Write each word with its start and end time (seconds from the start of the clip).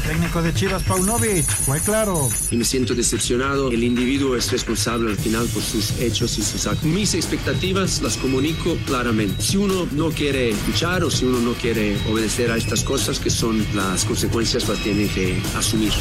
El 0.00 0.16
técnico 0.16 0.40
de 0.40 0.54
Chivas, 0.54 0.82
Paunovic, 0.84 1.44
fue 1.44 1.78
claro. 1.80 2.28
y 2.50 2.56
me 2.56 2.64
siento 2.64 2.94
decepcionado. 2.94 3.70
El 3.70 3.84
individuo 3.84 4.34
es 4.34 4.50
responsable 4.50 5.10
al 5.10 5.16
final 5.16 5.46
por 5.48 5.62
sus 5.62 5.98
hechos 6.00 6.38
y 6.38 6.42
sus 6.42 6.66
actos. 6.66 6.84
Mis 6.84 7.14
expectativas 7.14 8.00
las 8.00 8.16
comunico 8.16 8.76
claramente. 8.86 9.42
Si 9.42 9.56
uno 9.58 9.86
no 9.92 10.10
quiere 10.10 10.54
luchar 10.66 11.04
o 11.04 11.10
si 11.10 11.26
uno 11.26 11.38
no 11.40 11.52
quiere 11.52 11.98
obedecer 12.10 12.50
a 12.50 12.56
estas 12.56 12.82
cosas 12.82 13.18
que 13.18 13.30
son 13.30 13.64
las 13.74 14.04
consecuencias, 14.04 14.68
las 14.68 14.78
tiene 14.78 15.06
que 15.08 15.40
asumir. 15.56 15.92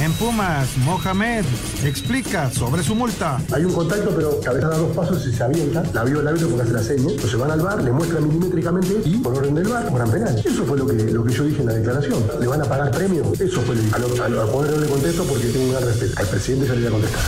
En 0.00 0.12
Pumas, 0.14 0.68
Mohamed 0.78 1.44
explica 1.84 2.50
sobre 2.50 2.82
su 2.82 2.94
multa. 2.94 3.38
Hay 3.52 3.64
un 3.64 3.74
contacto, 3.74 4.14
pero 4.16 4.40
cabeza 4.40 4.68
da 4.68 4.78
dos 4.78 4.96
pasos 4.96 5.26
y 5.26 5.32
se 5.36 5.42
avienta. 5.42 5.82
La 5.92 6.04
vio 6.04 6.20
el 6.20 6.28
árbitro 6.28 6.48
porque 6.48 6.62
hace 6.62 6.72
la 6.72 6.82
seña. 6.82 7.10
Entonces 7.10 7.38
van 7.38 7.50
al 7.50 7.60
bar, 7.60 7.82
le 7.82 7.92
muestran 7.92 8.26
milimétricamente 8.26 9.02
y 9.04 9.18
por 9.18 9.36
orden 9.36 9.54
del 9.54 9.68
bar 9.68 9.88
cobran 9.88 10.10
penal. 10.10 10.42
Eso 10.42 10.64
fue 10.64 10.78
lo 10.78 10.86
que, 10.86 10.94
lo 10.94 11.22
que 11.24 11.32
yo 11.34 11.44
dije 11.44 11.60
en 11.60 11.66
la 11.66 11.74
declaración. 11.74 12.22
¿Le 12.40 12.46
van 12.46 12.62
a 12.62 12.64
pagar 12.64 12.90
premio? 12.90 13.32
Eso 13.42 13.60
fue 13.62 13.74
que 13.74 13.94
a, 13.94 13.98
lo, 13.98 14.22
a, 14.22 14.28
lo, 14.28 14.42
a 14.42 14.46
poder 14.46 14.72
no 14.72 14.80
le 14.80 14.86
contesto 14.86 15.24
porque 15.24 15.46
tengo 15.46 15.64
un 15.66 15.72
gran 15.72 15.84
respeto. 15.84 16.14
Al 16.16 16.28
presidente 16.28 16.66
se 16.66 16.76
le 16.76 16.80
voy 16.80 16.88
a 16.88 16.90
contestar. 16.90 17.22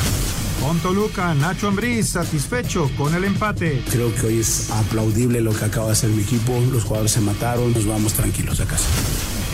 Con 0.61 0.78
Toluca, 0.78 1.34
Nacho 1.34 1.69
Ambriz 1.69 2.08
satisfecho 2.08 2.91
con 2.97 3.14
el 3.14 3.25
empate. 3.25 3.83
Creo 3.91 4.14
que 4.14 4.27
hoy 4.28 4.38
es 4.38 4.70
aplaudible 4.70 5.41
lo 5.41 5.53
que 5.53 5.64
acaba 5.64 5.86
de 5.86 5.92
hacer 5.92 6.11
mi 6.11 6.22
equipo. 6.22 6.58
Los 6.72 6.84
jugadores 6.84 7.12
se 7.12 7.20
mataron, 7.20 7.72
nos 7.72 7.84
vamos 7.84 8.14
tranquilos 8.14 8.61
a 8.61 8.66
casa. 8.66 8.84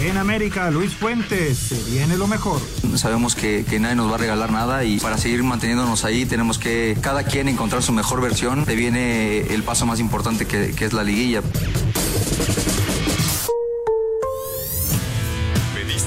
En 0.02 0.16
América, 0.16 0.70
Luis 0.70 0.94
Fuentes, 0.94 1.58
se 1.58 1.90
viene 1.90 2.16
lo 2.16 2.26
mejor. 2.26 2.60
Sabemos 2.94 3.34
que, 3.34 3.64
que, 3.68 3.80
nadie 3.80 3.96
nos 3.96 4.10
va 4.10 4.14
a 4.14 4.18
regalar 4.18 4.50
nada 4.50 4.84
y 4.84 4.98
para 4.98 5.18
seguir 5.18 5.42
manteniéndonos 5.42 6.04
ahí 6.04 6.26
tenemos 6.26 6.58
que 6.58 6.96
cada 7.00 7.24
quien 7.24 7.48
encontrar 7.48 7.82
su 7.82 7.92
mejor 7.92 8.20
versión. 8.20 8.64
Te 8.64 8.76
viene 8.76 9.40
el 9.52 9.62
paso 9.62 9.86
más 9.86 9.98
importante 10.00 10.46
que, 10.46 10.74
que 10.74 10.84
es 10.84 10.92
la 10.92 11.04
liguilla. 11.04 11.42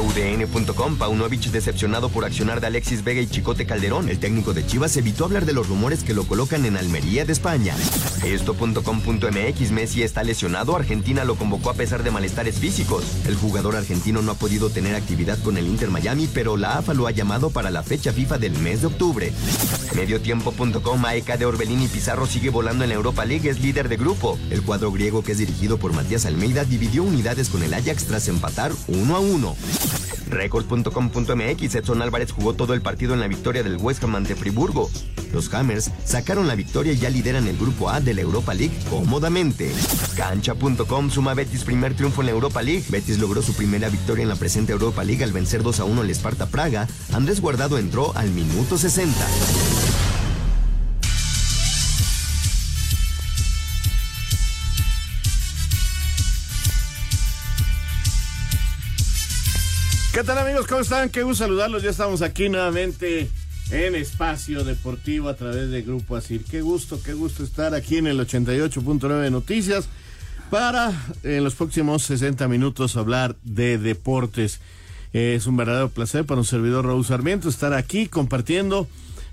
UDN.com, 0.00 0.96
Paunovic 0.96 1.44
decepcionado 1.50 2.08
por 2.08 2.24
accionar 2.24 2.60
de 2.60 2.66
Alexis 2.66 3.04
Vega 3.04 3.20
y 3.20 3.26
Chicote 3.26 3.66
Calderón. 3.66 4.08
El 4.08 4.18
técnico 4.18 4.52
de 4.52 4.66
Chivas 4.66 4.96
evitó 4.96 5.24
hablar 5.24 5.44
de 5.44 5.52
los 5.52 5.68
rumores 5.68 6.02
que 6.02 6.14
lo 6.14 6.26
colocan 6.26 6.64
en 6.64 6.76
Almería 6.76 7.24
de 7.24 7.32
España. 7.32 7.76
Esto.com.mx, 8.24 9.70
Messi 9.70 10.02
está 10.02 10.22
lesionado, 10.22 10.76
Argentina 10.76 11.24
lo 11.24 11.36
convocó 11.36 11.70
a 11.70 11.74
pesar 11.74 12.02
de 12.02 12.10
malestares 12.10 12.56
físicos. 12.56 13.04
El 13.26 13.36
jugador 13.36 13.76
argentino 13.76 14.22
no 14.22 14.32
ha 14.32 14.36
podido 14.36 14.70
tener 14.70 14.94
actividad 14.94 15.38
con 15.42 15.56
el 15.58 15.66
Inter 15.66 15.90
Miami, 15.90 16.28
pero 16.32 16.56
la 16.56 16.78
AFA 16.78 16.94
lo 16.94 17.06
ha 17.06 17.10
llamado 17.10 17.50
para 17.50 17.70
la 17.70 17.82
fecha 17.82 18.12
FIFA 18.12 18.38
del 18.38 18.58
mes 18.58 18.80
de 18.80 18.88
octubre. 18.88 19.32
Mediotiempo.com, 19.94 21.04
AEK 21.04 21.38
de 21.38 21.46
Orbelín 21.46 21.88
Pizarro 21.88 22.26
sigue 22.26 22.50
volando 22.50 22.84
en 22.84 22.90
la 22.90 22.96
Europa 22.96 23.24
League, 23.24 23.48
es 23.48 23.60
líder 23.60 23.88
de 23.88 23.96
grupo. 23.96 24.38
El 24.50 24.62
cuadro 24.62 24.90
griego 24.90 25.22
que 25.22 25.32
es 25.32 25.38
dirigido 25.38 25.78
por 25.78 25.92
Matías 25.92 26.26
Almeida 26.26 26.64
dividió 26.64 27.02
unidades 27.02 27.48
con 27.48 27.62
el 27.62 27.74
Ajax 27.74 28.06
tras 28.06 28.28
empatar 28.28 28.72
1 28.88 29.16
a 29.16 29.20
1. 29.20 29.56
Record.com.mx 30.28 31.74
Edson 31.74 32.02
Álvarez 32.02 32.32
jugó 32.32 32.54
todo 32.54 32.74
el 32.74 32.82
partido 32.82 33.14
en 33.14 33.20
la 33.20 33.28
victoria 33.28 33.62
del 33.62 33.76
West 33.76 34.02
Ham 34.04 34.16
ante 34.16 34.34
Friburgo. 34.34 34.90
Los 35.32 35.52
Hammers 35.52 35.90
sacaron 36.04 36.46
la 36.46 36.54
victoria 36.54 36.92
y 36.92 36.98
ya 36.98 37.10
lideran 37.10 37.46
el 37.48 37.56
grupo 37.56 37.90
A 37.90 38.00
de 38.00 38.14
la 38.14 38.20
Europa 38.20 38.54
League 38.54 38.76
cómodamente. 38.88 39.72
Cancha.com 40.16 41.10
suma 41.10 41.34
Betis 41.34 41.64
primer 41.64 41.94
triunfo 41.94 42.22
en 42.22 42.26
la 42.26 42.32
Europa 42.32 42.62
League. 42.62 42.84
Betis 42.88 43.18
logró 43.18 43.42
su 43.42 43.54
primera 43.54 43.88
victoria 43.88 44.22
en 44.22 44.28
la 44.28 44.36
presente 44.36 44.72
Europa 44.72 45.02
League 45.04 45.24
al 45.24 45.32
vencer 45.32 45.62
2 45.62 45.80
a 45.80 45.84
1 45.84 46.00
al 46.00 46.10
Esparta 46.10 46.46
Praga. 46.46 46.86
Andrés 47.12 47.40
Guardado 47.40 47.78
entró 47.78 48.16
al 48.16 48.30
minuto 48.30 48.78
60. 48.78 49.14
¿Qué 60.14 60.22
tal 60.22 60.38
amigos? 60.38 60.68
¿Cómo 60.68 60.80
están? 60.80 61.10
Qué 61.10 61.24
gusto 61.24 61.42
saludarlos. 61.42 61.82
Ya 61.82 61.90
estamos 61.90 62.22
aquí 62.22 62.48
nuevamente 62.48 63.28
en 63.72 63.96
Espacio 63.96 64.62
Deportivo 64.62 65.28
a 65.28 65.34
través 65.34 65.70
de 65.70 65.82
Grupo 65.82 66.14
Asir. 66.14 66.44
Qué 66.44 66.62
gusto, 66.62 67.02
qué 67.02 67.14
gusto 67.14 67.42
estar 67.42 67.74
aquí 67.74 67.96
en 67.96 68.06
el 68.06 68.20
88.9 68.20 69.32
Noticias 69.32 69.88
para 70.50 70.92
en 71.24 71.42
los 71.42 71.56
próximos 71.56 72.04
60 72.04 72.46
minutos 72.46 72.96
hablar 72.96 73.34
de 73.42 73.76
deportes. 73.76 74.60
Es 75.12 75.48
un 75.48 75.56
verdadero 75.56 75.88
placer 75.88 76.24
para 76.24 76.38
un 76.38 76.46
servidor 76.46 76.86
Raúl 76.86 77.04
Sarmiento 77.04 77.48
estar 77.48 77.72
aquí 77.72 78.06
compartiendo 78.06 78.86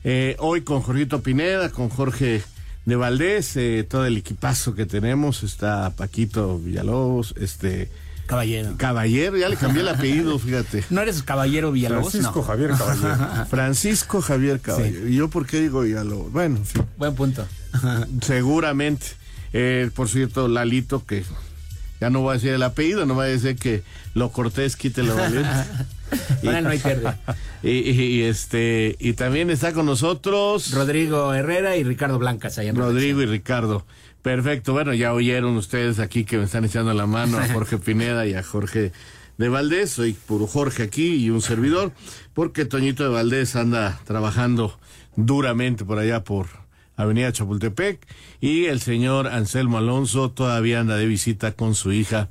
eh, 0.03 0.36
hoy 0.40 0.62
con 0.62 0.81
Jorgito 0.81 1.22
Pineda, 1.22 1.70
con 1.70 1.90
Jorge 1.90 2.41
de 2.86 2.96
Valdés, 2.96 3.56
eh, 3.56 3.86
todo 3.88 4.08
el 4.08 4.18
equipazo 4.18 4.74
que 4.74 4.88
tenemos. 4.88 5.44
Está 5.44 5.91
Paquito 5.91 6.58
Villalobos, 6.58 7.36
este... 7.40 7.91
Caballero. 8.31 8.75
Caballero, 8.78 9.36
ya 9.36 9.50
le 9.50 9.58
cambié 9.58 9.81
el 9.81 9.90
apellido, 9.90 10.40
fíjate. 10.40 10.86
¿No 10.90 11.02
eres 11.02 11.22
Caballero 11.22 11.74
Villalobos? 11.74 12.14
Francisco 12.14 12.40
no. 12.40 12.46
Javier 12.46 12.72
Caballero. 12.78 13.46
Francisco 13.50 14.22
Javier 14.22 14.59
Caballero. 14.62 15.00
Sí. 15.06 15.14
¿Y 15.14 15.16
yo 15.18 15.30
por 15.30 15.46
qué 15.46 15.59
digo 15.59 15.81
Villalobos? 15.81 16.31
Bueno, 16.31 16.56
en 16.56 16.66
fin. 16.66 16.86
Buen 16.96 17.14
punto. 17.14 17.46
Seguramente. 18.22 19.06
Eh, 19.52 19.90
por 19.94 20.08
cierto, 20.08 20.47
Lalito, 20.47 21.06
que 21.06 21.25
ya 22.00 22.09
no 22.09 22.22
voy 22.22 22.31
a 22.31 22.34
decir 22.36 22.53
el 22.53 22.64
apellido, 22.64 23.06
no 23.06 23.18
va 23.18 23.24
a 23.24 23.28
decir 23.28 23.58
que 23.58 23.84
lo 24.14 24.31
cortés 24.31 24.78
quite 24.78 25.03
lo 25.03 25.14
valiente. 25.14 25.50
Bueno, 26.41 26.62
no 26.64 26.70
hay 26.70 26.80
pierde. 26.80 27.14
Y, 27.64 27.70
y, 27.70 28.02
y, 28.02 28.24
este 28.24 28.96
y 28.97 29.12
también 29.12 29.50
está 29.50 29.74
con 29.74 29.86
nosotros 29.86 30.72
Rodrigo 30.72 31.34
Herrera 31.34 31.75
y 31.75 31.84
Ricardo 31.84 32.18
Blancas 32.18 32.58
allá 32.58 32.70
en 32.70 32.78
Rodrigo 32.78 33.22
y 33.22 33.25
Ricardo. 33.25 33.86
Perfecto, 34.22 34.74
bueno, 34.74 34.94
ya 34.94 35.14
oyeron 35.14 35.58
ustedes 35.58 35.98
aquí 35.98 36.26
que 36.26 36.38
me 36.38 36.44
están 36.44 36.64
echando 36.64 36.94
la 36.94 37.08
mano 37.08 37.40
a 37.40 37.48
Jorge 37.48 37.80
Pineda 37.80 38.28
y 38.28 38.36
a 38.36 38.44
Jorge 38.44 38.92
de 39.38 39.50
Valdés, 39.50 39.90
soy 39.90 40.14
puro 40.14 40.46
Jorge 40.46 40.84
aquí 40.84 41.16
y 41.16 41.32
un 41.32 41.42
servidor, 41.42 41.92
porque 42.36 42.66
Toñito 42.66 43.04
de 43.04 43.09
Valdés 43.09 43.56
anda 43.56 44.00
trabajando 44.06 44.78
duramente 45.16 45.86
por 45.86 45.98
allá 45.98 46.24
por 46.24 46.48
Avenida 46.96 47.32
Chapultepec 47.32 48.06
y 48.40 48.66
el 48.66 48.79
señor 48.79 49.26
Anselmo 49.28 49.79
Alonso 49.79 50.29
todavía 50.29 50.82
anda 50.82 50.97
de 50.97 51.08
visita 51.08 51.53
con 51.53 51.74
su 51.74 51.91
hija 51.91 52.29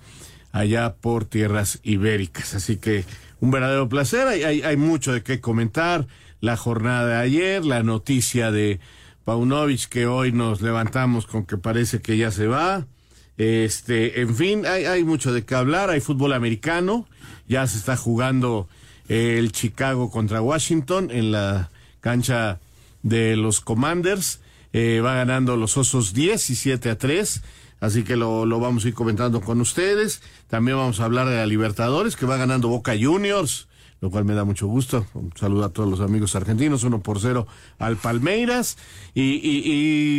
allá 0.52 0.94
por 0.94 1.24
tierras 1.24 1.80
ibéricas. 1.82 2.54
Así 2.54 2.76
que 2.76 3.04
un 3.40 3.50
verdadero 3.50 3.88
placer, 3.88 4.28
hay, 4.28 4.44
hay, 4.44 4.62
hay 4.62 4.76
mucho 4.76 5.12
de 5.12 5.24
qué 5.24 5.40
comentar, 5.40 6.06
la 6.40 6.56
jornada 6.56 7.06
de 7.06 7.16
ayer, 7.16 7.64
la 7.64 7.82
noticia 7.82 8.50
de 8.50 8.80
Paunovic 9.30 9.88
que 9.88 10.08
hoy 10.08 10.32
nos 10.32 10.60
levantamos 10.60 11.24
con 11.24 11.46
que 11.46 11.56
parece 11.56 12.02
que 12.02 12.16
ya 12.16 12.32
se 12.32 12.48
va. 12.48 12.88
Este, 13.36 14.22
en 14.22 14.34
fin, 14.34 14.66
hay, 14.66 14.86
hay 14.86 15.04
mucho 15.04 15.32
de 15.32 15.44
qué 15.44 15.54
hablar, 15.54 15.88
hay 15.88 16.00
fútbol 16.00 16.32
americano, 16.32 17.06
ya 17.46 17.64
se 17.68 17.78
está 17.78 17.96
jugando 17.96 18.66
el 19.06 19.52
Chicago 19.52 20.10
contra 20.10 20.42
Washington 20.42 21.12
en 21.12 21.30
la 21.30 21.70
cancha 22.00 22.58
de 23.04 23.36
los 23.36 23.60
Commanders, 23.60 24.40
eh, 24.72 25.00
va 25.00 25.14
ganando 25.14 25.56
los 25.56 25.76
Osos 25.76 26.12
17 26.12 26.90
a 26.90 26.98
3, 26.98 27.42
así 27.78 28.02
que 28.02 28.16
lo, 28.16 28.46
lo 28.46 28.58
vamos 28.58 28.84
a 28.84 28.88
ir 28.88 28.94
comentando 28.94 29.40
con 29.42 29.60
ustedes. 29.60 30.22
También 30.48 30.76
vamos 30.76 30.98
a 30.98 31.04
hablar 31.04 31.28
de 31.28 31.36
la 31.36 31.46
Libertadores, 31.46 32.16
que 32.16 32.26
va 32.26 32.36
ganando 32.36 32.66
Boca 32.66 32.94
Juniors, 33.00 33.68
lo 34.00 34.10
cual 34.10 34.24
me 34.24 34.34
da 34.34 34.44
mucho 34.44 34.66
gusto. 34.66 35.06
Un 35.14 35.32
saludo 35.38 35.64
a 35.64 35.68
todos 35.70 35.88
los 35.88 36.00
amigos 36.00 36.34
argentinos, 36.36 36.84
uno 36.84 37.00
por 37.02 37.20
cero 37.20 37.46
al 37.78 37.96
Palmeiras 37.96 38.76
y, 39.14 39.22
y- 39.22 39.62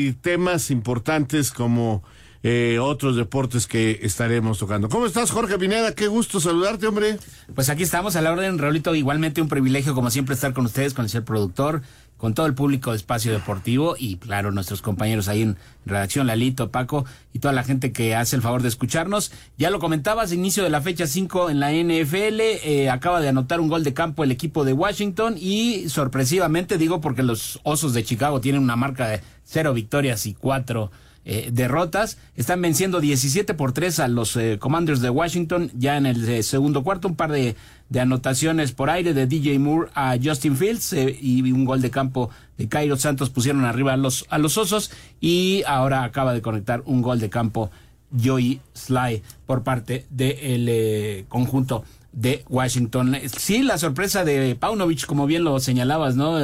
y 0.08 0.14
temas 0.14 0.70
importantes 0.72 1.52
como 1.52 2.04
eh, 2.44 2.80
otros 2.82 3.16
deportes 3.16 3.68
que 3.68 4.00
estaremos 4.02 4.58
tocando. 4.58 4.90
¿Cómo 4.90 5.06
estás, 5.06 5.30
Jorge 5.30 5.60
Pineda? 5.60 5.94
Qué 5.94 6.08
gusto 6.08 6.40
saludarte, 6.40 6.88
hombre. 6.88 7.20
Pues 7.54 7.70
aquí 7.70 7.84
estamos 7.84 8.16
a 8.16 8.22
la 8.22 8.32
orden, 8.32 8.58
Raulito. 8.58 8.96
Igualmente 8.96 9.42
un 9.44 9.48
privilegio, 9.48 9.94
como 9.94 10.10
siempre, 10.10 10.34
estar 10.34 10.52
con 10.54 10.66
ustedes, 10.66 10.96
con 10.96 11.06
el 11.06 11.10
señor 11.12 11.26
productor, 11.26 11.84
con 12.22 12.36
todo 12.36 12.46
el 12.46 12.54
público 12.54 12.92
de 12.92 12.98
Espacio 12.98 13.32
Deportivo 13.32 13.96
y, 13.98 14.18
claro, 14.18 14.52
nuestros 14.52 14.84
compañeros 14.84 15.28
ahí 15.28 15.42
en 15.42 15.58
redacción, 15.88 16.28
Lalito, 16.28 16.70
Paco 16.70 17.04
y 17.34 17.40
toda 17.40 17.52
la 17.52 17.64
gente 17.64 17.92
que 17.92 18.16
hace 18.16 18.36
el 18.36 18.44
favor 18.44 18.62
de 18.62 18.68
escucharnos. 18.68 19.32
Ya 19.58 19.72
lo 19.72 19.80
comentabas, 19.80 20.32
inicio 20.32 20.64
de 20.64 20.70
la 20.70 20.82
fecha 20.82 21.08
5 21.08 21.50
en 21.50 21.60
la 21.60 21.72
NFL. 21.72 22.40
eh, 22.40 22.92
acaba 22.92 23.22
de 23.22 23.30
anotar 23.30 23.60
un 23.60 23.70
gol 23.70 23.84
de 23.84 23.96
campo 23.96 24.24
el 24.24 24.30
equipo 24.30 24.64
de 24.64 24.74
Washington 24.74 25.36
y, 25.36 25.90
sorpresivamente, 25.90 26.78
digo 26.78 27.02
porque 27.02 27.24
los 27.24 27.60
Osos 27.64 27.96
de 27.96 28.04
Chicago 28.04 28.40
tienen 28.40 28.62
una 28.62 28.76
marca 28.76 29.08
de 29.08 29.22
cero 29.44 29.74
victorias 29.74 30.28
y 30.28 30.36
cuatro 30.36 30.92
eh, 31.24 31.50
derrotas. 31.54 32.18
Están 32.36 32.64
venciendo 32.64 33.00
17 33.00 33.54
por 33.54 33.74
3 33.74 34.00
a 34.00 34.08
los 34.08 34.36
eh, 34.36 34.58
Commanders 34.60 35.02
de 35.02 35.12
Washington 35.12 35.70
ya 35.78 35.96
en 35.96 36.08
el 36.08 36.28
eh, 36.28 36.42
segundo 36.42 36.84
cuarto. 36.84 37.08
Un 37.08 37.16
par 37.16 37.32
de, 37.32 37.56
anotaciones 37.96 38.72
por 38.72 38.90
aire 38.90 39.14
de 39.14 39.28
DJ 39.28 39.60
Moore 39.60 39.92
a 39.94 40.18
Justin 40.22 40.58
Fields 40.58 40.94
y 40.94 41.52
un 41.52 41.66
gol 41.66 41.82
de 41.82 41.92
campo 41.92 42.32
de 42.58 42.68
Cairo 42.68 42.98
Santos 42.98 43.30
pusieron 43.30 43.66
arriba 43.66 43.94
a 43.94 43.98
los, 43.98 44.26
a 44.30 44.40
los 44.40 44.58
Osos 44.58 44.92
y 45.20 45.62
ahora 45.68 46.04
acaba 46.04 46.34
de 46.34 46.42
conectar 46.42 46.82
un 46.86 47.02
gol 47.04 47.20
de 47.20 47.30
campo 47.30 47.70
Joey 48.18 48.62
Sly 48.74 49.22
por 49.46 49.64
parte 49.64 50.06
del 50.10 51.26
conjunto 51.28 51.84
de 52.14 52.44
Washington. 52.50 53.18
Sí, 53.38 53.62
la 53.62 53.78
sorpresa 53.78 54.24
de 54.24 54.56
Paunovic, 54.56 55.06
como 55.06 55.28
bien 55.28 55.44
lo 55.44 55.60
señalabas, 55.60 56.16
¿no? 56.16 56.38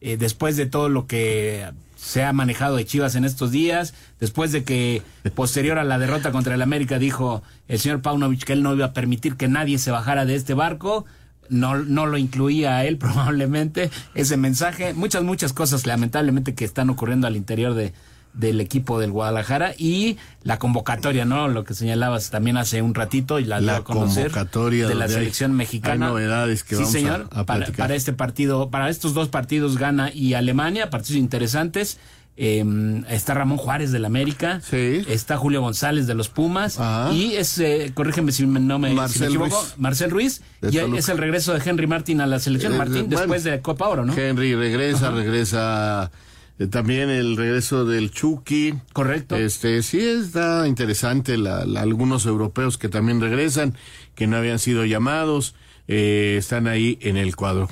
Después 0.00 0.56
de 0.56 0.66
todo 0.66 0.88
lo 0.88 1.06
que 1.06 1.66
se 2.04 2.22
ha 2.22 2.34
manejado 2.34 2.76
de 2.76 2.84
Chivas 2.84 3.14
en 3.14 3.24
estos 3.24 3.50
días, 3.50 3.94
después 4.20 4.52
de 4.52 4.62
que 4.62 5.02
posterior 5.34 5.78
a 5.78 5.84
la 5.84 5.98
derrota 5.98 6.32
contra 6.32 6.54
el 6.54 6.60
América 6.60 6.98
dijo 6.98 7.42
el 7.66 7.78
señor 7.78 8.02
Paunovic 8.02 8.44
que 8.44 8.52
él 8.52 8.62
no 8.62 8.74
iba 8.74 8.84
a 8.84 8.92
permitir 8.92 9.36
que 9.36 9.48
nadie 9.48 9.78
se 9.78 9.90
bajara 9.90 10.26
de 10.26 10.34
este 10.34 10.52
barco, 10.52 11.06
no, 11.48 11.78
no 11.78 12.04
lo 12.04 12.18
incluía 12.18 12.76
a 12.76 12.84
él 12.84 12.98
probablemente 12.98 13.90
ese 14.14 14.36
mensaje, 14.36 14.92
muchas, 14.92 15.22
muchas 15.22 15.54
cosas 15.54 15.86
lamentablemente 15.86 16.54
que 16.54 16.66
están 16.66 16.90
ocurriendo 16.90 17.26
al 17.26 17.36
interior 17.36 17.72
de, 17.72 17.94
del 18.34 18.60
equipo 18.60 18.98
del 19.00 19.10
Guadalajara 19.12 19.74
y 19.78 20.18
la 20.42 20.58
convocatoria, 20.58 21.24
¿no? 21.24 21.48
Lo 21.48 21.64
que 21.64 21.72
señalabas 21.74 22.30
también 22.30 22.56
hace 22.56 22.82
un 22.82 22.94
ratito 22.94 23.38
y 23.38 23.44
la, 23.44 23.56
a 23.56 23.84
conocer 23.84 24.24
convocatoria 24.32 24.86
de 24.88 24.94
la 24.96 25.04
hay- 25.06 25.10
selección 25.12 25.52
mexicana. 25.52 26.06
hay 26.06 26.12
novedades 26.12 26.64
que 26.64 26.74
sí, 26.74 26.82
vamos 26.82 26.92
señor, 26.92 27.28
a 27.32 27.44
para, 27.46 27.94
este 27.94 28.12
partido, 28.12 28.70
para 28.70 28.88
estos 28.90 29.14
dos 29.14 29.28
partidos 29.28 29.78
Ghana 29.78 30.10
y 30.12 30.34
Alemania, 30.34 30.90
partidos 30.90 31.18
interesantes. 31.20 31.98
Eh, 32.36 32.64
está 33.10 33.32
Ramón 33.34 33.58
Juárez 33.58 33.92
del 33.92 34.04
América, 34.04 34.60
está 35.08 35.36
Julio 35.36 35.60
González 35.60 36.08
de 36.08 36.14
los 36.16 36.28
Pumas 36.28 36.80
y 37.12 37.34
es, 37.36 37.56
eh, 37.60 37.92
corrígeme 37.94 38.32
si 38.32 38.44
me- 38.44 38.58
no 38.58 38.80
me, 38.80 38.88
si 38.88 38.94
me 38.94 39.00
Marcel 39.00 39.24
equivoco, 39.28 39.54
Ruiz. 39.60 39.74
Marcel 39.78 40.10
Ruiz 40.10 40.42
De 40.60 40.70
y 40.70 40.78
Toluca. 40.80 40.98
es 40.98 41.08
el 41.10 41.18
regreso 41.18 41.54
de 41.54 41.62
Henry 41.64 41.86
Martin 41.86 42.20
a 42.20 42.26
la 42.26 42.40
selección 42.40 42.74
Eh, 42.74 42.78
Martín 42.78 43.04
bueno, 43.06 43.18
después 43.20 43.44
de 43.44 43.60
Copa 43.60 43.86
Oro, 43.88 44.04
¿no? 44.04 44.16
Henry 44.18 44.56
regresa, 44.56 45.10
Ajá. 45.10 45.16
regresa 45.16 46.10
eh, 46.58 46.66
también 46.66 47.10
el 47.10 47.36
regreso 47.36 47.84
del 47.84 48.10
Chucky. 48.10 48.74
Correcto. 48.92 49.36
Este, 49.36 49.82
sí 49.82 50.00
está 50.00 50.66
interesante 50.68 51.36
la- 51.36 51.64
la- 51.64 51.80
algunos 51.82 52.26
europeos 52.26 52.78
que 52.78 52.88
también 52.88 53.20
regresan, 53.20 53.76
que 54.14 54.26
no 54.26 54.36
habían 54.36 54.58
sido 54.58 54.84
llamados, 54.84 55.54
eh, 55.88 56.36
están 56.38 56.66
ahí 56.68 56.98
en 57.02 57.16
el 57.16 57.34
cuadro. 57.36 57.68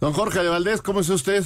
Don 0.00 0.12
Jorge 0.12 0.40
de 0.42 0.48
Valdés, 0.48 0.82
¿cómo 0.82 1.00
está 1.00 1.14
usted? 1.14 1.44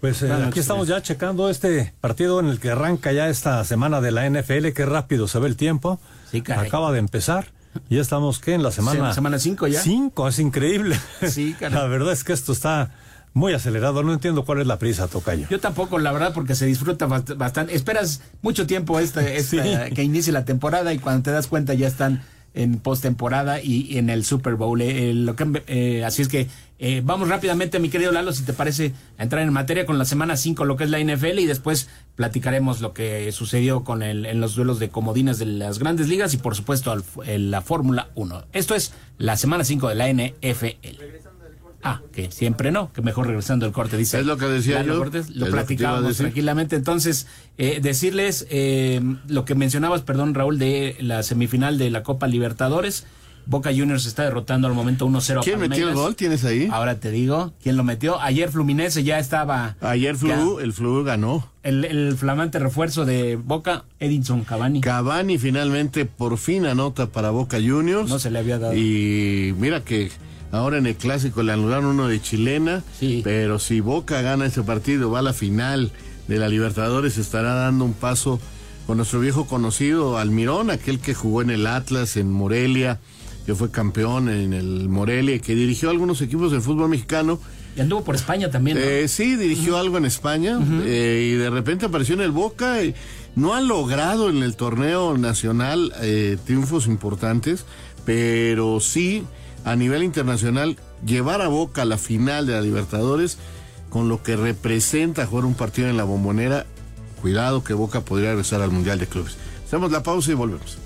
Pues 0.00 0.22
eh, 0.22 0.32
aquí 0.32 0.42
noches. 0.44 0.60
estamos 0.62 0.88
ya 0.88 1.02
checando 1.02 1.50
este 1.50 1.92
partido 2.00 2.40
en 2.40 2.46
el 2.46 2.58
que 2.58 2.70
arranca 2.70 3.12
ya 3.12 3.28
esta 3.28 3.62
semana 3.64 4.00
de 4.00 4.10
la 4.12 4.24
NFL, 4.24 4.68
qué 4.72 4.86
rápido 4.86 5.28
se 5.28 5.38
ve 5.38 5.48
el 5.48 5.56
tiempo. 5.56 6.00
Sí, 6.30 6.40
caray. 6.40 6.68
Acaba 6.68 6.92
de 6.92 6.98
empezar. 7.00 7.48
Y 7.90 7.96
ya 7.96 8.00
estamos, 8.00 8.38
¿qué? 8.40 8.54
En 8.54 8.62
la 8.62 8.70
semana... 8.72 9.10
Se- 9.10 9.16
semana 9.16 9.38
cinco 9.38 9.66
ya. 9.68 9.80
Cinco, 9.82 10.26
es 10.28 10.38
increíble. 10.38 10.98
Sí, 11.28 11.54
caray. 11.58 11.74
La 11.78 11.86
verdad 11.86 12.12
es 12.14 12.24
que 12.24 12.32
esto 12.32 12.52
está 12.52 12.94
muy 13.32 13.52
acelerado. 13.52 14.02
No 14.02 14.12
entiendo 14.12 14.44
cuál 14.44 14.60
es 14.60 14.66
la 14.66 14.78
prisa, 14.78 15.08
Tocayo. 15.08 15.46
Yo 15.50 15.60
tampoco, 15.60 15.98
la 15.98 16.12
verdad, 16.12 16.32
porque 16.34 16.54
se 16.54 16.66
disfruta 16.66 17.06
bast- 17.08 17.36
bastante. 17.36 17.74
Esperas 17.74 18.22
mucho 18.42 18.66
tiempo 18.66 18.98
esta, 19.00 19.20
esta- 19.28 19.86
Sí. 19.88 19.94
que 19.94 20.02
inicie 20.02 20.32
la 20.32 20.44
temporada 20.44 20.92
y 20.92 20.98
cuando 20.98 21.22
te 21.22 21.30
das 21.30 21.46
cuenta 21.46 21.74
ya 21.74 21.86
están 21.88 22.22
en 22.52 22.78
postemporada 22.80 23.62
y, 23.62 23.82
y 23.82 23.98
en 23.98 24.10
el 24.10 24.24
Super 24.24 24.56
Bowl. 24.56 24.80
Eh, 24.82 25.14
lo 25.14 25.36
que, 25.36 25.62
eh, 25.68 26.04
así 26.04 26.22
es 26.22 26.26
que 26.28 26.48
eh, 26.80 27.00
vamos 27.04 27.28
rápidamente, 27.28 27.78
mi 27.78 27.90
querido 27.90 28.10
Lalo, 28.10 28.32
si 28.32 28.42
te 28.42 28.52
parece, 28.52 28.92
a 29.18 29.22
entrar 29.22 29.42
en 29.42 29.52
materia 29.52 29.86
con 29.86 29.98
la 29.98 30.04
semana 30.04 30.36
5, 30.36 30.64
lo 30.64 30.76
que 30.76 30.82
es 30.84 30.90
la 30.90 30.98
NFL, 30.98 31.38
y 31.38 31.46
después 31.46 31.88
platicaremos 32.16 32.80
lo 32.80 32.92
que 32.92 33.30
sucedió 33.30 33.84
con 33.84 34.02
el, 34.02 34.26
en 34.26 34.40
los 34.40 34.56
duelos 34.56 34.80
de 34.80 34.88
comodines 34.88 35.38
de 35.38 35.46
las 35.46 35.78
grandes 35.78 36.08
ligas 36.08 36.34
y, 36.34 36.38
por 36.38 36.56
supuesto, 36.56 36.90
al- 36.90 37.04
la 37.52 37.60
Fórmula 37.62 38.08
1. 38.16 38.44
Esto 38.52 38.74
es 38.74 38.94
la 39.18 39.36
semana 39.36 39.62
5 39.62 39.88
de 39.88 39.94
la 39.94 40.08
NFL. 40.08 41.29
Ah, 41.82 42.00
que 42.12 42.30
siempre 42.30 42.70
no, 42.70 42.92
que 42.92 43.00
mejor 43.00 43.26
regresando 43.26 43.64
el 43.66 43.72
corte, 43.72 43.96
dice. 43.96 44.20
Es 44.20 44.26
lo 44.26 44.36
que 44.36 44.46
decía 44.46 44.76
Lalo 44.76 44.94
yo, 44.94 44.98
Cortés, 44.98 45.30
lo 45.30 45.50
platicábamos 45.50 46.16
tranquilamente. 46.16 46.76
Entonces, 46.76 47.26
eh, 47.56 47.80
decirles 47.82 48.46
eh, 48.50 49.00
lo 49.28 49.44
que 49.44 49.54
mencionabas, 49.54 50.02
perdón, 50.02 50.34
Raúl, 50.34 50.58
de 50.58 50.96
la 51.00 51.22
semifinal 51.22 51.78
de 51.78 51.90
la 51.90 52.02
Copa 52.02 52.26
Libertadores. 52.26 53.06
Boca 53.46 53.70
Juniors 53.70 54.04
está 54.06 54.24
derrotando 54.24 54.68
al 54.68 54.74
momento 54.74 55.06
1-0 55.08 55.38
a 55.38 55.42
¿Quién 55.42 55.58
metió 55.58 55.88
el 55.88 55.94
gol? 55.94 56.14
¿Tienes 56.14 56.44
ahí? 56.44 56.68
Ahora 56.70 57.00
te 57.00 57.10
digo, 57.10 57.52
¿quién 57.62 57.76
lo 57.76 57.84
metió? 57.84 58.20
Ayer 58.20 58.50
Fluminense 58.50 59.02
ya 59.02 59.18
estaba. 59.18 59.76
Ayer 59.80 60.14
Flu, 60.14 60.60
el 60.60 60.72
Flu 60.72 61.02
ganó. 61.02 61.48
El, 61.62 61.84
el 61.86 62.16
flamante 62.16 62.58
refuerzo 62.58 63.06
de 63.06 63.36
Boca, 63.36 63.84
Edinson 63.98 64.44
Cavani. 64.44 64.82
Cavani 64.82 65.38
finalmente 65.38 66.04
por 66.04 66.36
fin 66.36 66.66
anota 66.66 67.06
para 67.06 67.30
Boca 67.30 67.56
Juniors. 67.56 68.08
No 68.08 68.18
se 68.18 68.30
le 68.30 68.38
había 68.38 68.58
dado. 68.58 68.74
Y 68.74 69.54
mira 69.58 69.80
que 69.80 70.10
ahora 70.52 70.78
en 70.78 70.86
el 70.86 70.96
clásico 70.96 71.42
le 71.42 71.52
anularon 71.52 71.86
uno 71.86 72.08
de 72.08 72.20
chilena, 72.20 72.82
pero 73.22 73.58
si 73.58 73.80
Boca 73.80 74.22
gana 74.22 74.46
ese 74.46 74.62
partido, 74.62 75.10
va 75.10 75.20
a 75.20 75.22
la 75.22 75.32
final 75.32 75.92
de 76.28 76.38
la 76.38 76.48
Libertadores, 76.48 77.18
estará 77.18 77.54
dando 77.54 77.84
un 77.84 77.94
paso 77.94 78.40
con 78.86 78.96
nuestro 78.96 79.20
viejo 79.20 79.46
conocido 79.46 80.18
Almirón, 80.18 80.70
aquel 80.70 80.98
que 80.98 81.14
jugó 81.14 81.42
en 81.42 81.50
el 81.50 81.66
Atlas, 81.66 82.16
en 82.16 82.30
Morelia, 82.30 82.98
que 83.46 83.54
fue 83.54 83.70
campeón 83.70 84.28
en 84.28 84.52
el 84.52 84.88
Morelia 84.88 85.36
y 85.36 85.40
que 85.40 85.54
dirigió 85.54 85.90
algunos 85.90 86.20
equipos 86.22 86.52
del 86.52 86.60
fútbol 86.60 86.88
mexicano. 86.88 87.40
Y 87.76 87.80
anduvo 87.80 88.04
por 88.04 88.16
España 88.16 88.50
también. 88.50 88.78
¿no? 88.78 88.84
Eh, 88.84 89.08
sí, 89.08 89.36
dirigió 89.36 89.76
algo 89.76 89.96
en 89.98 90.04
España 90.04 90.58
eh, 90.84 91.30
y 91.32 91.36
de 91.36 91.50
repente 91.50 91.86
apareció 91.86 92.14
en 92.14 92.20
el 92.20 92.32
Boca. 92.32 92.82
y 92.82 92.94
no 93.36 93.54
ha 93.54 93.60
logrado 93.60 94.28
en 94.28 94.42
el 94.42 94.56
torneo 94.56 95.16
nacional 95.16 95.92
eh, 96.00 96.36
triunfos 96.44 96.86
importantes, 96.86 97.64
pero 98.04 98.80
sí 98.80 99.24
a 99.64 99.76
nivel 99.76 100.02
internacional 100.02 100.76
llevar 101.04 101.42
a 101.42 101.48
Boca 101.48 101.84
la 101.84 101.98
final 101.98 102.46
de 102.46 102.54
la 102.54 102.60
Libertadores 102.60 103.38
con 103.88 104.08
lo 104.08 104.22
que 104.22 104.36
representa 104.36 105.26
jugar 105.26 105.44
un 105.44 105.54
partido 105.54 105.88
en 105.88 105.96
la 105.96 106.04
bombonera. 106.04 106.66
Cuidado 107.20 107.62
que 107.64 107.74
Boca 107.74 108.00
podría 108.00 108.30
regresar 108.30 108.62
al 108.62 108.70
Mundial 108.70 108.98
de 108.98 109.06
Clubes. 109.06 109.36
Hacemos 109.66 109.92
la 109.92 110.02
pausa 110.02 110.30
y 110.30 110.34
volvemos. 110.34 110.78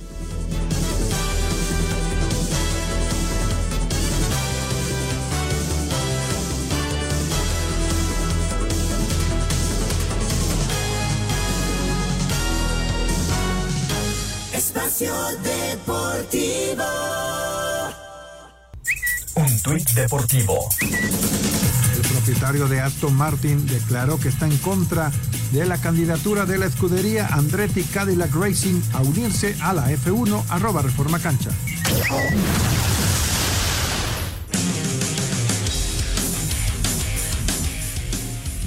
Tuit 19.64 19.90
deportivo. 19.92 20.68
El 20.82 22.02
propietario 22.02 22.68
de 22.68 22.82
Aston 22.82 23.14
Martin 23.14 23.66
declaró 23.66 24.20
que 24.20 24.28
está 24.28 24.44
en 24.44 24.58
contra 24.58 25.10
de 25.52 25.64
la 25.64 25.78
candidatura 25.78 26.44
de 26.44 26.58
la 26.58 26.66
escudería 26.66 27.28
Andretti 27.28 27.82
Cadillac 27.82 28.34
Racing 28.34 28.82
a 28.92 29.00
unirse 29.00 29.56
a 29.62 29.72
la 29.72 29.90
F1 29.90 30.44
arroba 30.50 30.82
Reforma 30.82 31.18
Cancha. 31.18 31.50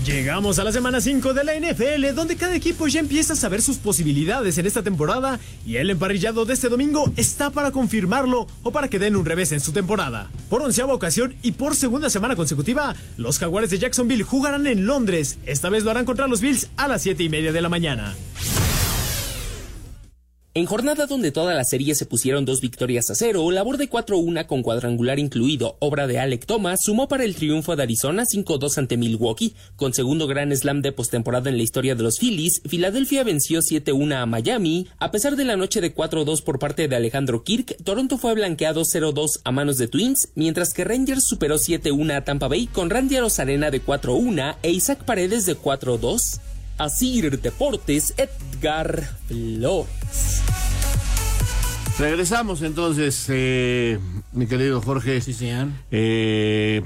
Llegamos 0.08 0.58
a 0.58 0.64
la 0.64 0.72
semana 0.72 1.02
5 1.02 1.34
de 1.34 1.44
la 1.44 1.54
NFL, 1.60 2.16
donde 2.16 2.38
cada 2.38 2.56
equipo 2.56 2.88
ya 2.88 3.02
empieza 3.02 3.34
a 3.34 3.36
saber 3.36 3.62
sus 3.62 3.76
posibilidades 3.76 4.58
en 4.58 4.66
esta 4.66 4.82
temporada 4.82 5.38
y 5.66 5.76
el 5.76 5.90
emparrillado 5.90 6.46
de 6.46 6.54
este 6.54 6.70
domingo 6.70 7.12
está 7.18 7.50
para 7.50 7.72
confirmarlo 7.72 8.48
o 8.64 8.72
para 8.72 8.88
que 8.88 9.00
den 9.00 9.18
un 9.18 9.26
revés 9.26 9.52
en 9.52 9.60
su 9.60 9.74
temporada. 9.74 10.30
Por 10.50 10.62
onceava 10.62 10.94
ocasión 10.94 11.36
y 11.42 11.52
por 11.52 11.76
segunda 11.76 12.10
semana 12.10 12.38
consecutiva, 12.38 12.96
los 13.18 13.38
jaguares 13.38 13.70
de 13.70 13.80
Jacksonville 13.80 14.24
jugarán 14.24 14.66
en 14.66 14.86
Londres. 14.86 15.40
Esta 15.46 15.68
vez 15.68 15.84
lo 15.84 15.92
harán 15.92 16.06
contra 16.06 16.28
los 16.28 16.40
Bills 16.40 16.70
a 16.78 16.88
las 16.88 17.02
7 17.02 17.24
y 17.24 17.28
media 17.28 17.52
de 17.52 17.62
la 17.62 17.68
mañana. 17.68 18.16
En 20.58 20.66
jornada 20.66 21.06
donde 21.06 21.32
todas 21.32 21.56
las 21.56 21.70
series 21.70 22.00
se 22.00 22.08
pusieron 22.08 22.44
dos 22.44 22.62
victorias 22.62 23.12
a 23.12 23.14
cero, 23.14 23.52
labor 23.52 23.78
de 23.78 23.92
4-1 23.92 24.48
con 24.48 24.64
cuadrangular 24.64 25.20
incluido, 25.20 25.78
obra 25.78 26.08
de 26.08 26.18
Alec 26.18 26.48
Thomas, 26.48 26.80
sumó 26.82 27.08
para 27.08 27.26
el 27.26 27.36
triunfo 27.36 27.76
de 27.76 27.84
Arizona 27.84 28.24
5-2 28.24 28.80
ante 28.80 28.98
Milwaukee. 28.98 29.54
Con 29.76 29.94
segundo 29.94 30.26
gran 30.26 30.52
slam 30.58 30.82
de 30.82 30.92
postemporada 30.92 31.52
en 31.52 31.58
la 31.58 31.62
historia 31.62 31.94
de 31.94 32.02
los 32.02 32.18
Phillies, 32.18 32.64
Filadelfia 32.66 33.24
venció 33.24 33.60
7-1 33.60 34.16
a 34.16 34.26
Miami. 34.26 34.88
A 34.98 35.12
pesar 35.12 35.36
de 35.36 35.46
la 35.46 35.58
noche 35.58 35.80
de 35.80 35.94
4-2 35.94 36.42
por 36.42 36.58
parte 36.58 36.88
de 36.88 36.96
Alejandro 36.96 37.44
Kirk, 37.44 37.78
Toronto 37.84 38.18
fue 38.18 38.34
blanqueado 38.34 38.82
0-2 38.82 39.42
a 39.44 39.52
manos 39.52 39.78
de 39.78 39.88
Twins, 39.88 40.30
mientras 40.34 40.74
que 40.74 40.86
Rangers 40.86 41.26
superó 41.26 41.58
7-1 41.58 42.16
a 42.16 42.24
Tampa 42.24 42.48
Bay 42.48 42.66
con 42.66 42.90
Randy 42.90 43.18
Arozarena 43.18 43.70
de 43.70 43.86
4-1 43.86 44.56
e 44.64 44.72
Isaac 44.72 45.06
Paredes 45.06 45.46
de 45.46 45.56
4-2. 45.56 46.47
Asir 46.78 47.42
Deportes, 47.42 48.14
Edgar 48.18 49.04
Flores. 49.28 50.42
Regresamos 51.98 52.62
entonces, 52.62 53.26
eh, 53.30 54.00
mi 54.32 54.46
querido 54.46 54.82
Jorge. 54.82 55.20
Sí, 55.22 55.34
señor. 55.34 55.70
Eh, 55.90 56.84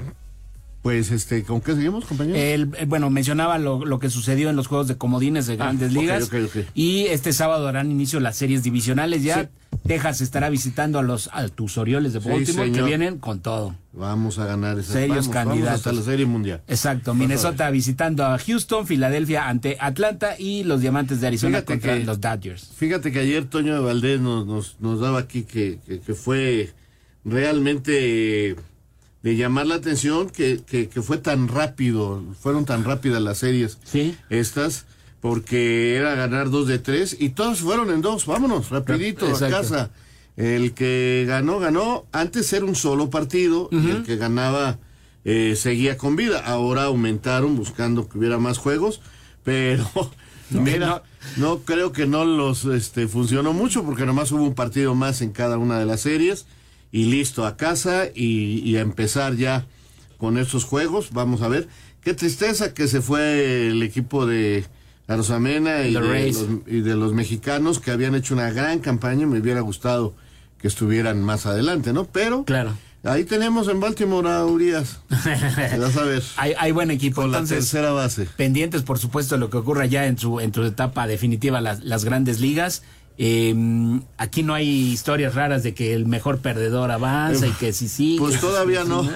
pues, 0.80 1.10
este, 1.10 1.44
¿con 1.44 1.60
qué 1.60 1.74
seguimos, 1.74 2.06
compañero? 2.06 2.36
El, 2.38 2.74
eh, 2.78 2.86
bueno, 2.86 3.10
mencionaba 3.10 3.58
lo, 3.58 3.84
lo, 3.84 3.98
que 3.98 4.08
sucedió 4.08 4.48
en 4.48 4.56
los 4.56 4.66
juegos 4.66 4.88
de 4.88 4.96
comodines 4.96 5.46
de 5.46 5.56
grandes 5.56 5.90
ah, 5.90 5.92
okay, 5.92 6.02
ligas. 6.02 6.24
okay, 6.24 6.42
okay. 6.44 6.66
Y 6.74 7.06
este 7.06 7.34
sábado 7.34 7.64
darán 7.64 7.90
inicio 7.90 8.18
las 8.20 8.36
series 8.36 8.62
divisionales 8.62 9.22
ya. 9.22 9.42
Sí. 9.42 9.48
Texas 9.86 10.20
estará 10.20 10.48
visitando 10.50 10.98
a 10.98 11.02
los 11.02 11.28
a 11.32 11.48
tus 11.48 11.76
Orioles 11.78 12.12
de 12.12 12.20
Baltimore 12.20 12.68
sí, 12.68 12.72
que 12.72 12.82
vienen 12.82 13.18
con 13.18 13.40
todo. 13.40 13.74
Vamos 13.92 14.38
a 14.38 14.46
ganar 14.46 14.78
esas 14.78 14.92
serios 14.92 15.28
vamos, 15.28 15.34
candidatos 15.34 15.64
vamos 15.64 15.78
hasta 15.78 15.92
la 15.92 16.02
serie 16.02 16.26
mundial. 16.26 16.62
Exacto. 16.68 17.14
Minnesota 17.14 17.68
visitando 17.70 18.24
a 18.24 18.38
Houston, 18.38 18.86
Filadelfia 18.86 19.48
ante 19.48 19.76
Atlanta 19.80 20.36
y 20.38 20.64
los 20.64 20.80
Diamantes 20.80 21.20
de 21.20 21.26
Arizona 21.26 21.58
fíjate 21.58 21.72
contra 21.72 21.98
que, 21.98 22.04
los 22.04 22.20
Dodgers. 22.20 22.70
Fíjate 22.76 23.12
que 23.12 23.18
ayer 23.18 23.44
Toño 23.44 23.74
de 23.74 23.80
Valdés 23.80 24.20
nos, 24.20 24.46
nos, 24.46 24.76
nos 24.80 25.00
daba 25.00 25.18
aquí 25.18 25.42
que, 25.42 25.78
que, 25.86 26.00
que 26.00 26.14
fue 26.14 26.72
realmente 27.24 28.56
de 29.22 29.36
llamar 29.36 29.66
la 29.66 29.76
atención 29.76 30.30
que, 30.30 30.62
que, 30.66 30.88
que, 30.88 31.02
fue 31.02 31.18
tan 31.18 31.48
rápido, 31.48 32.22
fueron 32.40 32.64
tan 32.64 32.84
rápidas 32.84 33.22
las 33.22 33.38
series 33.38 33.78
¿Sí? 33.84 34.16
estas, 34.30 34.86
porque 35.22 35.94
era 35.94 36.16
ganar 36.16 36.50
dos 36.50 36.66
de 36.66 36.80
tres 36.80 37.16
y 37.18 37.28
todos 37.28 37.60
fueron 37.60 37.90
en 37.90 38.02
dos, 38.02 38.26
vámonos, 38.26 38.70
rapidito 38.70 39.28
Exacto. 39.28 39.56
a 39.56 39.60
casa. 39.60 39.90
El 40.36 40.74
que 40.74 41.24
ganó, 41.28 41.60
ganó, 41.60 42.06
antes 42.10 42.52
era 42.52 42.64
un 42.64 42.74
solo 42.74 43.08
partido 43.08 43.68
uh 43.70 43.70
-huh. 43.70 43.84
y 43.86 43.90
el 43.92 44.02
que 44.02 44.16
ganaba 44.16 44.78
eh, 45.24 45.54
seguía 45.56 45.96
con 45.96 46.16
vida, 46.16 46.40
ahora 46.44 46.84
aumentaron 46.84 47.54
buscando 47.54 48.08
que 48.08 48.18
hubiera 48.18 48.38
más 48.38 48.58
juegos, 48.58 49.00
pero 49.44 49.88
mira, 50.50 51.04
no, 51.36 51.54
no 51.54 51.58
creo 51.60 51.92
que 51.92 52.06
no 52.06 52.24
los 52.24 52.64
este, 52.64 53.06
funcionó 53.06 53.52
mucho 53.52 53.84
porque 53.84 54.04
nomás 54.04 54.32
hubo 54.32 54.42
un 54.42 54.54
partido 54.54 54.96
más 54.96 55.22
en 55.22 55.30
cada 55.30 55.56
una 55.56 55.78
de 55.78 55.86
las 55.86 56.00
series 56.00 56.46
y 56.90 57.04
listo 57.04 57.46
a 57.46 57.56
casa 57.56 58.06
y, 58.12 58.58
y, 58.68 58.76
a 58.76 58.80
empezar 58.80 59.36
ya 59.36 59.66
con 60.18 60.36
estos 60.36 60.64
juegos. 60.64 61.10
Vamos 61.12 61.42
a 61.42 61.48
ver. 61.48 61.68
Qué 62.02 62.12
tristeza 62.12 62.74
que 62.74 62.88
se 62.88 63.00
fue 63.00 63.68
el 63.68 63.82
equipo 63.84 64.26
de 64.26 64.64
Arosamena 65.08 65.84
y, 65.84 65.94
de 65.94 66.00
los, 66.00 66.46
y 66.66 66.80
de 66.80 66.94
los 66.94 67.12
mexicanos 67.12 67.80
que 67.80 67.90
habían 67.90 68.14
hecho 68.14 68.34
una 68.34 68.50
gran 68.50 68.78
campaña. 68.78 69.26
Me 69.26 69.40
hubiera 69.40 69.60
gustado 69.60 70.14
que 70.58 70.68
estuvieran 70.68 71.22
más 71.22 71.44
adelante, 71.44 71.92
¿no? 71.92 72.04
Pero 72.04 72.44
claro. 72.44 72.72
ahí 73.02 73.24
tenemos 73.24 73.68
en 73.68 73.80
Baltimore 73.80 74.28
a 74.28 74.46
Urias. 74.46 75.00
Vas 75.10 75.96
a 75.96 76.04
ver. 76.04 76.22
hay, 76.36 76.54
hay, 76.56 76.72
buen 76.72 76.90
equipo. 76.90 77.22
Con 77.22 77.26
Entonces, 77.26 77.50
la 77.50 77.56
tercera 77.58 77.90
base. 77.90 78.28
Pendientes, 78.36 78.82
por 78.82 78.98
supuesto, 78.98 79.34
de 79.34 79.40
lo 79.40 79.50
que 79.50 79.56
ocurra 79.56 79.86
ya 79.86 80.06
en 80.06 80.18
su, 80.18 80.38
en 80.38 80.54
su 80.54 80.62
etapa 80.64 81.06
definitiva, 81.06 81.60
las, 81.60 81.82
las 81.82 82.04
grandes 82.04 82.40
ligas. 82.40 82.82
Eh, 83.24 83.54
aquí 84.16 84.42
no 84.42 84.52
hay 84.52 84.68
historias 84.68 85.36
raras 85.36 85.62
de 85.62 85.74
que 85.74 85.94
el 85.94 86.06
mejor 86.06 86.40
perdedor 86.40 86.90
avanza 86.90 87.46
y 87.46 87.52
que 87.52 87.72
sí, 87.72 87.86
sí. 87.86 88.16
Pues 88.18 88.40
todavía 88.40 88.82
no. 88.82 89.08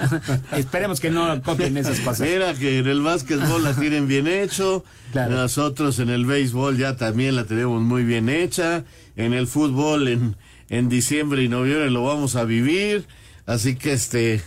Esperemos 0.53 1.01
que 1.01 1.09
no 1.09 1.41
copien 1.41 1.75
esas 1.75 1.99
cosas. 1.99 2.25
Mira 2.25 2.53
que 2.53 2.79
en 2.79 2.87
el 2.87 3.01
básquetbol 3.01 3.65
la 3.65 3.73
tienen 3.73 4.07
bien 4.07 4.27
hecho. 4.27 4.85
Claro. 5.11 5.35
Nosotros 5.35 5.99
en 5.99 6.09
el 6.09 6.25
béisbol 6.25 6.77
ya 6.77 6.95
también 6.95 7.35
la 7.35 7.43
tenemos 7.43 7.81
muy 7.81 8.05
bien 8.05 8.29
hecha. 8.29 8.85
En 9.17 9.33
el 9.33 9.45
fútbol 9.45 10.07
en, 10.07 10.37
en 10.69 10.87
diciembre 10.87 11.43
y 11.43 11.49
noviembre 11.49 11.91
lo 11.91 12.05
vamos 12.05 12.37
a 12.37 12.45
vivir. 12.45 13.05
Así 13.45 13.75
que 13.75 13.91
este, 13.91 14.41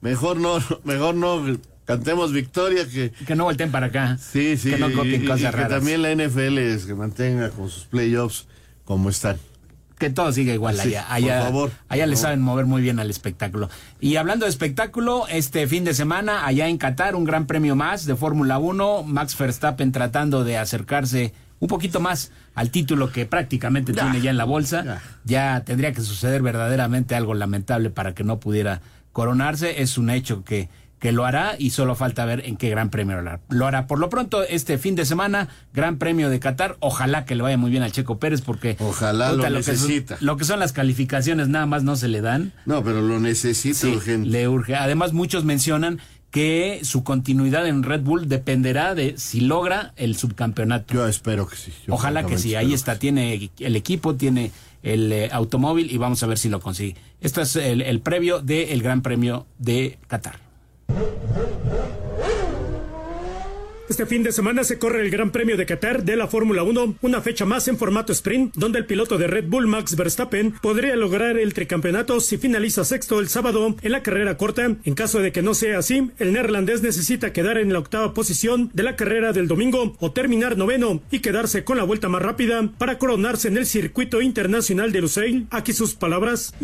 mejor 0.00 0.36
no, 0.36 0.58
mejor 0.84 1.16
no 1.16 1.44
cantemos 1.86 2.32
victoria 2.32 2.86
que 2.88 3.10
que 3.26 3.34
no 3.34 3.42
volteen 3.42 3.72
para 3.72 3.86
acá 3.86 4.16
sí 4.16 4.56
sí 4.56 4.70
que 4.70 4.78
no 4.78 4.92
copien 4.92 5.24
y, 5.24 5.26
cosas 5.26 5.40
y 5.40 5.44
raras 5.46 5.66
que 5.66 5.74
también 5.74 6.00
la 6.00 6.14
NFL 6.14 6.58
es 6.58 6.86
que 6.86 6.94
mantenga 6.94 7.50
con 7.50 7.68
sus 7.68 7.86
playoffs 7.86 8.46
como 8.84 9.10
están 9.10 9.38
que 10.02 10.10
todo 10.10 10.32
siga 10.32 10.52
igual 10.52 10.76
sí, 10.76 10.88
allá 10.88 11.06
allá, 11.14 11.38
por 11.38 11.46
favor, 11.46 11.70
allá 11.88 12.02
por 12.02 12.10
le 12.10 12.16
favor. 12.16 12.16
saben 12.16 12.42
mover 12.42 12.66
muy 12.66 12.82
bien 12.82 12.98
al 12.98 13.08
espectáculo. 13.08 13.70
Y 14.00 14.16
hablando 14.16 14.46
de 14.46 14.50
espectáculo 14.50 15.28
este 15.28 15.68
fin 15.68 15.84
de 15.84 15.94
semana 15.94 16.44
allá 16.44 16.66
en 16.66 16.76
Qatar 16.76 17.14
un 17.14 17.22
gran 17.22 17.46
premio 17.46 17.76
más 17.76 18.04
de 18.04 18.16
Fórmula 18.16 18.58
1 18.58 19.04
Max 19.04 19.38
Verstappen 19.38 19.92
tratando 19.92 20.42
de 20.42 20.58
acercarse 20.58 21.32
un 21.60 21.68
poquito 21.68 22.00
más 22.00 22.32
al 22.56 22.70
título 22.70 23.12
que 23.12 23.26
prácticamente 23.26 23.92
tiene 23.92 24.20
ya 24.20 24.30
en 24.30 24.36
la 24.36 24.44
bolsa. 24.44 25.00
Ya 25.22 25.62
tendría 25.64 25.92
que 25.92 26.00
suceder 26.00 26.42
verdaderamente 26.42 27.14
algo 27.14 27.34
lamentable 27.34 27.90
para 27.90 28.12
que 28.12 28.24
no 28.24 28.40
pudiera 28.40 28.80
coronarse. 29.12 29.82
Es 29.82 29.98
un 29.98 30.10
hecho 30.10 30.42
que 30.42 30.68
que 31.02 31.10
lo 31.10 31.24
hará 31.24 31.56
y 31.58 31.70
solo 31.70 31.96
falta 31.96 32.24
ver 32.24 32.46
en 32.46 32.56
qué 32.56 32.70
gran 32.70 32.88
premio 32.88 33.20
lo 33.48 33.66
hará. 33.66 33.88
Por 33.88 33.98
lo 33.98 34.08
pronto, 34.08 34.44
este 34.44 34.78
fin 34.78 34.94
de 34.94 35.04
semana, 35.04 35.48
Gran 35.74 35.98
Premio 35.98 36.30
de 36.30 36.38
Qatar, 36.38 36.76
ojalá 36.78 37.24
que 37.24 37.34
le 37.34 37.42
vaya 37.42 37.58
muy 37.58 37.72
bien 37.72 37.82
a 37.82 37.90
Checo 37.90 38.20
Pérez 38.20 38.40
porque 38.40 38.76
ojalá 38.78 39.32
lo, 39.32 39.42
lo 39.42 39.50
necesita. 39.50 40.14
Que 40.14 40.18
son, 40.20 40.26
lo 40.28 40.36
que 40.36 40.44
son 40.44 40.60
las 40.60 40.72
calificaciones 40.72 41.48
nada 41.48 41.66
más 41.66 41.82
no 41.82 41.96
se 41.96 42.06
le 42.06 42.20
dan. 42.20 42.52
No, 42.66 42.84
pero 42.84 43.02
lo 43.02 43.18
necesita 43.18 43.80
sí, 43.80 43.88
urgente. 43.88 44.28
Le 44.28 44.46
urge. 44.46 44.76
Además, 44.76 45.12
muchos 45.12 45.44
mencionan 45.44 45.98
que 46.30 46.82
su 46.84 47.02
continuidad 47.02 47.66
en 47.66 47.82
Red 47.82 48.02
Bull 48.02 48.28
dependerá 48.28 48.94
de 48.94 49.14
si 49.18 49.40
logra 49.40 49.94
el 49.96 50.14
subcampeonato. 50.14 50.94
Yo 50.94 51.08
espero 51.08 51.48
que 51.48 51.56
sí. 51.56 51.72
Yo 51.84 51.94
ojalá 51.94 52.26
que 52.26 52.38
sí. 52.38 52.54
Ahí 52.54 52.74
está, 52.74 53.00
tiene 53.00 53.50
el 53.58 53.74
equipo, 53.74 54.14
tiene 54.14 54.52
el 54.84 55.10
eh, 55.10 55.30
automóvil 55.32 55.90
y 55.90 55.98
vamos 55.98 56.22
a 56.22 56.28
ver 56.28 56.38
si 56.38 56.48
lo 56.48 56.60
consigue. 56.60 56.94
Esto 57.20 57.40
es 57.40 57.56
el, 57.56 57.82
el 57.82 58.00
previo 58.00 58.38
del 58.38 58.80
Gran 58.84 59.02
Premio 59.02 59.48
de 59.58 59.98
Qatar. 60.06 60.51
Huh? 60.92 61.06
Huh? 61.34 61.46
Huh? 61.70 62.01
Este 63.88 64.06
fin 64.06 64.22
de 64.22 64.32
semana 64.32 64.62
se 64.64 64.78
corre 64.78 65.02
el 65.02 65.10
Gran 65.10 65.32
Premio 65.32 65.56
de 65.56 65.66
Qatar 65.66 66.04
de 66.04 66.16
la 66.16 66.28
Fórmula 66.28 66.62
1, 66.62 66.94
una 67.02 67.20
fecha 67.20 67.44
más 67.44 67.66
en 67.68 67.76
formato 67.76 68.12
sprint, 68.12 68.54
donde 68.54 68.78
el 68.78 68.86
piloto 68.86 69.18
de 69.18 69.26
Red 69.26 69.46
Bull 69.48 69.66
Max 69.66 69.96
Verstappen 69.96 70.52
podría 70.62 70.94
lograr 70.96 71.36
el 71.36 71.52
tricampeonato 71.52 72.20
si 72.20 72.38
finaliza 72.38 72.84
sexto 72.84 73.18
el 73.18 73.28
sábado 73.28 73.74
en 73.82 73.92
la 73.92 74.02
carrera 74.02 74.36
corta. 74.36 74.76
En 74.84 74.94
caso 74.94 75.18
de 75.18 75.32
que 75.32 75.42
no 75.42 75.52
sea 75.54 75.78
así, 75.78 76.10
el 76.18 76.32
neerlandés 76.32 76.80
necesita 76.82 77.32
quedar 77.32 77.58
en 77.58 77.72
la 77.72 77.80
octava 77.80 78.14
posición 78.14 78.70
de 78.72 78.84
la 78.84 78.96
carrera 78.96 79.32
del 79.32 79.48
domingo 79.48 79.94
o 79.98 80.12
terminar 80.12 80.56
noveno 80.56 81.02
y 81.10 81.18
quedarse 81.18 81.64
con 81.64 81.76
la 81.76 81.84
vuelta 81.84 82.08
más 82.08 82.22
rápida 82.22 82.70
para 82.78 82.98
coronarse 82.98 83.48
en 83.48 83.58
el 83.58 83.66
circuito 83.66 84.22
internacional 84.22 84.92
de 84.92 85.00
Lusail. 85.00 85.46
Aquí 85.50 85.72
sus 85.72 85.94
palabras. 85.94 86.54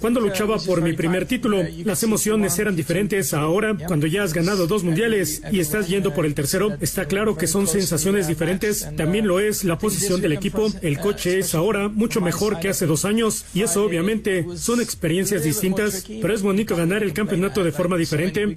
Cuando 0.00 0.20
luchaba 0.20 0.58
por 0.58 0.82
mi 0.82 0.92
primer 0.94 1.26
título, 1.26 1.62
las 1.84 2.02
emociones 2.02 2.58
eran 2.58 2.74
diferentes 2.76 3.32
a 3.32 3.40
ahora, 3.40 3.76
cuando 3.86 4.06
ya 4.08 4.24
has 4.24 4.34
ganado 4.34 4.66
dos 4.66 4.82
mundiales 4.82 5.42
y 5.52 5.60
estás 5.60 5.88
yendo 5.88 6.12
por 6.12 6.26
el 6.26 6.34
tercero. 6.34 6.65
Está 6.80 7.06
claro 7.06 7.36
que 7.36 7.46
son 7.46 7.66
sensaciones 7.66 8.26
diferentes. 8.26 8.88
También 8.96 9.26
lo 9.26 9.40
es 9.40 9.64
la 9.64 9.78
posición 9.78 10.20
del 10.20 10.32
equipo. 10.32 10.68
El 10.82 10.98
coche 10.98 11.38
es 11.38 11.54
ahora 11.54 11.88
mucho 11.88 12.20
mejor 12.20 12.58
que 12.58 12.68
hace 12.68 12.86
dos 12.86 13.04
años 13.04 13.44
y 13.54 13.62
eso 13.62 13.84
obviamente 13.84 14.46
son 14.56 14.80
experiencias 14.80 15.44
distintas, 15.44 16.04
pero 16.20 16.34
es 16.34 16.42
bonito 16.42 16.76
ganar 16.76 17.02
el 17.02 17.12
campeonato 17.12 17.62
de 17.62 17.72
forma 17.72 17.96
diferente. 17.96 18.56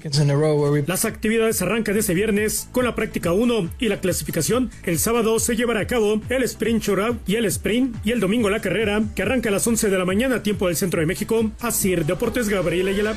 Las 0.88 1.06
actividades 1.06 1.62
arrancan 1.62 1.98
ese 1.98 2.13
viernes 2.13 2.68
con 2.72 2.86
la 2.86 2.96
práctica 2.96 3.34
1 3.34 3.70
y 3.80 3.89
la 3.89 4.00
clasificación. 4.00 4.72
El 4.84 5.00
sábado 5.00 5.39
se 5.39 5.56
llevará 5.56 5.82
a 5.82 5.88
cabo 5.88 6.22
el 6.30 6.44
sprint 6.44 6.84
shootout 6.84 7.28
y 7.28 7.36
el 7.36 7.46
sprint 7.46 7.96
y 8.06 8.12
el 8.12 8.20
domingo 8.20 8.50
la 8.50 8.62
carrera 8.62 9.04
que 9.16 9.22
arranca 9.22 9.50
a 9.50 9.51
las 9.51 9.68
11 9.68 9.89
de 9.89 9.98
la 9.98 10.06
mañana 10.06 10.44
tiempo 10.44 10.68
del 10.68 10.75
centro 10.75 11.00
de 11.00 11.06
México. 11.06 11.51
Así 11.60 11.89
Deportes 12.06 12.50
Gabriel 12.50 12.88
Ayala. 12.88 13.16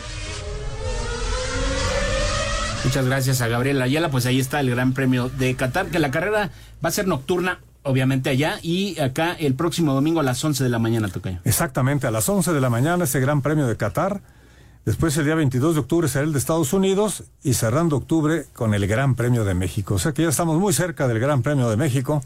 Muchas 2.84 3.06
gracias 3.06 3.40
a 3.40 3.48
Gabriel 3.48 3.80
Ayala. 3.80 4.10
Pues 4.10 4.26
ahí 4.26 4.40
está 4.40 4.60
el 4.60 4.70
Gran 4.70 4.92
Premio 4.92 5.28
de 5.28 5.54
Qatar, 5.54 5.86
que 5.86 5.98
la 5.98 6.10
carrera 6.10 6.50
va 6.84 6.88
a 6.88 6.92
ser 6.92 7.06
nocturna, 7.06 7.60
obviamente 7.84 8.28
allá, 8.28 8.58
y 8.60 8.98
acá 9.00 9.32
el 9.32 9.54
próximo 9.54 9.94
domingo 9.94 10.20
a 10.20 10.22
las 10.24 10.44
11 10.44 10.64
de 10.64 10.70
la 10.70 10.78
mañana, 10.78 11.08
Tocayo. 11.08 11.38
Exactamente, 11.44 12.06
a 12.06 12.10
las 12.10 12.28
11 12.28 12.52
de 12.52 12.60
la 12.60 12.70
mañana 12.70 13.04
ese 13.04 13.20
Gran 13.20 13.40
Premio 13.40 13.66
de 13.66 13.76
Qatar. 13.76 14.20
Después 14.84 15.16
el 15.16 15.26
día 15.26 15.36
22 15.36 15.74
de 15.74 15.80
octubre 15.80 16.08
será 16.08 16.24
el 16.24 16.32
de 16.32 16.40
Estados 16.40 16.72
Unidos 16.72 17.22
y 17.44 17.54
cerrando 17.54 17.96
octubre 17.96 18.46
con 18.52 18.74
el 18.74 18.88
Gran 18.88 19.14
Premio 19.14 19.44
de 19.44 19.54
México. 19.54 19.94
O 19.94 19.98
sea 20.00 20.12
que 20.12 20.22
ya 20.22 20.28
estamos 20.28 20.58
muy 20.58 20.72
cerca 20.72 21.06
del 21.06 21.20
Gran 21.20 21.42
Premio 21.42 21.70
de 21.70 21.76
México, 21.76 22.20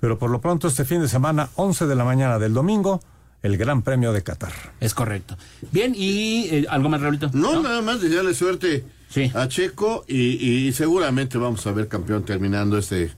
pero 0.00 0.18
por 0.18 0.30
lo 0.30 0.40
pronto 0.42 0.68
este 0.68 0.84
fin 0.84 1.00
de 1.00 1.08
semana, 1.08 1.48
11 1.54 1.86
de 1.86 1.94
la 1.94 2.04
mañana 2.04 2.38
del 2.38 2.52
domingo, 2.52 3.00
el 3.42 3.56
Gran 3.56 3.80
Premio 3.80 4.12
de 4.12 4.22
Qatar. 4.22 4.52
Es 4.80 4.92
correcto. 4.92 5.38
Bien, 5.72 5.94
¿y 5.96 6.48
eh, 6.50 6.66
algo 6.68 6.90
más, 6.90 7.00
Raulito? 7.00 7.30
No, 7.32 7.54
¿No? 7.54 7.62
nada 7.62 7.80
más 7.80 8.02
desearle 8.02 8.34
suerte 8.34 8.84
sí. 9.14 9.30
a 9.32 9.46
Checo 9.48 10.04
y, 10.08 10.66
y, 10.66 10.72
seguramente 10.72 11.38
vamos 11.38 11.64
a 11.66 11.72
ver 11.72 11.86
campeón 11.86 12.24
terminando 12.24 12.76
este 12.76 13.12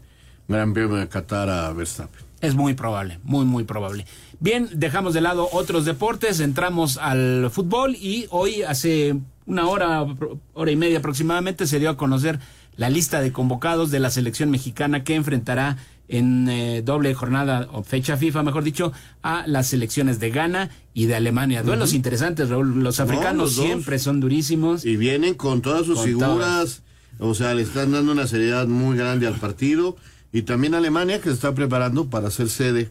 Gran 0.47 0.75
Premio 0.75 0.97
de 0.97 1.09
Qatar 1.09 1.49
a 1.49 1.73
Verstappen. 1.73 2.25
Es 2.41 2.55
muy 2.55 2.75
probable, 2.75 3.19
muy, 3.25 3.47
muy 3.47 3.65
probable. 3.65 4.07
Bien, 4.39 4.69
dejamos 4.75 5.15
de 5.15 5.23
lado 5.23 5.49
otros 5.53 5.87
deportes, 5.87 6.41
entramos 6.41 6.99
al 6.99 7.51
fútbol 7.51 7.97
y 7.97 8.27
hoy 8.31 8.63
hace 8.63 9.17
una 9.47 9.67
hora, 9.67 10.05
hora 10.53 10.71
y 10.71 10.77
media 10.77 10.99
aproximadamente 10.99 11.67
se 11.67 11.79
dio 11.79 11.89
a 11.89 11.97
conocer 11.97 12.39
la 12.77 12.91
lista 12.91 13.23
de 13.23 13.33
convocados 13.33 13.91
de 13.91 14.01
la 14.01 14.11
selección 14.11 14.51
mexicana 14.51 15.03
que 15.03 15.15
enfrentará 15.15 15.79
en 16.09 16.49
eh, 16.49 16.83
doble 16.83 17.15
jornada 17.15 17.69
o 17.73 17.83
fecha 17.83 18.17
FIFA, 18.17 18.43
mejor 18.43 18.65
dicho, 18.65 18.93
a 19.23 19.47
las 19.47 19.69
selecciones 19.69 20.21
de 20.21 20.31
Ghana 20.31 20.71
y 20.95 21.07
de 21.07 21.17
Alemania. 21.17 21.63
Duelos 21.63 21.93
interesantes, 21.93 22.49
Raúl. 22.49 22.83
Los 22.83 23.01
africanos 23.01 23.55
siempre 23.55 23.99
son 23.99 24.21
durísimos. 24.21 24.85
Y 24.85 24.97
vienen 24.97 25.35
con 25.35 25.63
todas 25.63 25.87
sus 25.87 26.01
figuras, 26.03 26.83
o 27.19 27.35
sea, 27.35 27.55
le 27.55 27.63
están 27.63 27.93
dando 27.93 28.13
una 28.13 28.27
seriedad 28.27 28.67
muy 28.67 28.97
grande 28.97 29.27
al 29.27 29.35
partido. 29.35 29.97
Y 30.33 30.43
también 30.43 30.75
Alemania 30.75 31.19
que 31.19 31.31
se 31.31 31.35
está 31.35 31.55
preparando 31.55 32.11
para 32.11 32.31
ser 32.31 32.49
sede. 32.49 32.91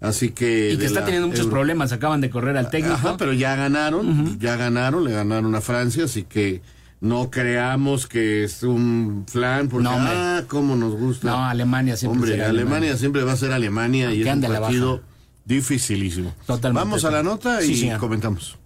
Así 0.00 0.30
que. 0.30 0.72
Y 0.72 0.78
que 0.78 0.86
está 0.86 1.04
teniendo 1.04 1.28
muchos 1.28 1.46
problemas, 1.48 1.92
acaban 1.92 2.20
de 2.20 2.30
correr 2.30 2.56
al 2.56 2.70
técnico. 2.70 2.94
Ajá, 2.94 3.16
pero 3.16 3.32
ya 3.32 3.56
ganaron, 3.56 4.38
ya 4.38 4.56
ganaron, 4.56 5.04
le 5.04 5.12
ganaron 5.12 5.54
a 5.54 5.60
Francia, 5.60 6.04
así 6.04 6.22
que 6.22 6.62
no 7.00 7.30
creamos 7.30 8.06
que 8.06 8.44
es 8.44 8.62
un 8.62 9.24
flan, 9.28 9.68
porque, 9.68 9.84
No, 9.84 9.90
ah, 9.94 10.42
cómo 10.48 10.74
nos 10.76 10.94
gusta. 10.94 11.28
No, 11.30 11.44
Alemania 11.44 11.96
siempre 11.96 12.16
Hombre, 12.18 12.32
será 12.32 12.48
Alemania, 12.48 12.76
Alemania. 12.76 12.96
siempre 12.98 13.22
va 13.24 13.32
a 13.32 13.36
ser 13.36 13.52
Alemania 13.52 14.12
y 14.12 14.26
Aunque 14.28 14.46
es 14.46 14.52
un 14.52 14.60
partido 14.60 15.00
dificilísimo. 15.44 16.34
Totalmente. 16.46 16.84
Vamos 16.84 17.04
a 17.04 17.10
la 17.10 17.22
nota 17.22 17.60
Sí, 17.60 17.72
y 17.72 17.76
señor. 17.76 17.98
comentamos. 18.00 18.58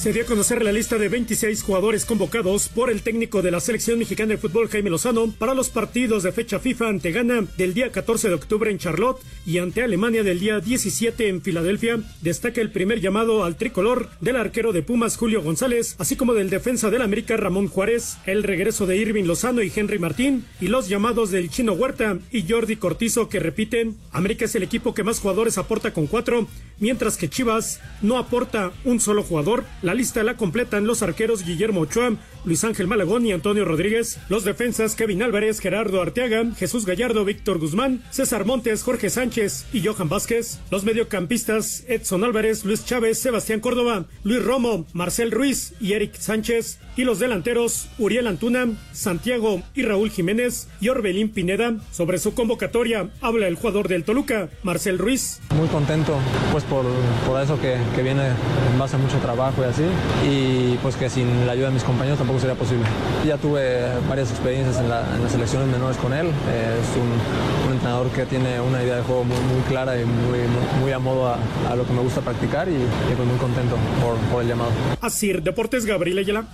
Se 0.00 0.14
dio 0.14 0.22
a 0.22 0.26
conocer 0.26 0.64
la 0.64 0.72
lista 0.72 0.96
de 0.96 1.10
26 1.10 1.62
jugadores 1.62 2.06
convocados 2.06 2.70
por 2.70 2.90
el 2.90 3.02
técnico 3.02 3.42
de 3.42 3.50
la 3.50 3.60
selección 3.60 3.98
mexicana 3.98 4.30
de 4.30 4.38
fútbol 4.38 4.70
Jaime 4.70 4.88
Lozano 4.88 5.30
para 5.30 5.52
los 5.52 5.68
partidos 5.68 6.22
de 6.22 6.32
fecha 6.32 6.58
FIFA 6.58 6.88
ante 6.88 7.12
Ghana 7.12 7.44
del 7.58 7.74
día 7.74 7.92
14 7.92 8.28
de 8.28 8.34
octubre 8.34 8.70
en 8.70 8.78
Charlotte 8.78 9.20
y 9.44 9.58
ante 9.58 9.82
Alemania 9.82 10.22
del 10.22 10.40
día 10.40 10.60
17 10.60 11.28
en 11.28 11.42
Filadelfia. 11.42 11.98
Destaca 12.22 12.62
el 12.62 12.70
primer 12.70 13.02
llamado 13.02 13.44
al 13.44 13.56
tricolor 13.56 14.08
del 14.22 14.36
arquero 14.36 14.72
de 14.72 14.82
Pumas 14.82 15.18
Julio 15.18 15.42
González, 15.42 15.96
así 15.98 16.16
como 16.16 16.32
del 16.32 16.48
defensa 16.48 16.88
del 16.88 17.02
América 17.02 17.36
Ramón 17.36 17.68
Juárez, 17.68 18.16
el 18.24 18.42
regreso 18.42 18.86
de 18.86 18.96
Irving 18.96 19.24
Lozano 19.24 19.60
y 19.60 19.70
Henry 19.74 19.98
Martín 19.98 20.46
y 20.62 20.68
los 20.68 20.88
llamados 20.88 21.30
del 21.30 21.50
Chino 21.50 21.74
Huerta 21.74 22.16
y 22.30 22.48
Jordi 22.48 22.76
Cortizo 22.76 23.28
que 23.28 23.38
repiten. 23.38 23.98
América 24.12 24.46
es 24.46 24.54
el 24.54 24.62
equipo 24.62 24.94
que 24.94 25.04
más 25.04 25.20
jugadores 25.20 25.58
aporta 25.58 25.92
con 25.92 26.06
cuatro, 26.06 26.48
mientras 26.78 27.18
que 27.18 27.28
Chivas 27.28 27.80
no 28.00 28.16
aporta 28.16 28.72
un 28.86 28.98
solo 28.98 29.22
jugador. 29.22 29.66
Lista 29.94 30.22
la 30.22 30.36
completan 30.36 30.86
los 30.86 31.02
arqueros 31.02 31.44
Guillermo 31.44 31.80
Ochoa, 31.80 32.12
Luis 32.44 32.64
Ángel 32.64 32.86
Malagón 32.86 33.26
y 33.26 33.32
Antonio 33.32 33.64
Rodríguez, 33.64 34.18
los 34.28 34.44
defensas 34.44 34.94
Kevin 34.94 35.22
Álvarez, 35.22 35.60
Gerardo 35.60 36.00
Arteaga, 36.00 36.44
Jesús 36.56 36.86
Gallardo, 36.86 37.24
Víctor 37.24 37.58
Guzmán, 37.58 38.02
César 38.10 38.44
Montes, 38.44 38.82
Jorge 38.82 39.10
Sánchez 39.10 39.66
y 39.72 39.84
Johan 39.84 40.08
Vázquez, 40.08 40.60
los 40.70 40.84
mediocampistas 40.84 41.84
Edson 41.88 42.24
Álvarez, 42.24 42.64
Luis 42.64 42.84
Chávez, 42.84 43.18
Sebastián 43.18 43.60
Córdoba, 43.60 44.06
Luis 44.24 44.42
Romo, 44.42 44.86
Marcel 44.92 45.30
Ruiz 45.30 45.74
y 45.80 45.92
Eric 45.92 46.14
Sánchez, 46.14 46.78
y 46.96 47.04
los 47.04 47.18
delanteros 47.18 47.88
Uriel 47.98 48.26
Antuna, 48.26 48.68
Santiago 48.92 49.62
y 49.74 49.82
Raúl 49.82 50.10
Jiménez 50.10 50.68
y 50.80 50.88
Orbelín 50.88 51.30
Pineda. 51.30 51.76
Sobre 51.90 52.18
su 52.18 52.34
convocatoria 52.34 53.10
habla 53.20 53.48
el 53.48 53.54
jugador 53.54 53.88
del 53.88 54.04
Toluca, 54.04 54.50
Marcel 54.62 54.98
Ruiz. 54.98 55.40
Muy 55.56 55.68
contento 55.68 56.18
pues 56.52 56.64
por, 56.64 56.84
por 57.26 57.40
eso 57.40 57.60
que, 57.60 57.76
que 57.94 58.02
viene 58.02 58.26
en 58.26 58.78
base 58.78 58.96
a 58.96 58.98
mucho 58.98 59.16
trabajo 59.18 59.62
y 59.62 59.64
así 59.64 59.79
y 60.28 60.76
pues 60.82 60.96
que 60.96 61.08
sin 61.10 61.46
la 61.46 61.52
ayuda 61.52 61.68
de 61.68 61.74
mis 61.74 61.84
compañeros 61.84 62.18
tampoco 62.18 62.38
sería 62.40 62.54
posible. 62.56 62.84
Ya 63.26 63.36
tuve 63.36 63.80
varias 64.08 64.30
experiencias 64.30 64.78
en, 64.78 64.88
la- 64.88 65.04
en 65.14 65.22
las 65.22 65.32
selecciones 65.32 65.68
menores 65.68 65.96
con 65.96 66.12
él, 66.12 66.26
eh, 66.26 66.80
es 66.82 66.96
un, 66.96 67.66
un 67.68 67.72
entrenador 67.74 68.08
que 68.10 68.26
tiene 68.26 68.60
una 68.60 68.82
idea 68.82 68.96
de 68.96 69.02
juego 69.02 69.24
muy, 69.24 69.36
muy 69.36 69.60
clara 69.68 70.00
y 70.00 70.04
muy, 70.04 70.38
muy, 70.38 70.80
muy 70.82 70.92
a 70.92 70.98
modo 70.98 71.28
a, 71.28 71.38
a 71.70 71.76
lo 71.76 71.86
que 71.86 71.92
me 71.92 72.00
gusta 72.00 72.20
practicar 72.20 72.68
y, 72.68 72.72
y, 72.74 73.14
pues 73.16 73.28
muy 73.28 73.38
contento 73.38 73.76
por, 74.02 74.16
por 74.32 74.42
el 74.42 74.48
llamado. 74.48 74.70
Asir 75.00 75.42
Deportes 75.42 75.84
Gabriel 75.86 76.18
Ayala. 76.18 76.44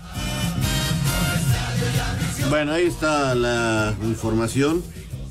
Bueno, 2.49 2.73
ahí 2.73 2.87
está 2.87 3.35
la 3.35 3.95
información. 4.05 4.83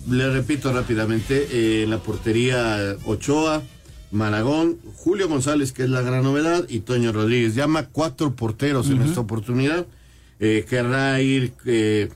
Le 0.10 0.30
repito 0.30 0.72
rápidamente, 0.72 1.48
eh, 1.52 1.84
en 1.84 1.90
la 1.90 1.98
portería 1.98 2.96
Ochoa, 3.06 3.62
Malagón, 4.16 4.80
Julio 4.96 5.28
González, 5.28 5.72
que 5.72 5.84
es 5.84 5.90
la 5.90 6.02
gran 6.02 6.24
novedad, 6.24 6.66
y 6.70 6.80
Toño 6.80 7.12
Rodríguez. 7.12 7.54
Llama 7.54 7.88
cuatro 7.88 8.36
porteros 8.36 8.90
en 8.90 9.02
esta 9.02 9.20
oportunidad. 9.20 9.86
Eh, 10.40 10.66
querrá 10.68 11.22
ir 11.22 11.54
eh, 11.66 12.10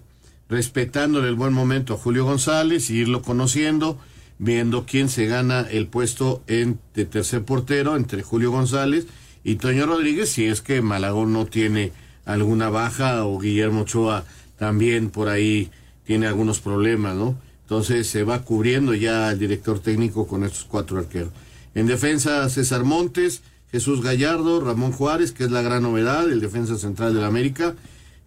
respetándole 0.50 1.28
el 1.28 1.36
buen 1.36 1.54
momento 1.54 1.94
a 1.94 1.98
Julio 1.98 2.26
González 2.26 2.90
y 2.90 3.00
irlo 3.00 3.22
conociendo, 3.22 4.00
viendo 4.40 4.86
quién 4.86 5.10
se 5.10 5.26
gana 5.26 5.62
el 5.70 5.88
puesto 5.88 6.42
en, 6.48 6.80
de 6.96 7.06
tercer 7.06 7.44
portero 7.44 7.96
entre 7.96 8.24
Julio 8.24 8.52
González 8.52 9.06
y 9.44 9.56
Toño 9.56 9.86
Rodríguez, 9.86 10.30
si 10.30 10.46
es 10.46 10.62
que 10.62 10.82
Malagón 10.82 11.34
no 11.34 11.46
tiene 11.46 11.92
alguna 12.26 12.70
baja 12.70 13.26
o 13.26 13.40
Guillermo 13.40 13.82
Ochoa 13.82 14.24
también 14.58 15.10
por 15.10 15.30
ahí 15.30 15.70
tiene 16.06 16.28
algunos 16.28 16.60
problemas, 16.60 17.16
¿no? 17.16 17.38
Entonces 17.64 18.08
se 18.08 18.24
va 18.24 18.42
cubriendo 18.42 18.94
ya 18.94 19.32
el 19.32 19.40
director 19.40 19.80
técnico 19.80 20.28
con 20.28 20.44
estos 20.44 20.66
cuatro 20.66 20.98
arqueros. 20.98 21.32
En 21.80 21.88
defensa, 21.88 22.50
César 22.50 22.84
Montes, 22.84 23.42
Jesús 23.72 24.02
Gallardo, 24.02 24.60
Ramón 24.60 24.92
Juárez, 24.92 25.32
que 25.32 25.46
es 25.46 25.52
la 25.52 25.62
gran 25.62 25.84
novedad, 25.84 26.30
el 26.30 26.42
defensa 26.42 26.78
central 26.78 27.14
de 27.14 27.22
la 27.22 27.28
América, 27.28 27.74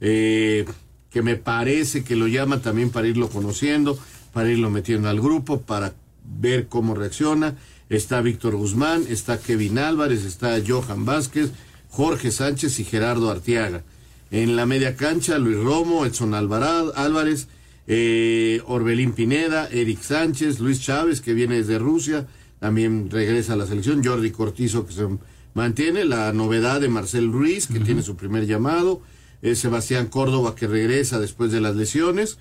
eh, 0.01 0.65
que 1.11 1.21
me 1.21 1.37
parece 1.37 2.03
que 2.03 2.17
lo 2.17 2.29
llama 2.29 2.63
también 2.63 2.89
para 2.89 3.09
irlo 3.09 3.29
conociendo, 3.29 3.99
para 4.33 4.51
irlo 4.51 4.71
metiendo 4.71 5.11
al 5.11 5.21
grupo, 5.21 5.61
para 5.61 5.93
ver 6.25 6.69
cómo 6.69 6.95
reacciona. 6.95 7.59
Está 7.91 8.23
Víctor 8.23 8.57
Guzmán, 8.57 9.05
está 9.11 9.39
Kevin 9.39 9.79
Álvarez, 9.79 10.25
está 10.25 10.59
Johan 10.67 11.05
Vázquez, 11.05 11.51
Jorge 11.91 12.31
Sánchez 12.31 12.81
y 12.81 12.85
Gerardo 12.85 13.31
Arteaga. 13.31 13.83
En 14.31 14.57
la 14.57 14.65
media 14.65 14.97
cancha, 14.97 15.37
Luis 15.37 15.59
Romo, 15.59 16.07
Edson 16.07 16.33
Alvarado, 16.33 16.95
Álvarez, 16.97 17.49
eh, 17.87 18.63
Orbelín 18.65 19.13
Pineda, 19.13 19.69
Eric 19.71 20.01
Sánchez, 20.01 20.59
Luis 20.59 20.81
Chávez, 20.81 21.21
que 21.21 21.35
viene 21.35 21.57
desde 21.57 21.79
Rusia, 21.79 22.27
también 22.63 23.11
regresa 23.11 23.55
a 23.55 23.57
la 23.57 23.67
selección, 23.67 24.05
Jordi 24.05 24.31
Cortizo, 24.31 24.87
que 24.87 24.93
se 24.93 25.09
mantiene, 25.53 26.05
la 26.05 26.33
novedad 26.33 26.81
de 26.81 26.89
Marcel 26.89 27.33
Ruiz, 27.33 27.67
que 27.67 27.81
tiene 27.81 28.05
su 28.05 28.15
primer 28.15 28.47
llamado, 28.47 29.03
eh, 29.43 29.57
Sebastián 29.57 30.07
Córdoba, 30.07 30.55
que 30.55 30.69
regresa 30.69 31.19
después 31.19 31.51
de 31.51 31.61
las 31.61 31.75
lesiones, 31.75 32.39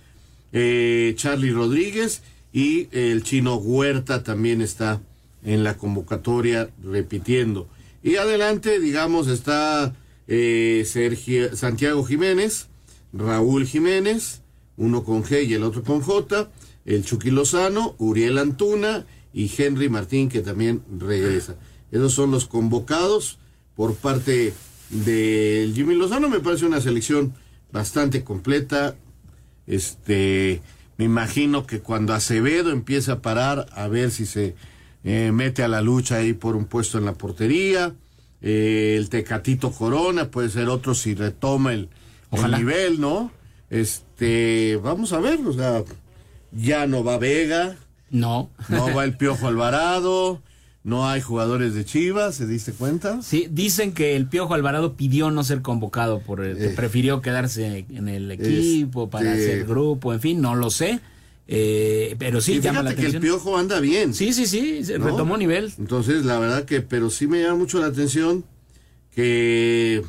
eh, 0.53 1.15
Charlie 1.17 1.49
Rodríguez 1.49 2.21
y 2.53 2.87
el 2.91 3.23
chino 3.23 3.55
Huerta 3.55 4.21
también 4.21 4.61
está 4.61 5.01
en 5.43 5.63
la 5.63 5.75
convocatoria 5.75 6.69
repitiendo. 6.83 7.67
Y 8.03 8.17
adelante, 8.17 8.79
digamos, 8.79 9.27
está 9.27 9.95
eh, 10.27 10.83
Sergio, 10.85 11.55
Santiago 11.55 12.03
Jiménez, 12.03 12.67
Raúl 13.11 13.65
Jiménez, 13.65 14.41
uno 14.77 15.03
con 15.03 15.23
G 15.23 15.47
y 15.47 15.55
el 15.55 15.63
otro 15.63 15.81
con 15.81 16.01
J, 16.01 16.47
el 16.85 17.03
Chucky 17.03 17.31
Lozano, 17.31 17.95
Uriel 17.97 18.37
Antuna 18.37 19.07
y 19.33 19.51
Henry 19.57 19.89
Martín, 19.89 20.29
que 20.29 20.41
también 20.41 20.81
regresa. 20.99 21.55
Esos 21.91 22.13
son 22.13 22.31
los 22.31 22.45
convocados 22.45 23.37
por 23.75 23.95
parte 23.95 24.53
del 24.89 25.73
Jimmy 25.73 25.95
Lozano. 25.95 26.29
Me 26.29 26.39
parece 26.39 26.65
una 26.65 26.81
selección 26.81 27.33
bastante 27.71 28.23
completa. 28.23 28.95
Este, 29.67 30.61
me 30.97 31.05
imagino 31.05 31.65
que 31.65 31.79
cuando 31.79 32.13
Acevedo 32.13 32.71
empiece 32.71 33.11
a 33.11 33.21
parar, 33.21 33.67
a 33.73 33.87
ver 33.87 34.11
si 34.11 34.25
se 34.25 34.55
eh, 35.03 35.31
mete 35.33 35.63
a 35.63 35.67
la 35.67 35.81
lucha 35.81 36.17
ahí 36.17 36.33
por 36.33 36.55
un 36.55 36.65
puesto 36.65 36.97
en 36.97 37.05
la 37.05 37.13
portería. 37.13 37.93
Eh, 38.41 38.95
el 38.97 39.09
Tecatito 39.09 39.71
Corona 39.71 40.29
puede 40.29 40.49
ser 40.49 40.67
otro 40.69 40.95
si 40.95 41.13
retoma 41.13 41.73
el, 41.73 41.89
el 42.31 42.51
nivel, 42.51 42.99
¿no? 42.99 43.31
Este, 43.69 44.79
vamos 44.83 45.13
a 45.13 45.19
ver, 45.19 45.39
o 45.45 45.53
sea, 45.53 45.83
ya 46.51 46.87
no 46.87 47.03
va 47.03 47.17
Vega. 47.17 47.77
No. 48.11 48.49
No 48.69 48.93
va 48.93 49.03
el 49.03 49.15
Piojo 49.17 49.47
Alvarado. 49.47 50.41
No 50.83 51.07
hay 51.07 51.21
jugadores 51.21 51.75
de 51.75 51.85
Chivas, 51.85 52.35
¿se 52.35 52.47
diste 52.47 52.71
cuenta? 52.71 53.21
Sí, 53.21 53.47
dicen 53.51 53.93
que 53.93 54.15
el 54.15 54.27
Piojo 54.27 54.55
Alvarado 54.55 54.93
pidió 54.95 55.29
no 55.29 55.43
ser 55.43 55.61
convocado, 55.61 56.19
por 56.21 56.43
el, 56.43 56.57
que 56.57 56.65
Eh. 56.67 56.73
prefirió 56.75 57.21
quedarse 57.21 57.85
en 57.89 58.07
el 58.09 58.31
equipo 58.31 59.07
para 59.09 59.31
Este- 59.35 59.53
hacer 59.53 59.65
grupo, 59.67 60.11
en 60.11 60.19
fin, 60.21 60.41
no 60.41 60.55
lo 60.55 60.71
sé. 60.71 60.99
Eh, 61.47 62.15
pero 62.17 62.41
sí 62.41 62.53
y 62.53 62.61
llama 62.61 62.81
la 62.81 62.91
fíjate 62.91 62.95
que 62.95 63.01
el 63.01 63.15
atención. 63.17 63.39
Piojo 63.39 63.57
anda 63.57 63.79
bien. 63.79 64.13
Sí, 64.15 64.33
sí, 64.33 64.47
sí, 64.47 64.83
se 64.83 64.97
¿no? 64.97 65.05
retomó 65.05 65.37
nivel. 65.37 65.71
Entonces, 65.77 66.25
la 66.25 66.39
verdad 66.39 66.65
que, 66.65 66.81
pero 66.81 67.09
sí 67.11 67.27
me 67.27 67.41
llama 67.43 67.57
mucho 67.59 67.79
la 67.79 67.87
atención 67.87 68.43
que 69.13 70.03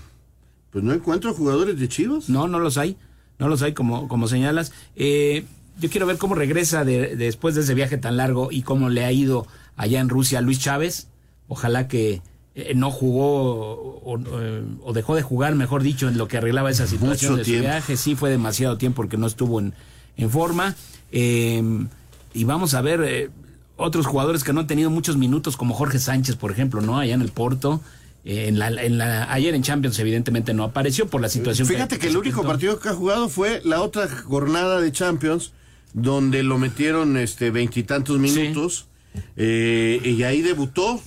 pues 0.70 0.82
no 0.84 0.92
encuentro 0.94 1.34
jugadores 1.34 1.78
de 1.78 1.88
Chivas. 1.88 2.28
No, 2.30 2.48
no 2.48 2.58
los 2.58 2.78
hay, 2.78 2.96
no 3.38 3.48
los 3.48 3.60
hay 3.62 3.74
como, 3.74 4.08
como 4.08 4.26
señalas. 4.28 4.72
Eh, 4.96 5.44
yo 5.80 5.90
quiero 5.90 6.06
ver 6.06 6.18
cómo 6.18 6.34
regresa 6.34 6.84
de- 6.84 7.16
después 7.16 7.54
de 7.54 7.62
ese 7.62 7.74
viaje 7.74 7.98
tan 7.98 8.16
largo 8.16 8.48
y 8.50 8.62
cómo 8.62 8.88
le 8.88 9.04
ha 9.04 9.12
ido 9.12 9.46
allá 9.76 10.00
en 10.00 10.08
Rusia 10.08 10.38
a 10.38 10.42
Luis 10.42 10.60
Chávez. 10.60 11.08
Ojalá 11.48 11.88
que 11.88 12.22
eh, 12.54 12.72
no 12.74 12.90
jugó 12.90 13.42
o, 14.04 14.14
o- 14.14 14.20
o 14.84 14.92
dejó 14.92 15.14
de 15.16 15.22
jugar, 15.22 15.54
mejor 15.54 15.82
dicho, 15.82 16.08
en 16.08 16.18
lo 16.18 16.28
que 16.28 16.36
arreglaba 16.36 16.70
esa 16.70 16.86
situación 16.86 17.32
Mucho 17.32 17.36
de 17.38 17.44
su 17.44 17.50
tiempo. 17.50 17.68
viaje. 17.68 17.96
Sí, 17.96 18.14
fue 18.14 18.30
demasiado 18.30 18.76
tiempo 18.78 18.96
porque 18.96 19.16
no 19.16 19.26
estuvo 19.26 19.58
en, 19.58 19.72
en 20.16 20.30
forma. 20.30 20.74
Eh, 21.10 21.62
y 22.34 22.44
vamos 22.44 22.74
a 22.74 22.80
ver 22.82 23.02
eh, 23.04 23.30
otros 23.76 24.06
jugadores 24.06 24.44
que 24.44 24.52
no 24.52 24.60
han 24.60 24.66
tenido 24.66 24.90
muchos 24.90 25.16
minutos, 25.16 25.56
como 25.56 25.74
Jorge 25.74 25.98
Sánchez, 25.98 26.36
por 26.36 26.50
ejemplo, 26.50 26.80
¿no? 26.80 26.98
Allá 26.98 27.14
en 27.14 27.22
el 27.22 27.30
Porto. 27.30 27.80
Eh, 28.24 28.46
en 28.48 28.58
la, 28.58 28.68
en 28.68 28.98
la, 28.98 29.32
ayer 29.32 29.54
en 29.54 29.62
Champions 29.62 29.98
evidentemente 29.98 30.54
no 30.54 30.62
apareció 30.64 31.08
por 31.08 31.20
la 31.20 31.28
situación. 31.28 31.66
Fíjate 31.66 31.96
que, 31.96 32.02
que 32.02 32.08
el 32.08 32.16
único 32.16 32.42
partido 32.44 32.78
que 32.78 32.88
ha 32.90 32.94
jugado 32.94 33.28
fue 33.28 33.60
la 33.64 33.80
otra 33.82 34.08
jornada 34.08 34.80
de 34.80 34.92
Champions, 34.92 35.52
donde 35.92 36.42
lo 36.42 36.58
metieron 36.58 37.16
este 37.16 37.50
veintitantos 37.50 38.18
minutos 38.18 38.88
sí. 39.14 39.20
eh, 39.36 40.00
y 40.04 40.22
ahí 40.22 40.42
debutó. 40.42 41.00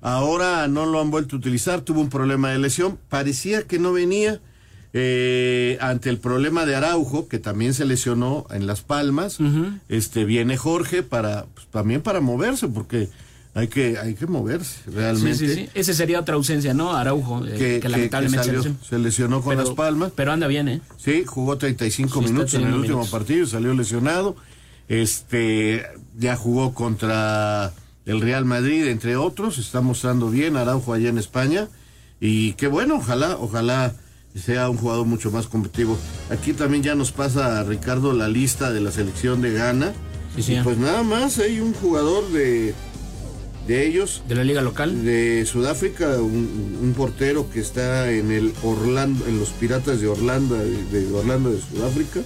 Ahora 0.00 0.68
no 0.68 0.86
lo 0.86 1.00
han 1.00 1.10
vuelto 1.10 1.34
a 1.34 1.38
utilizar, 1.40 1.80
tuvo 1.80 2.00
un 2.00 2.08
problema 2.08 2.50
de 2.50 2.58
lesión, 2.60 2.98
parecía 3.08 3.64
que 3.64 3.80
no 3.80 3.92
venía 3.92 4.40
eh, 4.92 5.76
ante 5.80 6.08
el 6.08 6.18
problema 6.18 6.66
de 6.66 6.76
Araujo, 6.76 7.26
que 7.28 7.38
también 7.38 7.74
se 7.74 7.84
lesionó 7.84 8.46
en 8.50 8.66
Las 8.66 8.82
Palmas. 8.82 9.40
Uh 9.40 9.44
-huh. 9.44 9.80
Este 9.88 10.24
viene 10.24 10.56
Jorge 10.56 11.02
para 11.02 11.46
pues, 11.52 11.66
también 11.66 12.00
para 12.00 12.20
moverse, 12.20 12.68
porque 12.68 13.08
hay 13.58 13.66
que 13.66 13.98
hay 13.98 14.14
que 14.14 14.26
moverse 14.28 14.78
realmente. 14.86 15.36
Sí, 15.36 15.48
sí, 15.48 15.54
sí. 15.54 15.68
Ese 15.74 15.92
sería 15.92 16.20
otra 16.20 16.36
ausencia, 16.36 16.74
¿no? 16.74 16.92
Araujo, 16.94 17.44
eh, 17.44 17.54
que, 17.58 17.80
que, 17.80 17.88
lamentablemente 17.88 18.50
que 18.50 18.56
salió, 18.56 18.76
se 18.88 18.98
lesionó 18.98 19.42
con 19.42 19.56
pero, 19.56 19.66
Las 19.66 19.74
Palmas. 19.74 20.12
Pero 20.14 20.30
anda 20.30 20.46
bien, 20.46 20.68
¿eh? 20.68 20.80
Sí, 20.96 21.24
jugó 21.26 21.58
35 21.58 22.20
sí, 22.20 22.26
minutos 22.26 22.54
en 22.54 22.68
el 22.68 22.74
último 22.74 23.04
partido, 23.06 23.46
salió 23.46 23.74
lesionado. 23.74 24.36
Este 24.86 25.84
ya 26.16 26.36
jugó 26.36 26.72
contra 26.72 27.72
el 28.06 28.20
Real 28.20 28.44
Madrid, 28.44 28.86
entre 28.86 29.16
otros, 29.16 29.58
está 29.58 29.80
mostrando 29.80 30.30
bien 30.30 30.56
Araujo 30.56 30.92
allá 30.92 31.08
en 31.08 31.18
España. 31.18 31.68
Y 32.20 32.52
qué 32.52 32.68
bueno, 32.68 32.96
ojalá, 32.96 33.36
ojalá 33.38 33.92
sea 34.36 34.70
un 34.70 34.76
jugador 34.76 35.04
mucho 35.04 35.32
más 35.32 35.48
competitivo. 35.48 35.98
Aquí 36.30 36.52
también 36.52 36.84
ya 36.84 36.94
nos 36.94 37.10
pasa, 37.10 37.64
Ricardo, 37.64 38.12
la 38.12 38.28
lista 38.28 38.72
de 38.72 38.80
la 38.80 38.92
selección 38.92 39.42
de 39.42 39.52
Ghana. 39.52 39.92
Sí, 40.36 40.42
sí. 40.44 40.54
Y 40.54 40.60
pues 40.60 40.78
nada 40.78 41.02
más 41.02 41.38
hay 41.38 41.58
un 41.58 41.74
jugador 41.74 42.28
de, 42.30 42.72
de 43.68 43.86
ellos. 43.86 44.22
¿De 44.28 44.34
la 44.34 44.42
liga 44.42 44.62
local? 44.62 45.04
De 45.04 45.46
Sudáfrica, 45.46 46.20
un, 46.20 46.78
un 46.82 46.94
portero 46.96 47.48
que 47.50 47.60
está 47.60 48.10
en 48.10 48.32
el 48.32 48.52
Orlando, 48.64 49.26
en 49.28 49.38
los 49.38 49.50
Piratas 49.50 50.00
de 50.00 50.08
Orlando, 50.08 50.56
de 50.56 51.12
Orlando 51.12 51.52
de 51.52 51.60
Sudáfrica. 51.60 52.20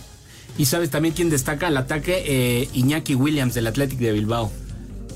Y 0.56 0.66
sabes 0.66 0.88
también 0.90 1.14
quién 1.14 1.28
destaca 1.28 1.68
el 1.68 1.76
ataque, 1.76 2.22
eh, 2.26 2.68
Iñaki 2.72 3.14
Williams 3.14 3.54
del 3.54 3.66
Athletic 3.66 3.98
de 3.98 4.12
Bilbao 4.12 4.50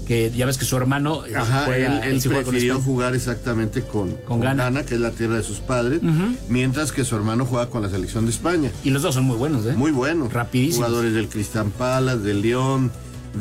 que 0.07 0.31
ya 0.31 0.47
ves 0.47 0.57
que 0.57 0.65
su 0.65 0.77
hermano 0.77 1.23
Ajá, 1.35 1.65
juega, 1.67 2.05
él, 2.05 2.13
él, 2.15 2.23
él 2.25 2.31
prefirió 2.31 2.81
jugar 2.81 3.15
exactamente 3.17 3.83
con, 3.83 4.11
con, 4.13 4.21
con 4.25 4.41
Ghana. 4.41 4.65
Ghana. 4.65 4.87
que 4.87 4.95
es 4.95 5.01
la 5.01 5.11
tierra 5.11 5.35
de 5.37 5.43
sus 5.43 5.59
padres, 5.59 6.01
uh 6.01 6.07
-huh. 6.07 6.37
mientras 6.49 6.93
que 6.93 7.05
su 7.05 7.17
hermano 7.17 7.45
juega 7.45 7.69
con 7.71 7.83
la 7.83 7.91
selección 7.91 8.25
de 8.25 8.31
España. 8.31 8.71
Y 8.85 8.91
los 8.91 9.03
dos 9.03 9.17
son 9.17 9.25
muy 9.25 9.37
buenos, 9.37 9.67
¿eh? 9.67 9.73
Muy 9.73 9.91
buenos. 9.91 10.33
Rapidísimos. 10.33 10.87
Jugadores 10.87 11.13
del 11.13 11.29
Cristán 11.29 11.73
Palace, 11.73 12.21
del 12.21 12.41
León, 12.41 12.93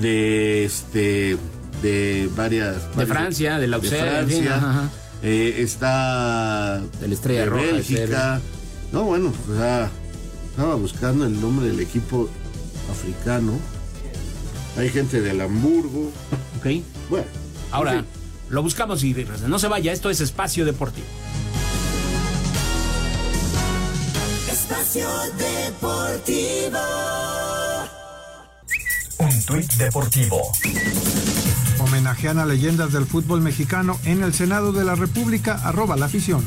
de 0.02 0.66
este 0.66 1.38
de 1.82 2.30
varias... 2.36 2.76
De 2.76 3.06
varias, 3.06 3.08
Francia, 3.08 3.60
de 3.60 3.68
la 3.68 3.80
de 3.80 3.90
Francia. 3.90 4.56
Ajá. 4.56 4.90
Eh, 5.24 5.56
está... 5.60 6.82
De 7.00 7.08
la 7.08 7.14
Estrella 7.14 7.42
de 7.42 7.46
Roja. 7.48 7.64
Bélgica. 7.64 8.42
No, 8.92 9.04
bueno, 9.04 9.34
o 9.50 9.58
sea, 9.58 9.90
estaba 10.52 10.76
buscando 10.76 11.26
el 11.26 11.40
nombre 11.42 11.68
del 11.68 11.80
equipo 11.80 12.30
africano. 12.92 13.54
Hay 14.78 14.90
gente 14.90 15.22
del 15.22 15.42
Hamburgo. 15.42 16.12
Ok. 16.58 16.82
Bueno. 17.12 17.26
Ahora, 17.72 17.94
en 17.94 18.00
fin. 18.00 18.08
lo 18.50 18.64
buscamos 18.64 19.04
y 19.04 19.14
no 19.46 19.60
se 19.60 19.68
vaya. 19.68 19.92
Esto 19.92 20.10
es 20.10 20.20
Espacio 20.20 20.66
Deportivo. 20.66 21.06
Espacio 24.50 25.08
Deportivo. 25.38 26.80
Un 29.20 29.42
tuit 29.44 29.72
deportivo. 29.74 30.42
Homenajean 31.96 32.40
a 32.40 32.46
leyendas 32.46 32.92
del 32.92 33.06
fútbol 33.06 33.40
mexicano 33.40 33.98
en 34.04 34.22
el 34.22 34.34
Senado 34.34 34.74
de 34.74 34.84
la 34.84 34.96
República. 34.96 35.54
Arroba 35.64 35.96
la 35.96 36.08
afición. 36.08 36.44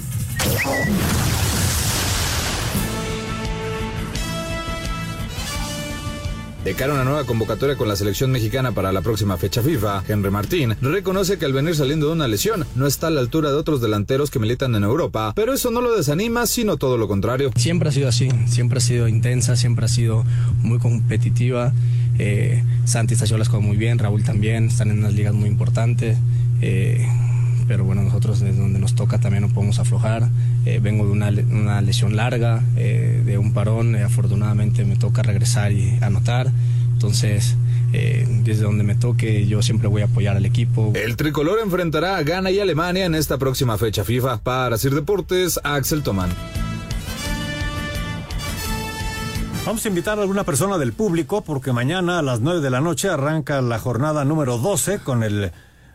De 6.69 6.75
cara 6.75 6.93
a 6.93 6.97
una 6.97 7.05
nueva 7.05 7.25
convocatoria 7.25 7.77
con 7.77 7.89
la 7.89 7.97
selección 7.97 8.31
mexicana 8.31 8.73
para 8.73 8.93
la 8.93 9.01
próxima 9.01 9.39
fecha 9.39 9.63
FIFA, 9.63 10.05
Henry 10.07 10.31
Martín 10.31 10.77
reconoce 10.83 11.39
que 11.39 11.47
al 11.47 11.55
venir 11.55 11.75
saliendo 11.75 12.09
de 12.09 12.13
una 12.13 12.29
lesión 12.29 12.67
no 12.75 12.87
está 12.87 13.07
a 13.07 13.11
la 13.11 13.21
altura 13.21 13.49
de 13.49 13.57
otros 13.57 13.81
delanteros 13.81 14.31
que 14.31 14.39
militan 14.39 14.75
en 14.75 14.85
Europa, 14.85 15.33
pero 15.35 15.55
eso 15.55 15.71
no 15.71 15.81
lo 15.81 15.97
desanima, 15.97 16.47
sino 16.47 16.77
todo 16.77 16.99
lo 16.99 17.09
contrario. 17.09 17.53
Siempre 17.57 17.89
ha 17.89 17.93
sido 17.93 18.07
así, 18.07 18.29
siempre 18.49 18.77
ha 18.77 18.81
sido 18.83 19.09
intensa, 19.09 19.57
siempre 19.57 19.87
ha 19.87 19.89
sido 19.89 20.27
muy 20.61 20.79
competitiva. 20.79 21.73
Eh, 22.19 22.63
Santi 22.85 23.15
las 23.15 23.49
cosas 23.49 23.63
muy 23.63 23.79
bien, 23.79 23.99
Raúl 23.99 24.23
también, 24.23 24.67
están 24.67 24.91
en 24.91 24.99
unas 24.99 25.15
ligas 25.15 25.33
muy 25.33 25.49
importantes. 25.49 26.19
Eh, 26.61 27.09
pero 27.69 27.85
bueno, 27.85 28.03
nosotros 28.03 28.41
desde 28.41 28.59
donde 28.59 28.79
nos 28.79 28.95
toca 28.95 29.21
también 29.21 29.43
no 29.43 29.51
podemos 29.51 29.79
aflojar. 29.79 30.29
Eh, 30.65 30.81
vengo 30.83 31.05
de 31.05 31.13
una, 31.13 31.29
una 31.29 31.81
lesión 31.83 32.17
larga, 32.17 32.65
eh, 32.77 33.23
de 33.25 33.37
un 33.37 33.53
parón, 33.53 33.95
eh, 33.95 34.03
afortunadamente 34.03 34.85
me 34.87 34.97
toca 34.97 35.23
regresar 35.23 35.71
y 35.73 35.99
anotar. 36.01 36.51
Entonces, 36.95 37.55
desde 37.93 38.65
donde 38.65 38.83
me 38.83 38.97
toque, 38.97 39.47
yo 39.47 39.63
siempre 39.63 39.89
voy 39.89 40.03
a 40.03 40.07
apoyar 40.07 40.37
al 40.37 40.45
equipo. 40.45 40.93
El 40.97 41.17
tricolor 41.17 41.61
enfrentará 41.63 42.17
a 42.17 42.23
Ghana 42.23 42.51
y 42.51 42.59
Alemania 42.59 43.07
en 43.07 43.15
esta 43.15 43.39
próxima 43.39 43.79
fecha 43.79 44.05
FIFA. 44.05 44.39
Para 44.39 44.77
Sir 44.77 44.95
Deportes, 44.95 45.61
Axel 45.63 46.03
Tomán. 46.03 46.31
Vamos 49.65 49.85
a 49.85 49.89
invitar 49.89 50.19
a 50.19 50.23
alguna 50.23 50.45
persona 50.45 50.77
del 50.77 50.93
público 50.93 51.43
porque 51.43 51.73
mañana 51.73 52.19
a 52.19 52.23
las 52.23 52.41
9 52.41 52.61
de 52.61 52.71
la 52.71 52.81
noche 52.81 53.09
arranca 53.09 53.61
la 53.63 53.79
jornada 53.79 54.25
número 54.25 54.59
12 54.59 54.99
con 55.01 55.23
el 55.23 55.53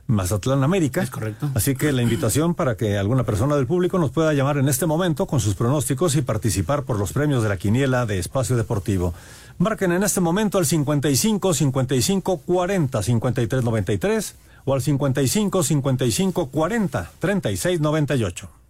Mazatlán 0.08 0.64
América. 0.64 1.02
Es 1.02 1.10
correcto. 1.10 1.50
Así 1.56 1.76
que 1.76 1.92
la 1.92 2.02
invitación 2.02 2.56
para 2.56 2.76
que 2.76 2.98
alguna 2.98 3.24
persona 3.24 3.56
del 3.56 3.68
público 3.68 3.98
nos 4.00 4.12
pueda 4.12 4.34
llamar 4.34 4.58
en 4.58 4.68
este 4.68 4.86
momento 4.86 5.26
con 5.26 5.40
sus 5.40 5.56
pronósticos 5.56 6.16
y 6.16 6.22
participar 6.22 6.84
por 6.84 7.00
los 7.00 7.14
premios 7.14 7.44
de 7.44 7.50
la 7.50 7.58
quiniela 7.58 8.06
de 8.06 8.20
Espacio 8.20 8.56
Deportivo. 8.56 9.14
Marquen 9.58 9.92
en 9.92 10.04
este 10.04 10.20
momento 10.20 10.58
al 10.58 10.66
55 10.66 11.54
55 11.54 12.38
40 12.38 13.04
53 13.04 13.64
93 13.64 14.36
o 14.66 14.74
al 14.74 14.82
55 14.82 15.64
55 15.64 16.48
40 16.48 17.12
36 17.20 17.80
98. 17.80 18.63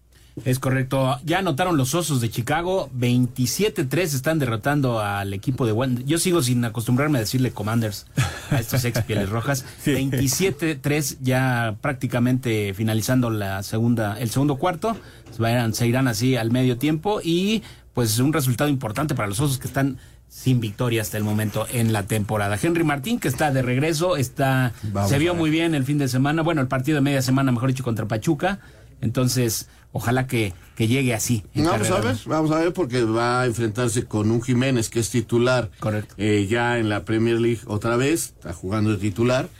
Es 0.44 0.58
correcto. 0.58 1.16
Ya 1.24 1.38
anotaron 1.38 1.76
los 1.76 1.94
osos 1.94 2.20
de 2.20 2.28
Chicago. 2.28 2.90
27-3 2.98 4.02
están 4.02 4.38
derrotando 4.38 5.00
al 5.00 5.32
equipo 5.32 5.64
de 5.64 5.72
Wander. 5.72 6.04
Yo 6.04 6.18
sigo 6.18 6.42
sin 6.42 6.64
acostumbrarme 6.64 7.18
a 7.18 7.20
decirle 7.20 7.52
Commanders 7.52 8.06
a 8.50 8.58
estos 8.58 8.84
ex 8.84 9.02
pieles 9.06 9.28
rojas. 9.28 9.64
Sí. 9.82 9.92
27-3 9.92 11.18
ya 11.20 11.76
prácticamente 11.80 12.74
finalizando 12.74 13.30
la 13.30 13.62
segunda, 13.62 14.18
el 14.18 14.28
segundo 14.30 14.56
cuarto. 14.56 14.96
Se, 15.30 15.40
vayan, 15.40 15.72
se 15.72 15.86
irán 15.86 16.08
así 16.08 16.36
al 16.36 16.50
medio 16.50 16.78
tiempo 16.78 17.20
y 17.22 17.62
pues 17.92 18.18
un 18.18 18.32
resultado 18.32 18.68
importante 18.68 19.14
para 19.14 19.28
los 19.28 19.38
osos 19.38 19.58
que 19.58 19.68
están 19.68 19.98
sin 20.28 20.60
victoria 20.60 21.00
hasta 21.00 21.16
el 21.16 21.22
momento 21.22 21.64
en 21.72 21.92
la 21.92 22.08
temporada. 22.08 22.58
Henry 22.60 22.82
Martín, 22.82 23.20
que 23.20 23.28
está 23.28 23.52
de 23.52 23.62
regreso, 23.62 24.16
está, 24.16 24.72
Vamos 24.82 25.08
se 25.08 25.18
vio 25.20 25.32
muy 25.36 25.48
bien 25.48 25.76
el 25.76 25.84
fin 25.84 25.96
de 25.96 26.08
semana, 26.08 26.42
bueno, 26.42 26.60
el 26.60 26.66
partido 26.66 26.96
de 26.96 27.02
media 27.02 27.22
semana, 27.22 27.52
mejor 27.52 27.68
dicho, 27.68 27.84
contra 27.84 28.06
Pachuca. 28.06 28.58
Entonces, 29.04 29.68
ojalá 29.92 30.26
que, 30.26 30.54
que 30.76 30.88
llegue 30.88 31.12
así. 31.12 31.44
Vamos 31.54 31.90
a 31.90 32.00
ver, 32.00 32.16
vamos 32.24 32.50
a 32.50 32.58
ver 32.58 32.72
porque 32.72 33.04
va 33.04 33.42
a 33.42 33.46
enfrentarse 33.46 34.06
con 34.06 34.30
un 34.30 34.42
Jiménez 34.42 34.88
que 34.88 35.00
es 35.00 35.10
titular. 35.10 35.70
Correcto. 35.78 36.14
Eh, 36.16 36.46
ya 36.48 36.78
en 36.78 36.88
la 36.88 37.04
Premier 37.04 37.38
League 37.38 37.60
otra 37.66 37.96
vez, 37.96 38.34
está 38.36 38.54
jugando 38.54 38.90
de 38.90 38.96
titular. 38.96 39.50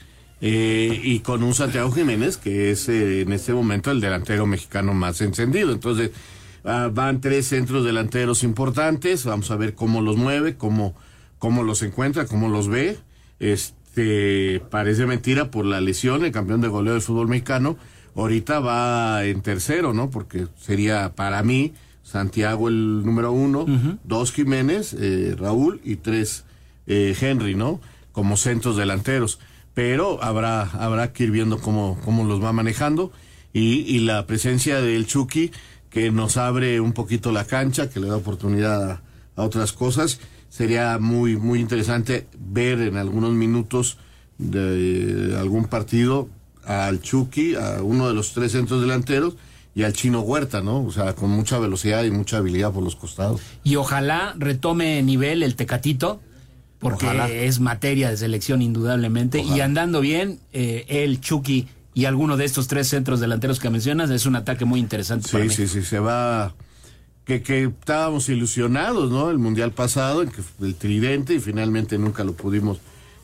Eh, 0.41 0.99
y 1.05 1.21
con 1.21 1.43
un 1.43 1.55
Santiago 1.55 1.91
Jiménez 1.93 2.37
que 2.37 2.71
es 2.71 2.89
eh, 2.89 3.23
en 3.23 3.33
este 3.33 3.55
momento 3.55 3.91
el 3.91 4.01
delantero 4.01 4.47
mexicano 4.47 4.95
más 4.95 5.21
encendido. 5.21 5.73
Entonces, 5.73 6.11
uh, 6.65 6.91
van 6.91 7.21
tres 7.21 7.47
centros 7.47 7.85
delanteros 7.85 8.43
importantes. 8.45 9.27
Vamos 9.27 9.51
a 9.51 9.57
ver 9.57 9.75
cómo 9.75 10.01
los 10.01 10.17
mueve, 10.17 10.57
cómo, 10.57 10.95
cómo 11.39 11.65
los 11.65 11.83
encuentra, 11.83 12.25
cómo 12.25 12.49
los 12.49 12.69
ve. 12.69 12.97
Este, 13.41 14.63
parece 14.71 15.05
mentira 15.05 15.51
por 15.51 15.67
la 15.67 15.83
lesión, 15.83 16.25
el 16.25 16.33
campeón 16.33 16.63
de 16.63 16.69
goleo 16.69 16.95
del 16.95 17.03
fútbol 17.03 17.29
mexicano 17.29 17.77
ahorita 18.17 18.61
va 18.61 19.25
en 19.25 19.41
tercero, 19.43 19.93
¿no? 19.93 20.11
Porque 20.11 20.47
sería 20.57 21.15
para 21.15 21.43
mí 21.43 21.73
Santiago 22.03 22.69
el 22.69 23.05
número 23.05 23.33
uno, 23.33 23.63
uh 23.63 23.67
-huh. 23.69 23.99
dos 24.05 24.33
Jiménez, 24.33 24.95
eh, 24.99 25.35
Raúl 25.39 25.81
y 25.85 25.97
tres 25.97 26.45
eh, 26.87 27.17
Henry, 27.21 27.55
¿no? 27.55 27.81
Como 28.13 28.37
centros 28.37 28.77
delanteros. 28.77 29.39
Pero 29.75 30.23
habrá, 30.23 30.63
habrá 30.63 31.13
que 31.13 31.25
ir 31.25 31.31
viendo 31.31 31.59
cómo, 31.59 31.99
cómo 32.05 32.25
los 32.25 32.43
va 32.43 32.53
manejando 32.53 33.11
y, 33.53 33.81
y 33.81 34.01
la 34.01 34.27
presencia 34.27 34.81
del 34.81 35.07
Chucky 35.07 35.51
que 35.91 36.11
nos 36.11 36.37
abre 36.37 36.81
un 36.81 36.93
poquito 36.93 37.33
la 37.33 37.45
cancha, 37.45 37.89
que 37.89 38.01
le 38.01 38.09
da 38.09 38.17
oportunidad 38.17 38.91
a, 38.91 39.03
a 39.37 39.43
otras 39.43 39.73
cosas. 39.73 40.21
Sería 40.49 40.99
muy, 40.99 41.37
muy 41.37 41.59
interesante 41.59 42.27
ver 42.39 42.81
en 42.81 42.97
algunos 42.97 43.33
minutos 43.33 43.99
de, 44.39 45.31
de 45.31 45.39
algún 45.39 45.65
partido 45.65 46.29
al 46.67 47.01
Chucky, 47.01 47.55
a 47.55 47.83
uno 47.83 48.09
de 48.09 48.15
los 48.15 48.33
tres 48.33 48.53
centros 48.53 48.81
delanteros 48.81 49.35
y 49.75 49.83
al 49.83 49.93
Chino 49.93 50.21
Huerta, 50.21 50.61
¿no? 50.63 50.85
O 50.85 50.93
sea, 50.93 51.15
con 51.15 51.31
mucha 51.31 51.59
velocidad 51.59 52.05
y 52.05 52.11
mucha 52.11 52.37
habilidad 52.39 52.73
por 52.73 52.83
los 52.85 52.97
costados. 52.97 53.41
Y 53.65 53.77
ojalá 53.77 54.35
retome 54.39 55.03
nivel 55.03 55.43
el 55.43 55.57
Tecatito, 55.57 56.21
porque 56.79 57.07
Ojalá. 57.07 57.31
es 57.31 57.61
materia 57.61 58.11
de 58.11 58.17
selección 58.17 58.61
indudablemente. 58.63 59.41
Y 59.41 59.61
andando 59.61 60.01
bien, 60.01 60.39
eh, 60.53 60.85
él, 60.89 61.21
Chucky 61.21 61.67
y 61.95 62.05
alguno 62.05 62.37
de 62.37 62.45
estos 62.45 62.67
tres 62.69 62.89
centros 62.89 63.21
delanteros 63.21 63.59
que 63.59 63.71
mencionas, 63.71 64.11
es 64.11 64.27
un 64.27 64.37
ataque 64.37 64.65
muy 64.65 64.81
interesante 64.81 65.29
Sí, 65.29 65.49
sí, 65.49 65.67
sí, 65.69 65.83
se 65.83 65.99
va. 65.99 66.55
Que, 67.25 67.41
que 67.43 67.65
estábamos 67.65 68.29
ilusionados, 68.29 69.11
¿no? 69.11 69.31
El 69.31 69.39
mundial 69.39 69.73
pasado, 69.73 70.23
en 70.23 70.29
que 70.31 70.43
el 70.61 70.75
tridente, 70.75 71.35
y 71.35 71.39
finalmente 71.41 71.97
nunca 71.97 72.23
lo 72.23 72.35
pudimos 72.35 72.79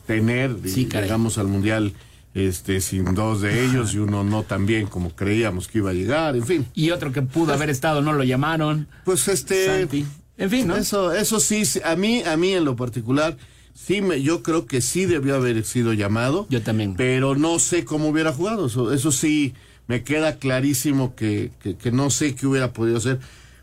tener. 0.07 0.57
Y 0.65 0.69
Sí, 0.69 0.85
caray. 0.85 1.05
llegamos 1.05 1.37
al 1.37 1.47
mundial 1.47 1.93
este, 2.33 2.79
sin 2.79 3.13
dos 3.13 3.41
de 3.41 3.65
ellos 3.65 3.93
y 3.93 3.97
uno 3.97 4.23
no 4.23 4.43
tan 4.43 4.65
bien 4.65 4.87
como 4.87 5.15
creíamos 5.15 5.67
que 5.67 5.79
iba 5.79 5.89
a 5.89 5.93
llegar, 5.93 6.35
en 6.35 6.45
fin. 6.45 6.67
Y 6.73 6.91
otro 6.91 7.11
que 7.11 7.21
pudo 7.21 7.53
haber 7.53 7.69
estado, 7.69 8.01
no 8.01 8.13
lo 8.13 8.23
llamaron. 8.23 8.87
Pues 9.05 9.27
este. 9.27 9.65
Santi. 9.65 10.05
En 10.37 10.49
fin, 10.49 10.67
¿no? 10.67 10.75
Eso, 10.75 11.11
eso 11.11 11.39
sí, 11.39 11.63
a 11.83 11.95
mí, 11.95 12.23
a 12.23 12.35
mí 12.37 12.53
en 12.53 12.65
lo 12.65 12.75
particular, 12.75 13.37
sí 13.75 14.01
me, 14.01 14.21
yo 14.21 14.41
creo 14.41 14.65
que 14.65 14.81
sí 14.81 15.05
debió 15.05 15.35
haber 15.35 15.63
sido 15.65 15.93
llamado. 15.93 16.47
Yo 16.49 16.61
también. 16.61 16.95
Pero 16.95 17.35
no 17.35 17.59
sé 17.59 17.85
cómo 17.85 18.09
hubiera 18.09 18.33
jugado. 18.33 18.67
Eso, 18.67 18.93
eso 18.93 19.11
sí, 19.11 19.53
me 19.87 20.03
queda 20.03 20.37
clarísimo 20.37 21.15
que, 21.15 21.51
que, 21.61 21.75
que 21.75 21.91
no 21.91 22.09
sé 22.09 22.33
qué 22.33 22.47
hubiera 22.47 22.73
podido 22.73 22.97
hacer. 22.97 23.19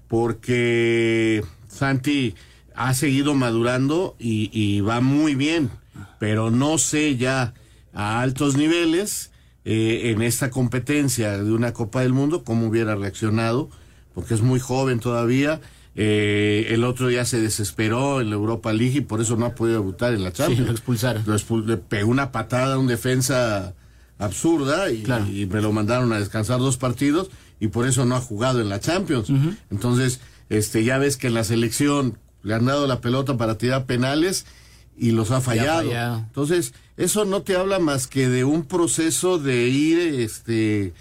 Porque 0.06 1.42
Santi 1.68 2.34
ha 2.74 2.94
seguido 2.94 3.34
madurando 3.34 4.14
y, 4.18 4.50
y 4.52 4.80
va 4.80 5.00
muy 5.00 5.34
bien. 5.34 5.70
Pero 6.20 6.50
no 6.50 6.78
sé 6.78 7.16
ya 7.16 7.54
a 7.98 8.20
altos 8.22 8.56
niveles 8.56 9.32
eh, 9.64 10.10
en 10.12 10.22
esta 10.22 10.50
competencia 10.50 11.36
de 11.42 11.50
una 11.52 11.72
Copa 11.72 12.00
del 12.02 12.12
Mundo 12.12 12.44
cómo 12.44 12.68
hubiera 12.68 12.94
reaccionado. 12.94 13.68
Porque 14.14 14.34
es 14.34 14.40
muy 14.40 14.60
joven 14.60 15.00
todavía. 15.00 15.60
Eh, 15.94 16.66
el 16.70 16.84
otro 16.84 17.08
día 17.08 17.24
se 17.24 17.40
desesperó 17.40 18.20
en 18.20 18.30
la 18.30 18.36
Europa 18.36 18.72
League 18.72 18.98
y 18.98 19.00
por 19.00 19.20
eso 19.20 19.36
no 19.36 19.46
ha 19.46 19.54
podido 19.54 19.78
debutar 19.80 20.14
en 20.14 20.22
la 20.22 20.32
Champions. 20.32 20.66
lo 20.66 20.72
expulsaron. 20.72 21.22
Lo 21.26 21.34
expul- 21.36 21.64
le 21.66 21.76
pegó 21.76 22.10
una 22.10 22.30
patada 22.30 22.74
a 22.74 22.78
un 22.78 22.86
defensa 22.86 23.74
absurda 24.18 24.90
y, 24.90 25.02
y 25.28 25.46
me 25.46 25.60
lo 25.60 25.72
mandaron 25.72 26.12
a 26.12 26.18
descansar 26.18 26.58
dos 26.58 26.76
partidos 26.76 27.30
y 27.60 27.68
por 27.68 27.86
eso 27.86 28.04
no 28.04 28.16
ha 28.16 28.20
jugado 28.20 28.60
en 28.60 28.68
la 28.68 28.80
Champions. 28.80 29.28
Entonces, 29.70 30.20
este, 30.48 30.84
ya 30.84 30.98
ves 30.98 31.16
que 31.16 31.26
en 31.28 31.34
la 31.34 31.44
selección 31.44 32.18
le 32.42 32.54
han 32.54 32.64
dado 32.66 32.86
la 32.86 33.00
pelota 33.00 33.36
para 33.36 33.58
tirar 33.58 33.84
penales 33.86 34.46
y 34.98 35.12
los 35.12 35.30
ha 35.30 35.40
fallado. 35.40 35.88
fallado. 35.88 36.18
Entonces, 36.18 36.74
eso 36.96 37.24
no 37.24 37.42
te 37.42 37.56
habla 37.56 37.78
más 37.78 38.06
que 38.06 38.28
de 38.28 38.44
un 38.44 38.64
proceso 38.64 39.38
de 39.38 39.68
ir 39.68 39.98
este, 39.98 40.92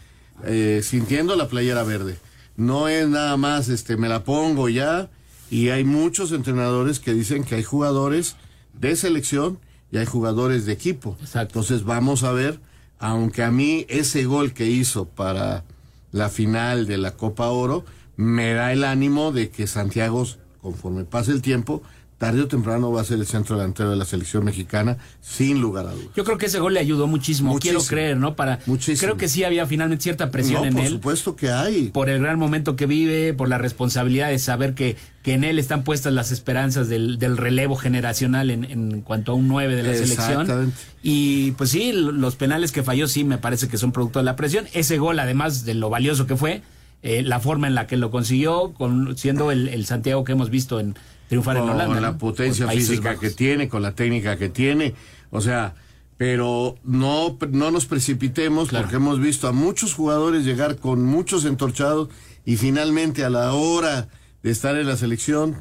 eh, 0.44 0.82
sintiendo 0.84 1.36
la 1.36 1.48
playera 1.48 1.84
verde. 1.84 2.18
No 2.56 2.88
es 2.88 3.08
nada 3.08 3.38
más, 3.38 3.70
este, 3.70 3.98
me 3.98 4.10
la 4.10 4.24
pongo 4.24 4.70
ya. 4.70 5.10
Y 5.50 5.70
hay 5.70 5.84
muchos 5.84 6.32
entrenadores 6.32 7.00
que 7.00 7.14
dicen 7.14 7.44
que 7.44 7.56
hay 7.56 7.64
jugadores 7.64 8.36
de 8.74 8.96
selección 8.96 9.60
y 9.92 9.98
hay 9.98 10.06
jugadores 10.06 10.66
de 10.66 10.74
equipo. 10.74 11.18
Entonces 11.34 11.84
vamos 11.84 12.24
a 12.24 12.32
ver, 12.32 12.60
aunque 13.00 13.44
a 13.44 13.52
mí 13.52 13.86
ese 13.90 14.26
gol 14.26 14.54
que 14.54 14.68
hizo 14.68 15.06
para 15.06 15.64
la 16.12 16.30
final 16.30 16.88
de 16.88 16.98
la 16.98 17.12
Copa 17.16 17.48
Oro 17.48 17.86
me 18.18 18.54
da 18.54 18.74
el 18.74 18.84
ánimo 18.84 19.32
de 19.32 19.50
que 19.50 19.68
Santiago, 19.68 20.26
conforme 20.62 21.06
pase 21.06 21.32
el 21.32 21.42
tiempo, 21.42 21.82
tarde 22.18 22.42
o 22.42 22.48
temprano 22.48 22.92
va 22.92 23.02
a 23.02 23.04
ser 23.04 23.20
el 23.20 23.28
centro 23.28 23.58
delantero 23.58 23.92
de 23.92 23.96
la 23.96 24.06
selección 24.06 24.44
mexicana, 24.44 24.98
sin 25.22 25.62
lugar 25.62 25.86
a 25.88 25.92
dudas. 25.92 26.08
Yo 26.16 26.24
creo 26.24 26.38
que 26.40 26.48
ese 26.48 26.60
gol 26.60 26.74
le 26.74 26.80
ayudó 26.80 27.06
muchísimo, 27.06 27.52
Muchísimo. 27.54 27.80
quiero 27.80 27.88
creer, 27.88 28.18
¿no? 28.18 28.36
Para 28.36 28.58
creo 29.00 29.18
que 29.18 29.28
sí 29.28 29.44
había 29.44 29.66
finalmente 29.68 30.02
cierta 30.04 30.32
presión 30.32 30.62
No, 30.62 30.68
en 30.68 30.74
por 30.74 30.84
él. 30.84 30.92
supuesto 30.94 31.36
que 31.36 31.52
hay. 31.52 31.90
Por 31.90 32.10
el 32.10 32.20
gran 32.22 32.40
momento 32.40 32.76
que 32.76 32.88
vive, 32.88 33.34
por 33.34 33.50
la 33.50 33.60
responsabilidad 33.60 34.30
de 34.30 34.40
saber 34.40 34.74
que, 34.74 34.98
que 35.22 35.34
en 35.34 35.44
él 35.44 35.60
están 35.60 35.84
puestas 35.84 36.12
las 36.12 36.32
esperanzas 36.32 36.90
del, 36.90 37.20
del 37.20 37.38
relevo 37.38 37.76
generacional 37.76 38.50
en, 38.50 38.64
en 38.66 39.02
cuanto 39.02 39.34
a 39.34 39.36
un 39.36 39.48
9 39.48 39.76
de 39.76 39.84
la 39.84 39.94
selección. 39.94 40.42
Exactamente. 40.42 40.76
Y 41.04 41.52
pues 41.52 41.70
sí, 41.70 41.92
los 41.94 42.36
penales 42.36 42.72
que 42.72 42.82
falló 42.82 43.08
sí 43.08 43.24
me 43.26 43.38
parece 43.38 43.68
que 43.68 43.78
son 43.78 43.92
producto 43.92 44.18
de 44.20 44.26
la 44.26 44.36
presión. 44.36 44.66
Ese 44.74 44.98
gol, 44.98 45.20
además 45.20 45.66
de 45.66 45.76
lo 45.76 45.90
valioso 45.92 46.26
que 46.26 46.36
fue, 46.36 46.64
eh, 47.04 47.22
la 47.24 47.40
forma 47.40 47.68
en 47.68 47.76
la 47.76 47.88
que 47.88 47.98
lo 47.98 48.12
consiguió, 48.12 48.74
con, 48.74 49.18
siendo 49.18 49.52
el, 49.52 49.68
el 49.68 49.86
Santiago 49.86 50.24
que 50.24 50.32
hemos 50.34 50.50
visto 50.50 50.80
en 50.80 50.96
triunfar 51.30 51.58
en 51.58 51.64
con 51.64 51.72
Holanda. 51.72 52.00
la 52.02 52.12
¿no? 52.12 52.18
potencia 52.18 52.66
Con 52.66 52.76
física 52.76 53.10
Bajos. 53.10 53.22
que 53.22 53.30
tiene, 53.32 53.70
con 53.70 53.82
la 53.82 53.94
técnica 53.94 54.38
que 54.38 54.50
tiene, 54.50 54.94
o 55.30 55.42
sea, 55.42 55.76
pero 56.18 56.76
no, 56.84 57.38
no 57.52 57.70
nos 57.72 57.86
precipitemos 57.86 58.70
porque 58.70 58.96
hemos 58.96 59.20
visto 59.20 59.48
a 59.48 59.52
muchos 59.52 59.94
jugadores 59.94 60.46
llegar 60.46 60.78
con 60.78 61.04
muchos 61.06 61.46
entorchados 61.46 62.10
y 62.44 62.58
finalmente 62.58 63.24
a 63.24 63.30
la 63.30 63.54
hora 63.54 64.08
de 64.42 64.50
estar 64.50 64.76
en 64.78 64.88
la 64.88 64.98
selección, 64.98 65.58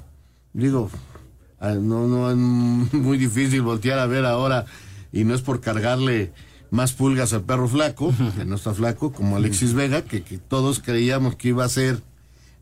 digo, 0.55 0.91
ah, 1.61 1.75
no, 1.75 2.07
no 2.07 2.31
es 2.31 2.37
muy 2.95 3.19
difícil 3.19 3.61
voltear 3.63 3.99
a 3.99 4.07
ver 4.07 4.25
ahora 4.25 4.65
y 5.13 5.25
no 5.25 5.35
es 5.35 5.43
por 5.43 5.61
cargarle 5.61 6.33
más 6.77 6.93
pulgas 6.93 7.33
al 7.33 7.43
perro 7.43 7.67
flaco, 7.69 8.15
que 8.37 8.45
no 8.45 8.55
está 8.55 8.73
flaco, 8.75 9.11
como 9.13 9.37
Alexis 9.37 9.73
Vega, 9.73 10.03
que, 10.03 10.23
que 10.23 10.39
todos 10.39 10.79
creíamos 10.79 11.35
que 11.35 11.49
iba 11.49 11.65
a 11.65 11.69
ser 11.69 12.01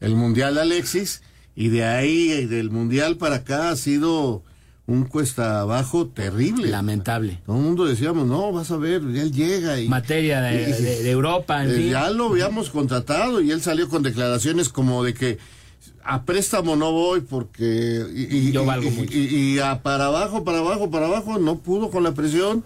el 0.01 0.15
Mundial 0.15 0.57
Alexis, 0.59 1.21
y 1.57 1.69
de 1.69 1.85
ahí, 1.85 2.47
del 2.47 2.71
Mundial 2.71 3.17
para 3.17 3.37
acá, 3.37 3.71
ha 3.71 3.77
sido 3.77 4.43
un 4.87 5.05
cuesta 5.05 5.61
abajo 5.61 6.07
terrible. 6.07 6.69
Lamentable. 6.69 7.41
Todo 7.47 7.57
el 7.57 7.63
mundo 7.63 7.85
decíamos, 7.87 8.27
no, 8.27 8.53
vas 8.53 8.71
a 8.71 8.77
ver, 8.77 9.03
él 9.03 9.33
llega 9.33 9.81
y... 9.81 9.89
Materia 9.89 10.41
de, 10.43 10.63
y- 10.71 10.73
de- 10.83 11.03
de 11.03 11.11
Europa, 11.11 11.65
en 11.65 11.71
eh, 11.71 11.75
fin. 11.75 11.91
Ya 11.91 12.11
lo 12.11 12.29
habíamos 12.29 12.71
contratado 12.71 13.41
y 13.41 13.51
él 13.51 13.63
salió 13.63 13.89
con 13.89 14.03
declaraciones 14.03 14.69
como 14.69 15.03
de 15.03 15.15
que 15.15 15.39
a 16.05 16.25
préstamo 16.25 16.77
no 16.77 16.93
voy 16.93 17.23
porque... 17.23 18.05
Y, 18.15 18.37
y- 18.49 18.53
Yo 18.53 18.65
valgo 18.67 18.91
mucho. 18.91 19.11
y- 19.17 19.55
y 19.55 19.59
a 19.59 19.83
para 19.83 20.07
abajo, 20.07 20.45
para 20.45 20.59
abajo, 20.59 20.91
para 20.91 21.07
abajo, 21.07 21.39
no 21.39 21.59
pudo 21.59 21.91
con 21.91 22.03
la 22.05 22.13
presión 22.13 22.63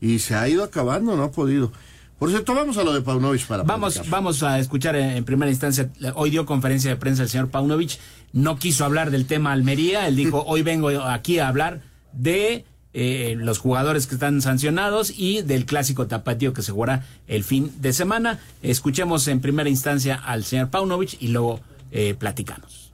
y 0.00 0.18
se 0.18 0.34
ha 0.34 0.48
ido 0.48 0.64
acabando, 0.64 1.16
no 1.16 1.24
ha 1.24 1.30
podido. 1.30 1.72
Por 2.18 2.30
cierto, 2.30 2.54
vamos 2.54 2.76
a 2.78 2.82
lo 2.84 2.92
de 2.92 3.00
Paunovic 3.00 3.46
para 3.46 3.62
Vamos, 3.62 3.94
platicar. 3.94 4.10
vamos 4.18 4.42
a 4.42 4.58
escuchar 4.58 4.96
en, 4.96 5.10
en 5.18 5.24
primera 5.24 5.50
instancia, 5.50 5.88
hoy 6.14 6.30
dio 6.30 6.46
conferencia 6.46 6.90
de 6.90 6.96
prensa 6.96 7.22
el 7.22 7.28
señor 7.28 7.48
Paunovic, 7.48 7.98
no 8.32 8.58
quiso 8.58 8.84
hablar 8.84 9.10
del 9.10 9.26
tema 9.26 9.52
Almería, 9.52 10.08
él 10.08 10.16
dijo, 10.16 10.42
hoy 10.48 10.62
vengo 10.62 10.88
aquí 10.88 11.38
a 11.38 11.46
hablar 11.48 11.80
de 12.12 12.64
eh, 12.94 13.36
los 13.38 13.58
jugadores 13.58 14.06
que 14.08 14.14
están 14.14 14.42
sancionados 14.42 15.12
y 15.16 15.42
del 15.42 15.66
clásico 15.66 16.06
tapatío 16.08 16.52
que 16.52 16.62
se 16.62 16.72
jugará 16.72 17.04
el 17.28 17.44
fin 17.44 17.70
de 17.80 17.92
semana. 17.92 18.40
Escuchemos 18.62 19.28
en 19.28 19.40
primera 19.40 19.68
instancia 19.68 20.16
al 20.16 20.42
señor 20.42 20.70
Paunovic 20.70 21.16
y 21.20 21.28
luego 21.28 21.60
eh, 21.92 22.16
platicamos. 22.18 22.87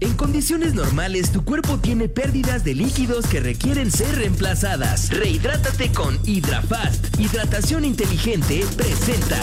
En 0.00 0.14
condiciones 0.14 0.74
normales, 0.74 1.32
tu 1.32 1.44
cuerpo 1.44 1.78
tiene 1.78 2.08
pérdidas 2.08 2.62
de 2.62 2.74
líquidos 2.74 3.26
que 3.26 3.40
requieren 3.40 3.90
ser 3.90 4.14
reemplazadas. 4.14 5.10
Rehidrátate 5.10 5.90
con 5.90 6.18
Hydrafast. 6.24 7.18
Hidratación 7.18 7.84
inteligente 7.84 8.64
presenta. 8.76 9.40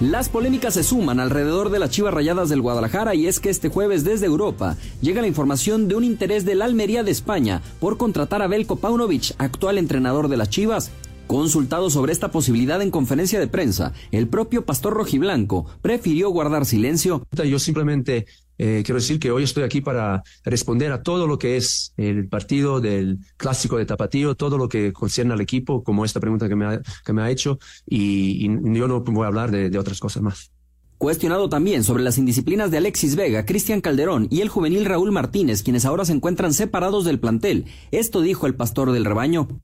Las 0.00 0.30
polémicas 0.30 0.74
se 0.74 0.82
suman 0.82 1.20
alrededor 1.20 1.68
de 1.68 1.78
las 1.78 1.90
Chivas 1.90 2.14
Rayadas 2.14 2.48
del 2.48 2.62
Guadalajara 2.62 3.14
y 3.14 3.26
es 3.26 3.38
que 3.38 3.50
este 3.50 3.68
jueves 3.68 4.02
desde 4.02 4.24
Europa 4.24 4.76
llega 5.02 5.20
la 5.20 5.28
información 5.28 5.88
de 5.88 5.94
un 5.94 6.04
interés 6.04 6.46
del 6.46 6.62
Almería 6.62 7.04
de 7.04 7.10
España 7.10 7.60
por 7.80 7.98
contratar 7.98 8.40
a 8.40 8.48
Belko 8.48 8.76
Paunovic, 8.76 9.34
actual 9.36 9.76
entrenador 9.76 10.28
de 10.28 10.38
las 10.38 10.48
Chivas. 10.48 10.90
Consultado 11.30 11.90
sobre 11.90 12.12
esta 12.12 12.32
posibilidad 12.32 12.82
en 12.82 12.90
conferencia 12.90 13.38
de 13.38 13.46
prensa, 13.46 13.92
el 14.10 14.26
propio 14.26 14.66
pastor 14.66 14.94
rojiblanco 14.94 15.64
prefirió 15.80 16.28
guardar 16.30 16.66
silencio. 16.66 17.24
Yo 17.30 17.60
simplemente 17.60 18.26
eh, 18.58 18.82
quiero 18.84 18.96
decir 18.98 19.20
que 19.20 19.30
hoy 19.30 19.44
estoy 19.44 19.62
aquí 19.62 19.80
para 19.80 20.24
responder 20.42 20.90
a 20.90 21.04
todo 21.04 21.28
lo 21.28 21.38
que 21.38 21.56
es 21.56 21.94
el 21.96 22.26
partido 22.26 22.80
del 22.80 23.20
clásico 23.36 23.76
de 23.76 23.86
Tapatío, 23.86 24.34
todo 24.34 24.58
lo 24.58 24.68
que 24.68 24.92
concierne 24.92 25.32
al 25.32 25.40
equipo, 25.40 25.84
como 25.84 26.04
esta 26.04 26.18
pregunta 26.18 26.48
que 26.48 26.56
me 26.56 26.64
ha, 26.66 26.82
que 27.06 27.12
me 27.12 27.22
ha 27.22 27.30
hecho, 27.30 27.60
y, 27.86 28.44
y 28.46 28.76
yo 28.76 28.88
no 28.88 29.00
voy 29.02 29.22
a 29.22 29.28
hablar 29.28 29.52
de, 29.52 29.70
de 29.70 29.78
otras 29.78 30.00
cosas 30.00 30.24
más. 30.24 30.50
Cuestionado 30.98 31.48
también 31.48 31.84
sobre 31.84 32.02
las 32.02 32.18
indisciplinas 32.18 32.72
de 32.72 32.78
Alexis 32.78 33.14
Vega, 33.14 33.46
Cristian 33.46 33.80
Calderón 33.80 34.26
y 34.32 34.40
el 34.40 34.48
juvenil 34.48 34.84
Raúl 34.84 35.12
Martínez, 35.12 35.62
quienes 35.62 35.84
ahora 35.84 36.04
se 36.04 36.12
encuentran 36.12 36.52
separados 36.52 37.04
del 37.04 37.20
plantel. 37.20 37.66
Esto 37.92 38.20
dijo 38.20 38.48
el 38.48 38.56
pastor 38.56 38.90
del 38.90 39.04
rebaño. 39.04 39.60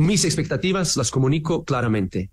Mis 0.00 0.24
expectativas 0.24 0.96
las 0.96 1.10
comunico 1.10 1.62
claramente. 1.62 2.30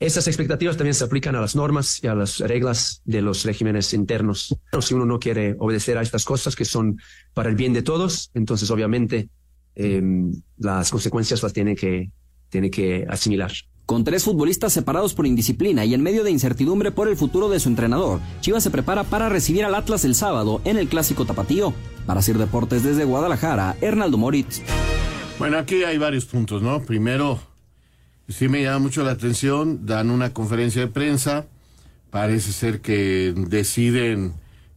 Estas 0.00 0.28
expectativas 0.28 0.78
también 0.78 0.94
se 0.94 1.04
aplican 1.04 1.36
a 1.36 1.42
las 1.42 1.54
normas 1.54 2.02
y 2.02 2.06
a 2.06 2.14
las 2.14 2.38
reglas 2.38 3.02
de 3.04 3.20
los 3.20 3.44
regímenes 3.44 3.92
internos. 3.92 4.56
Pero 4.70 4.80
si 4.80 4.94
uno 4.94 5.04
no 5.04 5.18
quiere 5.18 5.54
obedecer 5.58 5.98
a 5.98 6.02
estas 6.02 6.24
cosas 6.24 6.56
que 6.56 6.64
son 6.64 6.98
para 7.34 7.50
el 7.50 7.54
bien 7.54 7.74
de 7.74 7.82
todos, 7.82 8.30
entonces 8.32 8.70
obviamente 8.70 9.28
eh, 9.74 10.02
las 10.56 10.90
consecuencias 10.90 11.42
las 11.42 11.52
tiene 11.52 11.76
que, 11.76 12.10
tiene 12.48 12.70
que 12.70 13.04
asimilar. 13.06 13.52
Con 13.84 14.04
tres 14.04 14.24
futbolistas 14.24 14.72
separados 14.72 15.12
por 15.12 15.26
indisciplina 15.26 15.84
y 15.84 15.92
en 15.92 16.02
medio 16.02 16.24
de 16.24 16.30
incertidumbre 16.30 16.92
por 16.92 17.08
el 17.08 17.18
futuro 17.18 17.50
de 17.50 17.60
su 17.60 17.68
entrenador, 17.68 18.20
Chivas 18.40 18.62
se 18.62 18.70
prepara 18.70 19.04
para 19.04 19.28
recibir 19.28 19.66
al 19.66 19.74
Atlas 19.74 20.06
el 20.06 20.14
sábado 20.14 20.62
en 20.64 20.78
el 20.78 20.88
Clásico 20.88 21.26
Tapatío. 21.26 21.74
Para 22.06 22.20
hacer 22.20 22.38
deportes 22.38 22.82
desde 22.82 23.04
Guadalajara, 23.04 23.76
Hernaldo 23.82 24.16
Moritz. 24.16 24.62
Bueno, 25.42 25.58
aquí 25.58 25.82
hay 25.82 25.98
varios 25.98 26.24
puntos, 26.24 26.62
¿no? 26.62 26.82
Primero, 26.82 27.40
sí 28.28 28.46
me 28.46 28.62
llama 28.62 28.78
mucho 28.78 29.02
la 29.02 29.10
atención, 29.10 29.84
dan 29.86 30.12
una 30.12 30.32
conferencia 30.32 30.82
de 30.82 30.86
prensa, 30.86 31.46
parece 32.10 32.52
ser 32.52 32.80
que 32.80 33.34
deciden 33.36 34.34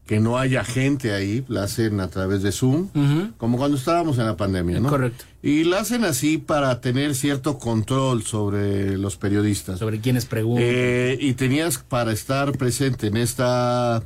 que 0.07 0.19
no 0.19 0.39
haya 0.39 0.63
gente 0.63 1.13
ahí, 1.13 1.45
la 1.49 1.65
hacen 1.65 1.99
a 1.99 2.07
través 2.07 2.41
de 2.41 2.51
Zoom, 2.51 2.89
como 3.37 3.59
cuando 3.59 3.77
estábamos 3.77 4.17
en 4.17 4.25
la 4.25 4.37
pandemia, 4.37 4.79
¿no? 4.79 4.89
Correcto. 4.89 5.25
Y 5.43 5.65
la 5.65 5.81
hacen 5.81 6.03
así 6.03 6.39
para 6.39 6.81
tener 6.81 7.13
cierto 7.13 7.59
control 7.59 8.23
sobre 8.23 8.97
los 8.97 9.17
periodistas. 9.17 9.77
Sobre 9.77 9.99
quienes 9.99 10.25
preguntan. 10.25 10.65
Eh, 10.67 11.15
y 11.21 11.33
tenías 11.33 11.77
para 11.77 12.11
estar 12.11 12.51
presente 12.53 13.05
en 13.05 13.17
esta 13.17 14.01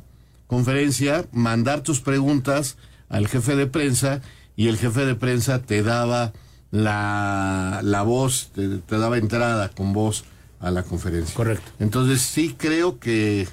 conferencia, 0.46 1.24
mandar 1.32 1.82
tus 1.82 2.00
preguntas 2.02 2.76
al 3.08 3.28
jefe 3.28 3.56
de 3.56 3.66
prensa 3.66 4.20
y 4.56 4.68
el 4.68 4.76
jefe 4.76 5.06
de 5.06 5.14
prensa 5.14 5.62
te 5.62 5.82
daba 5.82 6.34
la, 6.70 7.80
la 7.82 8.02
voz, 8.02 8.50
te, 8.54 8.68
te 8.78 8.98
daba 8.98 9.18
entrada 9.18 9.68
con 9.70 9.92
voz 9.92 10.24
a 10.60 10.70
la 10.70 10.82
conferencia. 10.82 11.34
Correcto. 11.34 11.70
Entonces 11.78 12.20
sí 12.20 12.54
creo 12.56 12.98
que 12.98 13.48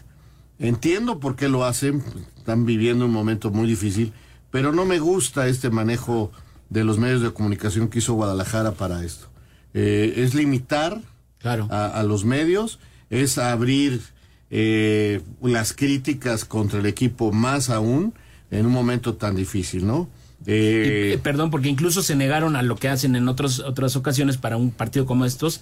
entiendo 0.60 1.20
por 1.20 1.36
qué 1.36 1.48
lo 1.48 1.66
hacen, 1.66 2.04
están 2.38 2.66
viviendo 2.66 3.06
un 3.06 3.12
momento 3.12 3.50
muy 3.52 3.68
difícil, 3.68 4.14
pero 4.52 4.72
no 4.72 4.86
me 4.86 5.00
gusta 5.00 5.48
este 5.48 5.70
manejo 5.70 6.32
de 6.70 6.84
los 6.84 6.98
medios 6.98 7.22
de 7.22 7.32
comunicación 7.32 7.88
que 7.88 8.00
hizo 8.00 8.14
Guadalajara 8.14 8.74
para 8.74 9.04
esto. 9.04 9.28
Eh, 9.74 10.14
es 10.18 10.34
limitar 10.34 11.02
claro. 11.40 11.68
a, 11.70 11.88
a, 11.88 12.04
los 12.04 12.26
medios, 12.26 12.80
es 13.10 13.38
abrir 13.38 14.02
eh, 14.50 15.22
las 15.42 15.74
críticas 15.74 16.46
contra 16.46 16.80
el 16.80 16.86
equipo 16.86 17.32
más 17.32 17.70
aún 17.70 18.14
en 18.52 18.66
un 18.66 18.72
momento 18.72 19.16
tan 19.16 19.36
difícil, 19.36 19.86
¿no? 19.86 20.10
Eh, 20.50 21.16
y, 21.16 21.18
perdón, 21.18 21.52
porque 21.52 21.68
incluso 21.68 22.02
se 22.02 22.16
negaron 22.16 22.56
a 22.56 22.64
lo 22.64 22.78
que 22.78 22.88
hacen 22.88 23.16
en 23.18 23.28
otros, 23.28 23.60
otras 23.60 23.98
ocasiones 23.98 24.38
para 24.38 24.56
un 24.56 24.72
partido 24.72 25.06
como 25.06 25.26
estos, 25.26 25.62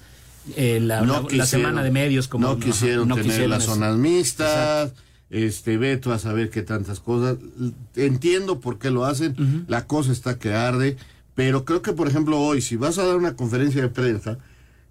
eh, 0.55 0.79
la, 0.79 1.01
no 1.01 1.13
la, 1.13 1.19
quisieron, 1.21 1.37
la, 1.39 1.45
semana 1.47 1.83
de 1.83 1.91
medios. 1.91 2.27
Como, 2.27 2.47
no 2.47 2.59
quisieron 2.59 3.07
no 3.07 3.15
tener 3.15 3.31
quisieron 3.31 3.49
las 3.49 3.63
eso. 3.63 3.73
zonas 3.73 3.97
mixtas, 3.97 4.93
este 5.31 5.77
Beto 5.77 6.13
a 6.13 6.19
saber 6.19 6.51
qué 6.51 6.61
tantas 6.61 6.99
cosas. 6.99 7.37
Entiendo 7.95 8.59
por 8.59 8.77
qué 8.77 8.91
lo 8.91 9.05
hacen, 9.05 9.31
uh 9.31 9.41
-huh. 9.41 9.65
la 9.67 9.87
cosa 9.87 10.11
está 10.11 10.37
que 10.37 10.53
arde, 10.53 10.97
pero 11.33 11.65
creo 11.65 11.81
que, 11.81 11.93
por 11.93 12.07
ejemplo, 12.07 12.39
hoy, 12.39 12.61
si 12.61 12.75
vas 12.75 12.99
a 12.99 13.05
dar 13.07 13.17
una 13.17 13.35
conferencia 13.35 13.81
de 13.81 13.89
prensa 13.89 14.37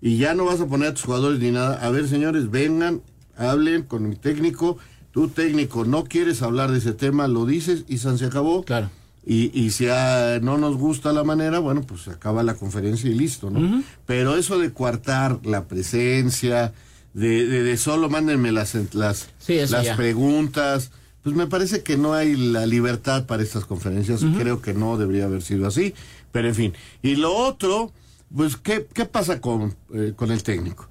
y 0.02 0.18
ya 0.18 0.34
no 0.34 0.44
vas 0.44 0.60
a 0.60 0.66
poner 0.66 0.88
a 0.88 0.94
tus 0.94 1.04
jugadores 1.04 1.38
ni 1.38 1.52
nada, 1.52 1.76
a 1.76 1.88
ver, 1.90 2.08
señores, 2.08 2.50
vengan, 2.50 3.00
hablen 3.36 3.84
con 3.84 4.08
mi 4.08 4.16
técnico. 4.16 4.76
Tu 5.12 5.28
técnico 5.28 5.84
no 5.84 6.02
quieres 6.02 6.42
hablar 6.42 6.72
de 6.72 6.78
ese 6.78 6.92
tema, 6.92 7.28
lo 7.28 7.46
dices 7.46 7.84
y 7.86 7.98
se 7.98 8.26
acabó. 8.26 8.64
Claro. 8.64 8.90
Y, 9.26 9.50
y 9.58 9.70
si 9.70 9.88
a, 9.88 10.38
no 10.42 10.58
nos 10.58 10.76
gusta 10.76 11.12
la 11.12 11.24
manera, 11.24 11.58
bueno, 11.58 11.80
pues 11.82 12.02
se 12.02 12.10
acaba 12.10 12.42
la 12.42 12.54
conferencia 12.54 13.08
y 13.10 13.14
listo, 13.14 13.48
¿no? 13.50 13.58
Uh 13.58 13.62
-huh. 13.62 13.82
Pero 14.04 14.36
eso 14.36 14.58
de 14.58 14.70
coartar 14.72 15.40
la 15.44 15.64
presencia, 15.64 16.74
de, 17.14 17.46
de, 17.46 17.62
de 17.62 17.76
solo 17.78 18.10
mándenme 18.10 18.52
las, 18.52 18.74
las, 18.94 19.28
sí, 19.38 19.54
las 19.70 19.84
ya. 19.84 19.96
preguntas, 19.96 20.90
pues 21.22 21.34
me 21.34 21.46
parece 21.46 21.82
que 21.82 21.96
no 21.96 22.12
hay 22.12 22.36
la 22.36 22.66
libertad 22.66 23.24
para 23.24 23.42
estas 23.42 23.64
conferencias. 23.64 24.22
Uh 24.22 24.26
-huh. 24.26 24.38
Creo 24.38 24.60
que 24.60 24.74
no 24.74 24.98
debería 24.98 25.24
haber 25.24 25.40
sido 25.40 25.66
así. 25.66 25.94
Pero 26.30 26.48
en 26.48 26.54
fin. 26.54 26.72
Y 27.02 27.16
lo 27.16 27.34
otro, 27.34 27.92
pues, 28.36 28.56
¿qué, 28.56 28.86
qué 28.92 29.06
pasa 29.06 29.40
con, 29.40 29.74
eh, 29.94 30.12
con 30.16 30.32
el 30.32 30.42
técnico? 30.42 30.86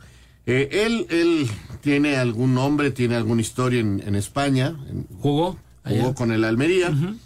Eh, 0.47 0.69
él, 0.85 1.05
él 1.09 1.47
tiene 1.81 2.15
algún 2.17 2.53
nombre, 2.55 2.89
tiene 2.91 3.15
alguna 3.15 3.41
historia 3.41 3.79
en, 3.81 4.01
en 4.05 4.15
España. 4.15 4.75
En, 4.89 5.05
¿Jugó? 5.19 5.57
Jugó 5.85 6.05
Allá. 6.07 6.13
con 6.15 6.31
el 6.31 6.45
Almería. 6.45 6.89
Uh 6.89 6.93
-huh. 6.93 7.17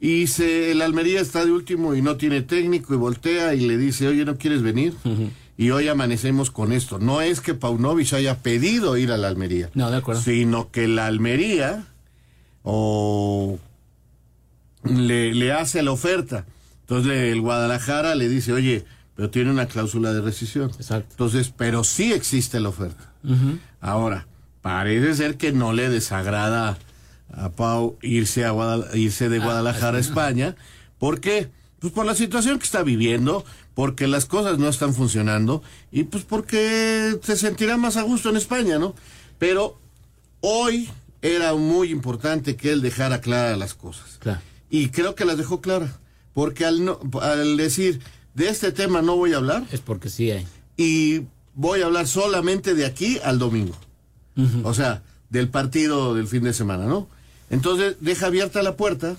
Y 0.00 0.26
se, 0.26 0.72
el 0.72 0.82
Almería 0.82 1.20
está 1.20 1.44
de 1.44 1.52
último 1.52 1.94
y 1.94 2.02
no 2.02 2.16
tiene 2.16 2.42
técnico 2.42 2.92
y 2.92 2.96
voltea 2.96 3.54
y 3.54 3.60
le 3.66 3.78
dice, 3.78 4.06
oye, 4.08 4.24
¿no 4.24 4.36
quieres 4.36 4.62
venir? 4.62 4.94
Uh 5.04 5.08
-huh. 5.08 5.30
Y 5.58 5.70
hoy 5.70 5.88
amanecemos 5.88 6.50
con 6.50 6.72
esto. 6.72 6.98
No 6.98 7.22
es 7.22 7.40
que 7.40 7.54
Paunovic 7.54 8.12
haya 8.12 8.42
pedido 8.42 8.98
ir 8.98 9.10
a 9.10 9.16
la 9.16 9.28
Almería. 9.28 9.70
No, 9.74 9.90
de 9.90 9.96
acuerdo. 9.96 10.20
Sino 10.20 10.70
que 10.70 10.86
la 10.86 11.06
Almería 11.06 11.86
o 12.62 13.58
le, 14.84 15.32
le 15.34 15.52
hace 15.52 15.82
la 15.82 15.92
oferta. 15.92 16.44
Entonces 16.82 17.32
el 17.32 17.40
Guadalajara 17.40 18.14
le 18.14 18.28
dice, 18.28 18.52
oye, 18.52 18.84
pero 19.14 19.30
tiene 19.30 19.50
una 19.50 19.66
cláusula 19.66 20.12
de 20.12 20.20
rescisión. 20.20 20.70
Exacto. 20.72 21.08
Entonces, 21.12 21.50
pero 21.56 21.84
sí 21.84 22.12
existe 22.12 22.60
la 22.60 22.68
oferta. 22.68 23.12
Uh 23.24 23.30
-huh. 23.30 23.58
Ahora, 23.80 24.26
parece 24.60 25.14
ser 25.14 25.38
que 25.38 25.52
no 25.52 25.72
le 25.72 25.88
desagrada 25.88 26.76
a 27.36 27.50
Pau 27.50 27.98
irse, 28.02 28.44
a 28.44 28.50
Guadal 28.50 28.88
irse 28.94 29.28
de 29.28 29.38
Guadalajara 29.38 29.96
ah, 29.96 29.98
a 29.98 30.00
España. 30.00 30.56
¿Por 30.98 31.20
qué? 31.20 31.50
Pues 31.78 31.92
por 31.92 32.06
la 32.06 32.14
situación 32.14 32.58
que 32.58 32.64
está 32.64 32.82
viviendo, 32.82 33.44
porque 33.74 34.06
las 34.06 34.24
cosas 34.24 34.58
no 34.58 34.68
están 34.68 34.94
funcionando 34.94 35.62
y 35.92 36.04
pues 36.04 36.24
porque 36.24 37.18
se 37.22 37.36
sentirá 37.36 37.76
más 37.76 37.96
a 37.96 38.02
gusto 38.02 38.30
en 38.30 38.36
España, 38.36 38.78
¿no? 38.78 38.94
Pero 39.38 39.78
hoy 40.40 40.88
era 41.20 41.54
muy 41.54 41.90
importante 41.90 42.56
que 42.56 42.72
él 42.72 42.80
dejara 42.80 43.20
claras 43.20 43.58
las 43.58 43.74
cosas. 43.74 44.16
Claro. 44.18 44.40
Y 44.70 44.88
creo 44.88 45.14
que 45.14 45.26
las 45.26 45.36
dejó 45.36 45.60
claras, 45.60 45.92
porque 46.32 46.64
al, 46.64 46.84
no, 46.84 46.98
al 47.20 47.56
decir 47.58 48.00
de 48.34 48.48
este 48.48 48.72
tema 48.72 49.02
no 49.02 49.16
voy 49.16 49.34
a 49.34 49.36
hablar. 49.36 49.64
Es 49.70 49.80
porque 49.80 50.08
sí 50.08 50.30
hay. 50.30 50.46
Y 50.78 51.26
voy 51.54 51.82
a 51.82 51.86
hablar 51.86 52.06
solamente 52.06 52.74
de 52.74 52.86
aquí 52.86 53.18
al 53.22 53.38
domingo. 53.38 53.76
Uh 54.36 54.42
-huh. 54.42 54.60
O 54.64 54.74
sea, 54.74 55.02
del 55.28 55.48
partido 55.48 56.14
del 56.14 56.28
fin 56.28 56.44
de 56.44 56.52
semana, 56.52 56.86
¿no? 56.86 57.08
Entonces 57.50 57.96
deja 58.00 58.26
abierta 58.26 58.62
la 58.62 58.76
puerta 58.76 59.16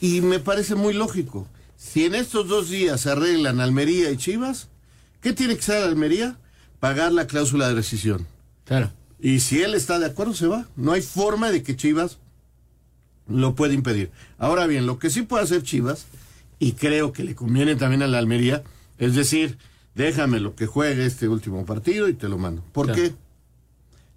y 0.00 0.20
me 0.20 0.38
parece 0.38 0.74
muy 0.74 0.94
lógico. 0.94 1.46
Si 1.76 2.04
en 2.04 2.14
estos 2.14 2.48
dos 2.48 2.70
días 2.70 3.02
se 3.02 3.10
arreglan 3.10 3.60
Almería 3.60 4.10
y 4.10 4.16
Chivas, 4.16 4.68
¿qué 5.20 5.32
tiene 5.32 5.54
que 5.54 5.60
hacer 5.60 5.82
Almería? 5.82 6.36
Pagar 6.80 7.12
la 7.12 7.26
cláusula 7.26 7.68
de 7.68 7.74
rescisión. 7.74 8.26
Claro. 8.64 8.92
Y 9.20 9.40
si 9.40 9.62
él 9.62 9.74
está 9.74 9.98
de 9.98 10.06
acuerdo, 10.06 10.34
se 10.34 10.46
va. 10.46 10.66
No 10.76 10.92
hay 10.92 11.02
forma 11.02 11.50
de 11.50 11.62
que 11.62 11.76
Chivas 11.76 12.18
lo 13.28 13.54
pueda 13.54 13.74
impedir. 13.74 14.10
Ahora 14.38 14.66
bien, 14.66 14.86
lo 14.86 14.98
que 14.98 15.10
sí 15.10 15.22
puede 15.22 15.44
hacer 15.44 15.62
Chivas, 15.62 16.06
y 16.58 16.72
creo 16.72 17.12
que 17.12 17.24
le 17.24 17.34
conviene 17.34 17.76
también 17.76 18.02
a 18.02 18.06
la 18.06 18.18
Almería, 18.18 18.62
es 18.98 19.14
decir, 19.14 19.58
déjame 19.94 20.40
lo 20.40 20.54
que 20.56 20.66
juegue 20.66 21.06
este 21.06 21.28
último 21.28 21.64
partido 21.66 22.08
y 22.08 22.14
te 22.14 22.28
lo 22.28 22.38
mando. 22.38 22.62
¿Por 22.72 22.86
claro. 22.86 23.02
qué? 23.02 23.14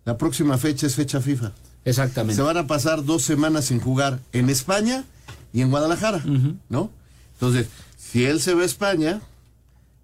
La 0.05 0.17
próxima 0.17 0.57
fecha 0.57 0.87
es 0.87 0.95
fecha 0.95 1.21
FIFA. 1.21 1.51
Exactamente. 1.85 2.35
Se 2.35 2.41
van 2.41 2.57
a 2.57 2.67
pasar 2.67 3.03
dos 3.03 3.23
semanas 3.23 3.65
sin 3.65 3.79
jugar 3.79 4.19
en 4.33 4.49
España 4.49 5.03
y 5.53 5.61
en 5.61 5.69
Guadalajara, 5.71 6.17
uh 6.17 6.29
-huh. 6.29 6.57
¿no? 6.69 6.91
Entonces, 7.33 7.67
si 7.97 8.25
él 8.25 8.39
se 8.39 8.53
va 8.53 8.61
a 8.61 8.65
España 8.65 9.21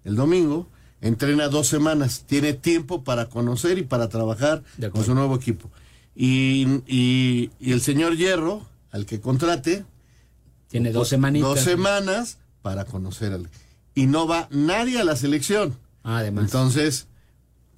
el 0.04 0.16
domingo, 0.16 0.66
entrena 1.00 1.48
dos 1.48 1.68
semanas, 1.68 2.24
tiene 2.26 2.52
tiempo 2.54 3.04
para 3.04 3.28
conocer 3.28 3.78
y 3.78 3.82
para 3.82 4.08
trabajar 4.08 4.62
con 4.92 5.04
su 5.04 5.14
nuevo 5.14 5.36
equipo. 5.36 5.70
Y, 6.14 6.82
y, 6.86 7.50
y, 7.60 7.72
el 7.72 7.80
señor 7.80 8.16
Hierro, 8.16 8.66
al 8.90 9.06
que 9.06 9.20
contrate, 9.20 9.84
tiene 10.68 10.90
dos 10.90 11.08
semanitas. 11.08 11.48
Dos 11.48 11.60
semanas 11.60 12.38
para 12.62 12.84
conocer 12.84 13.32
al. 13.32 13.48
Y 13.94 14.06
no 14.06 14.26
va 14.26 14.48
nadie 14.50 14.98
a 15.00 15.04
la 15.04 15.14
selección. 15.14 15.76
Además. 16.02 16.44
Entonces, 16.46 17.06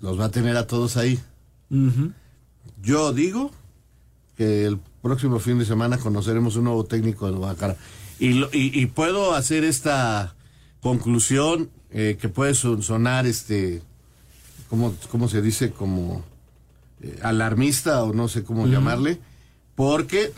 los 0.01 0.19
va 0.19 0.27
a 0.27 0.31
tener 0.31 0.57
a 0.57 0.67
todos 0.67 0.97
ahí. 0.97 1.21
Uh 1.69 1.77
-huh. 1.77 2.13
Yo 2.81 3.13
digo 3.13 3.51
que 4.40 4.64
el 4.64 4.79
próximo 5.03 5.38
fin 5.38 5.59
de 5.59 5.66
semana 5.66 5.98
conoceremos 5.98 6.57
un 6.57 6.64
nuevo 6.64 6.85
técnico 6.85 7.26
de 7.26 7.37
Guadalajara. 7.37 7.76
Y, 8.18 8.33
lo, 8.33 8.48
y, 8.55 8.72
y, 8.72 8.87
puedo 8.87 9.35
hacer 9.35 9.64
esta 9.64 10.35
conclusión 10.81 11.68
eh, 11.90 12.16
que 12.18 12.31
puede 12.31 12.55
sonar, 12.55 13.26
este, 13.26 13.83
¿cómo, 14.70 14.94
cómo 15.11 15.29
se 15.29 15.42
dice? 15.42 15.72
Como 15.72 16.24
eh, 17.03 17.18
alarmista 17.22 18.03
o 18.03 18.14
no 18.14 18.29
sé 18.29 18.42
cómo 18.42 18.62
uh 18.62 18.66
-huh. 18.66 18.72
llamarle, 18.72 19.18
porque 19.74 20.33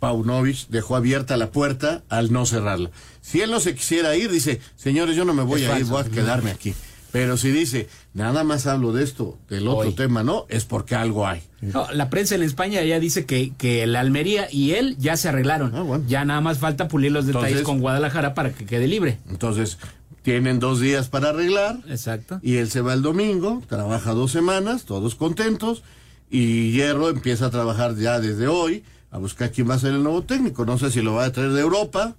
Paunovic 0.00 0.68
dejó 0.68 0.94
abierta 0.94 1.38
la 1.38 1.50
puerta 1.50 2.02
al 2.10 2.34
no 2.34 2.44
cerrarla. 2.44 2.90
Si 3.22 3.40
él 3.40 3.50
no 3.50 3.60
se 3.60 3.74
quisiera 3.74 4.16
ir, 4.16 4.30
dice, 4.30 4.60
señores, 4.76 5.16
yo 5.16 5.24
no 5.24 5.32
me 5.32 5.44
voy 5.44 5.62
es 5.62 5.68
a 5.68 5.70
falso, 5.70 5.86
ir, 5.86 5.92
voy 5.92 6.02
a 6.02 6.14
quedarme 6.14 6.50
aquí. 6.50 6.74
Pero 7.16 7.38
si 7.38 7.50
dice, 7.50 7.88
nada 8.12 8.44
más 8.44 8.66
hablo 8.66 8.92
de 8.92 9.02
esto, 9.02 9.38
del 9.48 9.68
otro 9.68 9.88
Hoy. 9.88 9.94
tema, 9.94 10.22
no, 10.22 10.44
es 10.50 10.66
porque 10.66 10.96
algo 10.96 11.26
hay. 11.26 11.40
No, 11.62 11.90
la 11.90 12.10
prensa 12.10 12.34
en 12.34 12.42
España 12.42 12.82
ya 12.82 13.00
dice 13.00 13.24
que, 13.24 13.54
que 13.56 13.86
la 13.86 14.00
Almería 14.00 14.48
y 14.52 14.72
él 14.72 14.98
ya 14.98 15.16
se 15.16 15.30
arreglaron. 15.30 15.74
Ah, 15.74 15.80
bueno. 15.80 16.04
Ya 16.06 16.26
nada 16.26 16.42
más 16.42 16.58
falta 16.58 16.88
pulir 16.88 17.12
los 17.12 17.24
detalles 17.24 17.52
Entonces, 17.52 17.64
con 17.64 17.80
Guadalajara 17.80 18.34
para 18.34 18.52
que 18.52 18.66
quede 18.66 18.86
libre. 18.86 19.18
Entonces, 19.30 19.78
tienen 20.20 20.60
dos 20.60 20.78
días 20.78 21.08
para 21.08 21.30
arreglar. 21.30 21.78
Exacto. 21.88 22.38
Y 22.42 22.56
él 22.56 22.68
se 22.68 22.82
va 22.82 22.92
el 22.92 23.00
domingo, 23.00 23.62
trabaja 23.66 24.12
dos 24.12 24.30
semanas, 24.30 24.84
todos 24.84 25.14
contentos. 25.14 25.84
Y 26.28 26.72
Hierro 26.72 27.08
empieza 27.08 27.46
a 27.46 27.50
trabajar 27.50 27.96
ya 27.96 28.20
desde 28.20 28.46
hoy 28.46 28.84
a 29.10 29.16
buscar 29.16 29.52
quién 29.52 29.70
va 29.70 29.74
a 29.76 29.78
ser 29.78 29.94
el 29.94 30.02
nuevo 30.02 30.20
técnico. 30.24 30.66
No 30.66 30.76
sé 30.76 30.90
si 30.90 31.00
lo 31.00 31.14
va 31.14 31.24
a 31.24 31.32
traer 31.32 31.52
de 31.52 31.62
Europa 31.62 32.14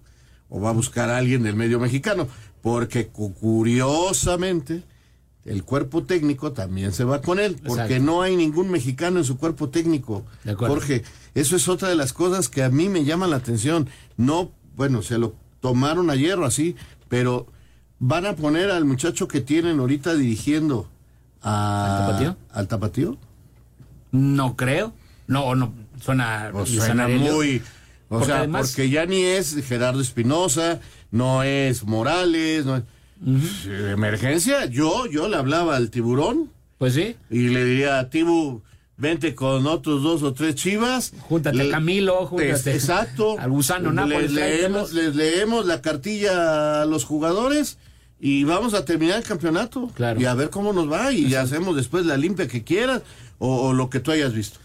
o 0.50 0.60
va 0.60 0.70
a 0.70 0.74
buscar 0.74 1.10
a 1.10 1.18
alguien 1.18 1.44
del 1.44 1.56
medio 1.56 1.80
mexicano. 1.80 2.28
Porque 2.62 3.08
curiosamente 3.08 4.84
el 5.46 5.64
cuerpo 5.64 6.04
técnico 6.04 6.52
también 6.52 6.92
se 6.92 7.04
va 7.06 7.22
con 7.22 7.40
él, 7.40 7.56
porque 7.66 7.84
Exacto. 7.84 8.04
no 8.04 8.22
hay 8.22 8.36
ningún 8.36 8.70
mexicano 8.70 9.20
en 9.20 9.26
su 9.26 9.38
cuerpo 9.38 9.70
técnico. 9.70 10.26
De. 10.44 10.54
Jorge, 10.56 11.04
eso 11.36 11.56
es 11.56 11.68
otra 11.70 11.88
de 11.90 11.96
las 11.96 12.12
cosas 12.14 12.50
que 12.50 12.64
a 12.64 12.70
mí 12.70 12.90
me 12.90 13.06
llaman 13.06 13.30
la 13.30 13.38
atención. 13.38 13.88
No, 14.18 14.52
bueno, 14.76 15.02
se 15.02 15.18
lo 15.18 15.36
tomaron 15.62 16.10
a 16.10 16.16
hierro 16.16 16.46
así, 16.46 16.76
pero 17.08 17.48
van 18.00 18.26
a 18.26 18.36
poner 18.36 18.70
al 18.72 18.84
muchacho 18.86 19.28
que 19.28 19.40
tienen 19.42 19.80
ahorita 19.80 20.16
dirigiendo 20.16 20.90
a- 21.42 21.96
¿Al 21.96 22.06
Tapatío? 22.08 22.38
¿Al 22.52 22.68
tapatío? 22.68 23.18
No 24.12 24.56
creo. 24.58 24.94
No, 25.28 25.56
no, 25.56 25.74
suena, 26.02 26.50
Pues 26.52 26.70
suena 26.70 27.08
muy, 27.08 27.62
O 28.10 28.24
sea, 28.24 28.48
porque 28.50 28.90
ya 28.90 29.06
ni 29.06 29.22
es 29.24 29.56
Gerardo 29.66 30.00
Espinosa, 30.02 30.80
no 31.18 31.44
es 31.44 31.84
Morales, 31.84 32.66
no 32.66 32.78
es... 32.78 32.84
Emergencia, 33.66 34.66
yo, 34.66 35.08
yo 35.08 35.28
le 35.28 35.38
hablaba 35.38 35.76
al 35.76 35.90
tiburón. 35.90 36.52
Pues 36.78 36.94
sí. 36.94 37.16
Y 37.32 37.50
le 37.50 37.66
diría, 37.66 38.10
Tibu, 38.10 38.62
vente 38.98 39.36
con 39.36 39.66
otros 39.66 40.04
dos 40.04 40.24
o 40.24 40.34
tres 40.34 40.56
chivas. 40.56 41.14
Júntate 41.22 41.62
a 41.62 41.72
Camilo, 41.72 42.26
júntate. 42.28 42.74
exacto. 42.74 43.36
Al 43.40 43.50
gusano 43.50 43.92
Les 44.06 44.32
leemos, 44.32 44.94
les 44.94 45.16
leemos 45.16 45.66
la 45.66 45.82
cartilla 45.82 46.82
a 46.82 46.86
los 46.86 47.06
jugadores 47.06 47.78
y 48.20 48.44
vamos 48.44 48.74
a 48.74 48.86
terminar 48.86 49.18
el 49.18 49.24
campeonato. 49.24 49.90
Claro. 49.94 50.20
Y 50.20 50.26
a 50.26 50.34
ver 50.34 50.50
cómo 50.50 50.74
nos 50.74 50.92
va 50.92 51.12
y 51.12 51.34
hacemos 51.36 51.76
después 51.76 52.06
la 52.06 52.18
limpia 52.18 52.48
que 52.48 52.64
quieras 52.64 53.02
o, 53.40 53.74
lo 53.74 53.90
que 53.90 54.00
tú 54.00 54.12
hayas 54.12 54.34
visto. 54.34 54.60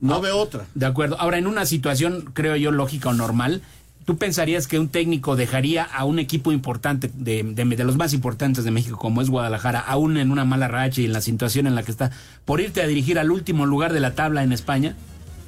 No, 0.00 0.20
veo 0.20 0.36
otra. 0.36 0.66
De 0.74 0.84
acuerdo. 0.86 1.18
Ahora, 1.18 1.38
en 1.38 1.46
una 1.46 1.64
situación, 1.64 2.30
creo 2.34 2.56
yo, 2.56 2.70
lógica 2.70 3.10
o 3.10 3.14
normal, 3.14 3.62
¿tú 4.04 4.16
pensarías 4.18 4.66
que 4.66 4.78
un 4.78 4.88
técnico 4.88 5.36
dejaría 5.36 5.84
a 5.84 6.04
un 6.04 6.18
equipo 6.18 6.52
importante, 6.52 7.10
de, 7.14 7.42
de, 7.42 7.84
los 7.84 7.96
más 7.96 8.12
importantes 8.12 8.64
de 8.64 8.70
México, 8.70 8.98
como 8.98 9.22
es 9.22 9.30
Guadalajara, 9.30 9.80
aún 9.80 10.16
en 10.16 10.30
una 10.30 10.44
mala 10.44 10.68
racha 10.68 11.00
y 11.00 11.06
en 11.06 11.12
la 11.12 11.20
situación 11.20 11.66
en 11.66 11.74
la 11.74 11.82
que 11.82 11.90
está, 11.90 12.10
por 12.44 12.60
irte 12.60 12.82
a 12.82 12.86
dirigir 12.86 13.18
al 13.18 13.30
último 13.30 13.66
lugar 13.66 13.92
de 13.92 14.00
la 14.00 14.14
tabla 14.14 14.42
en 14.42 14.52
España? 14.52 14.96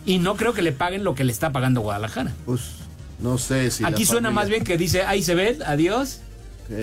Y 0.04 0.18
no 0.18 0.36
creo 0.36 0.52
que 0.52 0.62
le 0.62 0.72
paguen 0.72 1.04
lo 1.04 1.14
que 1.14 1.24
le 1.24 1.32
está 1.32 1.50
pagando 1.50 1.80
Guadalajara. 1.80 2.32
Pues 2.46 2.60
no 3.18 3.38
sé 3.38 3.70
si. 3.70 3.84
Aquí 3.84 4.04
suena 4.04 4.30
más 4.30 4.48
bien 4.48 4.62
que 4.62 4.78
dice, 4.78 5.02
ahí 5.02 5.22
se 5.22 5.34
ve, 5.34 5.58
adiós. 5.66 6.20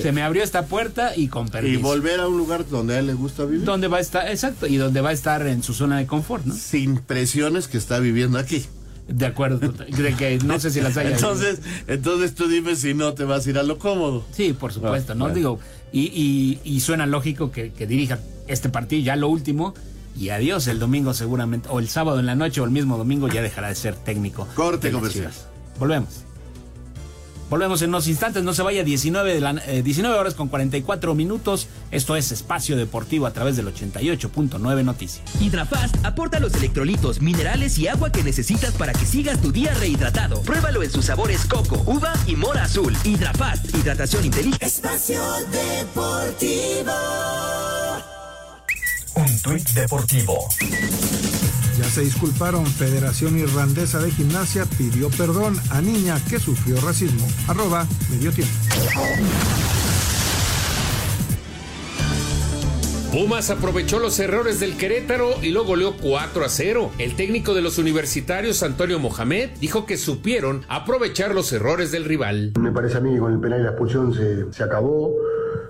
Se 0.02 0.14
me 0.14 0.22
abrió 0.22 0.44
esta 0.44 0.66
puerta 0.66 1.12
y 1.14 1.28
con 1.28 1.50
permiso. 1.50 1.78
Y 1.78 1.82
volver 1.82 2.22
a 2.22 2.28
un 2.30 2.38
lugar 2.38 2.66
donde 2.70 2.96
a 2.96 3.00
él 3.00 3.08
le 3.08 3.14
gusta 3.14 3.44
vivir. 3.44 3.66
Donde 3.66 3.90
va 3.90 3.98
a 3.98 4.00
estar, 4.00 4.30
exacto, 4.30 4.66
y 4.66 4.78
donde 4.78 5.02
va 5.02 5.10
a 5.10 5.12
estar 5.12 5.46
en 5.46 5.62
su 5.62 5.74
zona 5.74 5.98
de 5.98 6.08
confort, 6.08 6.46
¿no? 6.46 6.56
Sin 6.56 7.00
presiones 7.00 7.68
que 7.68 7.78
está 7.78 8.00
viviendo 8.00 8.40
aquí. 8.40 8.66
De 9.08 9.26
acuerdo, 9.26 9.60
de 9.60 10.16
que 10.16 10.40
no 10.46 10.60
sé 10.60 10.72
si 10.72 10.80
las 10.80 10.96
haya. 10.98 11.12
entonces, 11.12 11.60
entonces 11.88 12.36
tú 12.36 12.48
dime 12.48 12.76
si 12.76 12.94
no 12.94 13.14
te 13.14 13.26
vas 13.26 13.46
a 13.46 13.50
ir 13.50 13.58
a 13.58 13.64
lo 13.64 13.78
cómodo. 13.78 14.26
Sí, 14.32 14.54
por 14.54 14.72
supuesto, 14.72 15.14
¿no? 15.14 15.30
Digo, 15.30 15.60
y, 15.92 16.60
y, 16.64 16.80
suena 16.80 17.06
lógico 17.06 17.52
que, 17.52 17.70
dirija 17.70 18.20
este 18.48 18.70
partido, 18.70 19.04
ya 19.04 19.16
lo 19.16 19.28
último, 19.28 19.74
y 20.18 20.30
adiós 20.30 20.68
el 20.68 20.80
domingo 20.80 21.14
seguramente, 21.14 21.68
o 21.70 21.80
el 21.80 21.90
sábado 21.90 22.20
en 22.20 22.26
la 22.26 22.36
noche 22.36 22.62
o 22.62 22.66
el 22.66 22.72
mismo 22.72 22.98
domingo 22.98 23.28
ya 23.28 23.42
dejará 23.42 23.70
de 23.70 23.76
ser 23.76 23.96
técnico. 23.96 24.48
Corte 24.56 24.92
comercial. 24.92 25.32
Volvemos. 25.80 26.24
Volvemos 27.54 27.84
en 27.84 27.90
unos 27.90 28.08
instantes, 28.08 28.42
no 28.42 28.56
se 28.56 28.64
vaya 28.64 28.84
19, 28.84 29.36
de 29.36 29.40
la, 29.40 29.54
19 29.54 30.16
eh, 30.16 30.20
horas 30.20 30.34
con 30.34 30.48
44 30.48 31.14
minutos. 31.14 31.68
Esto 31.92 32.16
es 32.16 32.32
Espacio 32.32 32.76
Deportivo 32.76 33.28
a 33.28 33.32
través 33.32 33.56
del 33.56 33.68
88.9 33.68 34.84
Noticias. 34.84 35.24
Hidrafast 35.40 36.04
aporta 36.04 36.40
los 36.40 36.56
electrolitos, 36.56 37.22
minerales 37.22 37.78
y 37.78 37.88
agua 37.88 38.12
que 38.12 38.24
necesitas 38.24 38.72
para 38.72 38.92
que 38.92 39.06
sigas 39.06 39.40
tu 39.40 39.52
día 39.52 39.72
rehidratado. 39.76 40.42
Pruébalo 40.42 40.82
en 40.82 40.90
sus 40.90 41.06
sabores 41.06 41.46
coco, 41.46 41.84
uva 41.86 42.12
y 42.26 42.36
mora 42.36 42.64
azul. 42.64 42.98
Hidrafast, 43.04 43.72
hidratación 43.76 44.26
inteligente. 44.26 44.66
Espacio 44.66 45.22
Deportivo. 45.52 46.92
Un 49.14 49.42
tuit 49.44 49.70
deportivo. 49.74 50.50
Ya 51.78 51.86
se 51.86 52.02
disculparon. 52.02 52.66
Federación 52.66 53.38
Irlandesa 53.38 54.00
de 54.00 54.12
Gimnasia 54.12 54.66
pidió 54.78 55.10
perdón 55.10 55.56
a 55.72 55.82
niña 55.82 56.20
que 56.30 56.40
sufrió 56.40 56.80
racismo. 56.82 57.28
Arroba 57.48 57.88
medio 58.12 58.32
tiempo. 58.32 58.54
Pumas 63.12 63.52
aprovechó 63.52 64.00
los 64.00 64.20
errores 64.20 64.60
del 64.60 64.76
Querétaro 64.76 65.36
y 65.42 65.52
lo 65.52 65.66
goleó 65.66 65.98
4 66.02 66.46
a 66.46 66.50
0. 66.50 66.92
El 66.98 67.16
técnico 67.16 67.54
de 67.54 67.62
los 67.62 67.78
universitarios, 67.78 68.64
Antonio 68.64 68.98
Mohamed, 68.98 69.52
dijo 69.60 69.86
que 69.86 69.98
supieron 69.98 70.64
aprovechar 70.68 71.36
los 71.36 71.54
errores 71.54 71.92
del 71.92 72.06
rival. 72.06 72.54
Me 72.60 72.72
parece 72.72 72.98
a 72.98 73.02
mí 73.02 73.14
que 73.14 73.20
con 73.20 73.34
el 73.34 73.40
penal 73.40 73.60
y 73.60 73.64
la 73.64 73.70
expulsión 73.70 74.14
se, 74.16 74.52
se 74.52 74.64
acabó. 74.64 75.14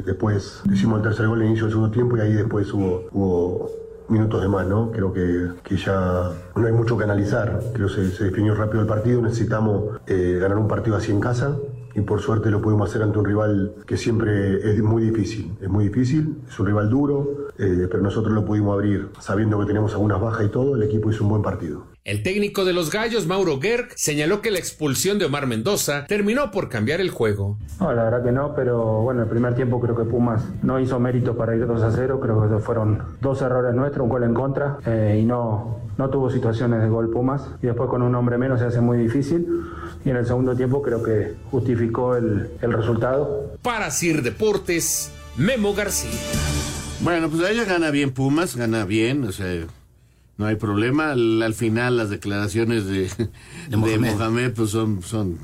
Después 0.05 0.61
hicimos 0.73 0.99
el 0.99 1.03
tercer 1.03 1.27
gol 1.27 1.41
en 1.41 1.49
inicio 1.49 1.65
del 1.65 1.73
segundo 1.73 1.91
tiempo 1.91 2.17
y 2.17 2.21
ahí 2.21 2.33
después 2.33 2.71
hubo, 2.73 3.09
hubo 3.11 3.82
minutos 4.09 4.41
de 4.41 4.47
más, 4.47 4.67
¿no? 4.67 4.91
Creo 4.91 5.13
que, 5.13 5.49
que, 5.63 5.77
ya 5.77 6.31
no 6.55 6.65
hay 6.65 6.73
mucho 6.73 6.97
que 6.97 7.03
analizar. 7.03 7.59
Creo 7.73 7.87
que 7.87 8.09
se, 8.09 8.23
definió 8.25 8.55
rápido 8.55 8.81
el 8.81 8.87
partido. 8.87 9.21
Necesitamos 9.21 9.99
eh, 10.07 10.37
ganar 10.41 10.57
un 10.57 10.67
partido 10.67 10.95
así 10.95 11.11
en 11.11 11.19
casa 11.19 11.57
y 11.95 12.01
por 12.01 12.21
suerte 12.21 12.49
lo 12.49 12.61
pudimos 12.61 12.89
hacer 12.89 13.03
ante 13.03 13.19
un 13.19 13.25
rival 13.25 13.75
que 13.85 13.97
siempre 13.97 14.69
es 14.69 14.81
muy 14.81 15.03
difícil. 15.03 15.55
Es 15.61 15.69
muy 15.69 15.85
difícil, 15.85 16.41
es 16.47 16.59
un 16.59 16.65
rival 16.65 16.89
duro, 16.89 17.47
eh, 17.57 17.87
pero 17.89 18.01
nosotros 18.01 18.33
lo 18.33 18.45
pudimos 18.45 18.73
abrir 18.73 19.09
sabiendo 19.19 19.59
que 19.59 19.65
tenemos 19.65 19.93
algunas 19.93 20.19
bajas 20.19 20.45
y 20.45 20.49
todo. 20.49 20.75
El 20.75 20.83
equipo 20.83 21.09
hizo 21.09 21.23
un 21.23 21.29
buen 21.29 21.41
partido. 21.41 21.92
El 22.05 22.21
técnico 22.21 22.65
de 22.65 22.73
los 22.73 22.91
Gallos, 22.91 23.27
Mauro 23.27 23.61
Gerg, 23.61 23.87
señaló 23.95 24.41
que 24.41 24.51
la 24.51 24.59
expulsión 24.59 25.19
de 25.19 25.25
Omar 25.25 25.47
Mendoza 25.47 26.03
terminó 26.05 26.51
por 26.51 26.67
cambiar 26.67 26.99
el 26.99 27.09
juego. 27.09 27.57
No, 27.79 27.93
la 27.93 28.03
verdad 28.03 28.25
que 28.25 28.33
no, 28.33 28.53
pero 28.53 29.01
bueno, 29.03 29.23
el 29.23 29.29
primer 29.29 29.55
tiempo 29.55 29.79
creo 29.79 29.95
que 29.95 30.03
Pumas 30.03 30.43
no 30.63 30.81
hizo 30.81 30.99
mérito 30.99 31.37
para 31.37 31.55
ir 31.55 31.65
2 31.65 31.81
a 31.81 31.91
0. 31.91 32.19
Creo 32.21 32.49
que 32.49 32.61
fueron 32.61 33.01
dos 33.21 33.41
errores 33.41 33.73
nuestros, 33.73 34.03
un 34.03 34.09
gol 34.09 34.23
en 34.25 34.33
contra 34.33 34.79
eh, 34.85 35.17
y 35.21 35.23
no, 35.23 35.79
no 35.97 36.09
tuvo 36.09 36.29
situaciones 36.29 36.81
de 36.81 36.89
gol 36.89 37.09
Pumas. 37.09 37.47
Y 37.61 37.67
después 37.67 37.89
con 37.89 38.01
un 38.01 38.13
hombre 38.15 38.37
menos 38.37 38.59
se 38.59 38.65
hace 38.65 38.81
muy 38.81 38.97
difícil. 38.97 39.47
Y 40.03 40.09
en 40.09 40.17
el 40.17 40.25
segundo 40.25 40.57
tiempo 40.57 40.81
creo 40.81 41.01
que 41.01 41.35
justificó 41.51 42.17
el, 42.17 42.49
el 42.61 42.73
resultado. 42.73 43.53
Para 43.61 43.89
Sir 43.91 44.23
Deportes, 44.23 45.09
Memo 45.37 45.73
García. 45.73 46.19
Bueno, 46.99 47.29
pues 47.29 47.49
ella 47.49 47.63
gana 47.63 47.91
bien 47.91 48.11
Pumas, 48.11 48.57
gana 48.57 48.83
bien, 48.83 49.23
o 49.23 49.31
sea 49.31 49.65
no 50.37 50.45
hay 50.45 50.55
problema. 50.55 51.11
Al, 51.11 51.53
final 51.53 51.97
las 51.97 52.09
declaraciones 52.09 52.85
de, 52.85 53.09
de, 53.69 53.77
Mohamed. 53.77 54.53
pues 54.53 54.71
son, 54.71 55.01
son, 55.03 55.37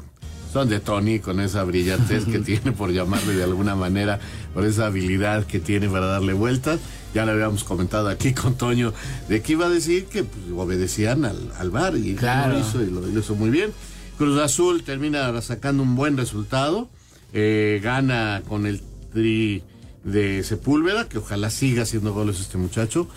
son 0.52 0.70
de 0.70 0.80
Tony 0.80 1.20
con 1.20 1.40
esa 1.40 1.64
brillantez 1.64 2.26
que 2.26 2.40
tiene, 2.40 2.72
por 2.72 2.92
llamarle 2.92 3.36
de 3.36 3.44
alguna 3.44 3.76
manera, 3.76 4.20
por 4.54 4.66
esa 4.66 4.88
habilidad 4.88 5.46
que 5.46 5.60
tiene 5.60 5.90
para 5.90 6.08
darle 6.08 6.34
vueltas. 6.34 6.80
Ya 7.14 7.26
le 7.26 7.32
habíamos 7.32 7.64
comentado 7.64 8.08
aquí 8.10 8.34
con 8.34 8.56
Toño 8.56 8.94
de 9.28 9.42
que 9.42 9.54
iba 9.54 9.66
a 9.66 9.70
decir 9.70 10.06
que 10.06 10.24
pues, 10.24 10.44
obedecían 10.56 11.26
al, 11.26 11.52
al 11.58 11.72
bar 11.72 11.96
y 11.96 12.16
lo 12.16 12.60
hizo 12.60 12.84
y 12.84 12.90
lo, 12.90 13.20
hizo 13.20 13.36
muy 13.36 13.50
bien. 13.50 13.72
Cruz 14.18 14.40
Azul 14.40 14.84
termina 14.84 15.42
sacando 15.42 15.82
un 15.82 15.96
buen 15.96 16.18
resultado, 16.18 16.90
eh, 17.34 17.80
gana 17.82 18.44
con 18.48 18.66
el 18.66 18.82
tri 19.14 19.64
de 20.04 20.44
Sepúlveda, 20.44 21.08
que 21.08 21.20
ojalá 21.20 21.50
siga 21.50 21.84
haciendo 21.84 22.14
goles 22.14 22.40
este 22.40 22.58
muchacho. 22.58 23.08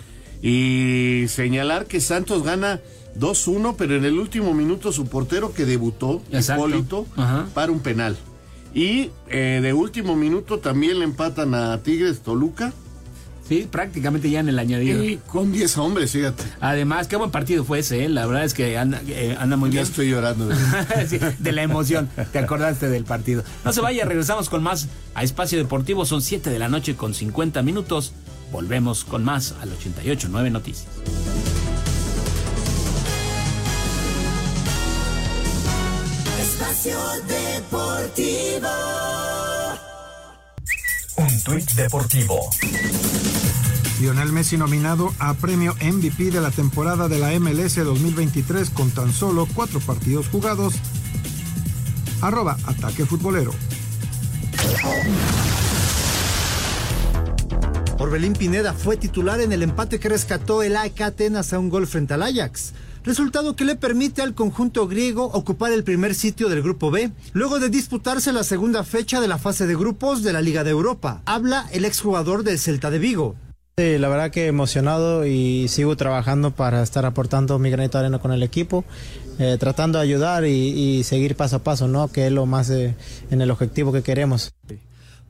Y 0.43 1.25
señalar 1.29 1.85
que 1.85 2.01
Santos 2.01 2.43
gana 2.43 2.81
2-1, 3.17 3.75
pero 3.77 3.95
en 3.95 4.03
el 4.03 4.19
último 4.19 4.53
minuto 4.53 4.91
su 4.91 5.07
portero 5.07 5.53
que 5.53 5.65
debutó, 5.65 6.21
Hipólito, 6.31 7.05
para 7.53 7.71
un 7.71 7.79
penal. 7.79 8.17
Y 8.73 9.11
eh, 9.29 9.59
de 9.61 9.73
último 9.73 10.15
minuto 10.15 10.59
también 10.59 10.99
le 10.99 11.05
empatan 11.05 11.55
a 11.55 11.81
Tigres 11.81 12.21
Toluca. 12.21 12.73
Sí, 13.47 13.67
prácticamente 13.69 14.29
ya 14.29 14.39
en 14.39 14.49
el 14.49 14.57
añadido. 14.57 15.03
Y 15.03 15.17
con 15.17 15.51
10 15.51 15.77
hombres, 15.77 16.11
fíjate. 16.11 16.43
Además, 16.61 17.07
qué 17.07 17.17
buen 17.17 17.29
partido 17.29 17.63
fue 17.63 17.79
ese, 17.79 18.05
¿eh? 18.05 18.09
la 18.09 18.25
verdad 18.25 18.45
es 18.45 18.53
que 18.53 18.77
anda, 18.77 19.01
eh, 19.07 19.37
muy 19.57 19.69
bien. 19.69 19.83
Ya 19.83 19.89
estoy 19.89 20.09
llorando. 20.09 20.47
de 21.39 21.51
la 21.51 21.61
emoción, 21.61 22.09
te 22.31 22.39
acordaste 22.39 22.89
del 22.89 23.03
partido. 23.03 23.43
No 23.63 23.73
se 23.73 23.81
vaya, 23.81 24.05
regresamos 24.05 24.49
con 24.49 24.63
más 24.63 24.87
a 25.13 25.23
Espacio 25.23 25.57
Deportivo, 25.57 26.05
son 26.05 26.21
7 26.21 26.49
de 26.49 26.59
la 26.59 26.69
noche 26.69 26.95
con 26.95 27.13
50 27.13 27.61
minutos. 27.63 28.13
Volvemos 28.53 29.03
con 29.03 29.23
más 29.23 29.55
al 29.61 29.75
88.9 29.75 30.51
Noticias. 30.51 30.87
Espacio 36.39 36.97
Deportivo. 37.27 38.69
Un 41.17 41.43
tuit 41.43 41.71
deportivo. 41.71 42.39
Lionel 43.99 44.31
Messi 44.31 44.55
nominado 44.57 45.11
a 45.17 45.33
premio 45.33 45.75
MVP 45.81 46.29
de 46.29 46.39
la 46.39 46.51
temporada 46.51 47.07
de 47.07 47.17
la 47.17 47.31
MLS 47.39 47.75
2023 47.77 48.69
con 48.69 48.91
tan 48.91 49.11
solo 49.11 49.47
cuatro 49.55 49.79
partidos 49.79 50.27
jugados. 50.27 50.75
Arroba 52.21 52.57
Ataque 52.67 53.05
Futbolero. 53.05 53.51
Orbelín 58.03 58.33
Pineda 58.33 58.73
fue 58.73 58.97
titular 58.97 59.39
en 59.39 59.53
el 59.53 59.63
empate 59.63 59.97
que 59.97 60.09
rescató 60.09 60.61
el 60.61 60.75
AEK 60.75 61.01
Atenas 61.03 61.53
a 61.53 61.59
un 61.59 61.69
gol 61.69 61.87
frente 61.87 62.13
al 62.13 62.23
Ajax. 62.23 62.73
Resultado 63.05 63.55
que 63.55 63.63
le 63.63 63.77
permite 63.77 64.21
al 64.21 64.33
conjunto 64.33 64.89
griego 64.89 65.23
ocupar 65.23 65.71
el 65.71 65.85
primer 65.85 66.13
sitio 66.13 66.49
del 66.49 66.61
Grupo 66.61 66.91
B, 66.91 67.11
luego 67.31 67.61
de 67.61 67.69
disputarse 67.69 68.33
la 68.33 68.43
segunda 68.43 68.83
fecha 68.83 69.21
de 69.21 69.29
la 69.29 69.37
fase 69.37 69.67
de 69.67 69.77
grupos 69.77 70.21
de 70.21 70.33
la 70.33 70.41
Liga 70.41 70.65
de 70.65 70.71
Europa. 70.71 71.21
Habla 71.23 71.65
el 71.71 71.85
exjugador 71.85 72.43
del 72.43 72.59
Celta 72.59 72.91
de 72.91 72.99
Vigo. 72.99 73.35
Sí, 73.77 73.97
la 73.97 74.09
verdad 74.09 74.31
que 74.31 74.47
emocionado 74.47 75.25
y 75.25 75.69
sigo 75.69 75.95
trabajando 75.95 76.51
para 76.51 76.83
estar 76.83 77.05
aportando 77.05 77.57
mi 77.57 77.69
granito 77.69 77.99
de 77.99 78.07
arena 78.07 78.19
con 78.19 78.33
el 78.33 78.43
equipo, 78.43 78.83
eh, 79.39 79.55
tratando 79.57 79.99
de 79.99 80.03
ayudar 80.03 80.43
y, 80.43 81.03
seguir 81.05 81.37
paso 81.37 81.55
a 81.55 81.59
paso, 81.59 81.87
¿no? 81.87 82.09
Que 82.09 82.27
es 82.27 82.33
lo 82.33 82.45
más 82.47 82.69
en 82.69 82.95
el 83.31 83.49
objetivo 83.49 83.93
que 83.93 84.03
queremos. 84.03 84.51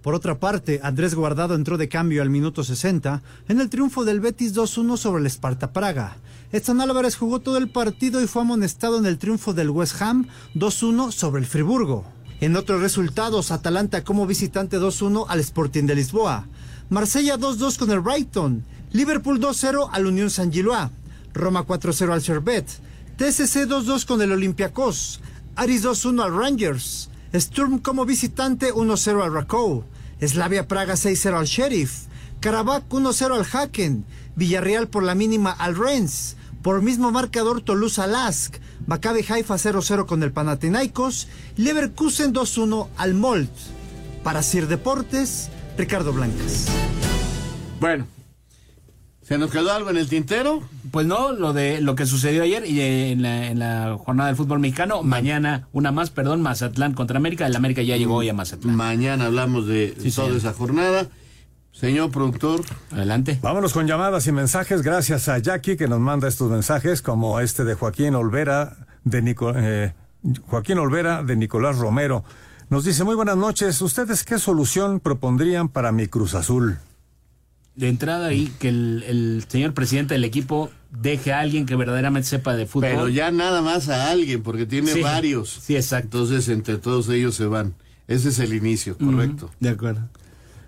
Por 0.03 0.15
otra 0.15 0.37
parte, 0.37 0.81
Andrés 0.83 1.15
Guardado 1.15 1.55
entró 1.55 1.77
de 1.77 1.87
cambio 1.87 2.21
al 2.21 2.29
minuto 2.29 2.65
60 2.65 3.23
en 3.47 3.61
el 3.61 3.69
triunfo 3.69 4.03
del 4.03 4.19
Betis 4.19 4.53
2-1 4.53 4.97
sobre 4.97 5.21
el 5.21 5.27
Esparta 5.27 5.71
Praga. 5.71 6.17
Edson 6.51 6.81
Álvarez 6.81 7.15
jugó 7.15 7.39
todo 7.39 7.57
el 7.57 7.69
partido 7.69 8.21
y 8.21 8.27
fue 8.27 8.41
amonestado 8.41 8.97
en 8.99 9.05
el 9.05 9.17
triunfo 9.17 9.53
del 9.53 9.69
West 9.69 10.01
Ham 10.01 10.27
2-1 10.55 11.13
sobre 11.13 11.39
el 11.39 11.47
Friburgo. 11.47 12.03
En 12.41 12.57
otros 12.57 12.81
resultados, 12.81 13.51
Atalanta 13.51 14.03
como 14.03 14.27
visitante 14.27 14.77
2-1 14.77 15.25
al 15.29 15.39
Sporting 15.39 15.85
de 15.85 15.95
Lisboa. 15.95 16.47
Marsella 16.89 17.37
2-2 17.37 17.77
con 17.77 17.89
el 17.89 18.01
Brighton. 18.01 18.65
Liverpool 18.91 19.39
2-0 19.39 19.87
al 19.89 20.05
Unión 20.05 20.29
San 20.29 20.51
Gilois. 20.51 20.91
Roma 21.33 21.65
4-0 21.65 22.11
al 22.11 22.21
Servet. 22.21 22.67
TSC 23.15 23.69
2-2 23.69 24.05
con 24.05 24.21
el 24.21 24.33
Olympiacos. 24.33 25.21
Aris 25.55 25.85
2-1 25.85 26.23
al 26.25 26.35
Rangers. 26.35 27.09
Sturm 27.33 27.79
como 27.79 28.05
visitante 28.05 28.73
1-0 28.73 29.23
al 29.23 29.33
Rakow. 29.33 29.85
Slavia 30.27 30.67
Praga 30.67 30.93
6-0 30.93 31.37
al 31.37 31.45
Sheriff. 31.45 32.05
Karabakh 32.39 32.89
1-0 32.89 33.35
al 33.35 33.45
Haken. 33.51 34.05
Villarreal 34.35 34.87
por 34.87 35.03
la 35.03 35.15
mínima 35.15 35.51
al 35.51 35.75
Rennes. 35.75 36.37
Por 36.61 36.81
mismo 36.81 37.11
marcador 37.11 37.61
Toulouse 37.61 38.05
Lask. 38.07 38.55
Maccabi 38.85 39.25
Haifa 39.27 39.55
0-0 39.55 40.05
con 40.05 40.23
el 40.23 40.31
Panathinaikos. 40.31 41.27
Leverkusen 41.57 42.33
2-1 42.33 42.87
al 42.97 43.13
Molt. 43.13 43.51
Para 44.23 44.43
Sir 44.43 44.67
Deportes, 44.67 45.49
Ricardo 45.77 46.13
Blancas. 46.13 46.67
Bueno, 47.79 48.07
¿se 49.23 49.37
nos 49.37 49.49
quedó 49.51 49.71
algo 49.71 49.89
en 49.89 49.97
el 49.97 50.07
tintero? 50.07 50.61
Pues 50.91 51.07
no, 51.07 51.31
lo 51.31 51.53
de 51.53 51.81
lo 51.81 51.95
que 51.95 52.05
sucedió 52.05 52.43
ayer 52.43 52.65
y 52.65 52.79
eh, 52.81 53.11
en 53.11 53.21
la, 53.23 53.47
en 53.47 53.59
la 53.59 53.97
jornada 54.03 54.27
del 54.27 54.35
fútbol 54.35 54.59
mexicano. 54.59 55.01
Mañana, 55.03 55.67
una 55.73 55.91
más, 55.91 56.09
perdón, 56.11 56.41
Mazatlán 56.41 56.93
contra 56.93 57.17
América. 57.17 57.47
El 57.47 57.55
América 57.55 57.81
ya 57.81 57.97
llegó 57.97 58.15
hoy 58.15 58.29
a 58.29 58.33
Mazatlán. 58.33 58.75
Mañana 58.75 59.25
hablamos 59.25 59.65
de 59.67 59.95
Sí, 59.99 60.11
toda 60.11 60.27
señor. 60.27 60.37
esa 60.37 60.53
jornada. 60.53 61.07
Señor 61.71 62.11
productor. 62.11 62.61
Adelante. 62.91 63.39
Vámonos 63.41 63.73
con 63.73 63.87
llamadas 63.87 64.27
y 64.27 64.31
mensajes. 64.31 64.83
Gracias 64.83 65.27
a 65.27 65.39
Jackie 65.39 65.75
que 65.75 65.87
nos 65.87 65.99
manda 65.99 66.27
estos 66.27 66.51
mensajes, 66.51 67.01
como 67.01 67.39
este 67.39 67.63
de 67.63 67.73
Joaquín 67.73 68.13
Olvera 68.13 68.77
de 69.03 69.21
Nico- 69.23 69.53
eh, 69.55 69.93
Joaquín 70.47 70.77
Olvera 70.77 71.23
de 71.23 71.35
Nicolás 71.35 71.77
Romero. 71.79 72.23
Nos 72.69 72.85
dice, 72.85 73.03
muy 73.03 73.15
buenas 73.15 73.37
noches. 73.37 73.81
¿Ustedes 73.81 74.23
qué 74.23 74.37
solución 74.37 74.99
propondrían 74.99 75.67
para 75.67 75.91
mi 75.91 76.05
Cruz 76.07 76.35
Azul? 76.35 76.77
De 77.75 77.89
entrada 77.89 78.27
ahí, 78.27 78.51
que 78.59 78.69
el, 78.69 79.03
el 79.07 79.45
señor 79.47 79.73
presidente 79.73 80.13
del 80.13 80.23
equipo 80.25 80.69
deje 80.91 81.33
a 81.33 81.39
alguien 81.39 81.65
que 81.65 81.75
verdaderamente 81.75 82.27
sepa 82.29 82.55
de 82.55 82.67
fútbol. 82.67 82.89
Pero 82.91 83.09
ya 83.09 83.31
nada 83.31 83.61
más 83.63 83.89
a 83.89 84.11
alguien, 84.11 84.43
porque 84.43 84.65
tiene 84.67 84.91
Sí. 84.91 85.01
varios. 85.01 85.49
Sí, 85.49 85.75
exacto. 85.75 86.19
Entonces, 86.19 86.49
entre 86.49 86.77
todos 86.77 87.09
ellos 87.09 87.33
se 87.35 87.45
van. 87.47 87.73
Ese 88.07 88.29
es 88.29 88.37
el 88.39 88.53
inicio, 88.53 88.95
correcto. 88.97 89.49
De 89.59 89.69
acuerdo. 89.69 90.07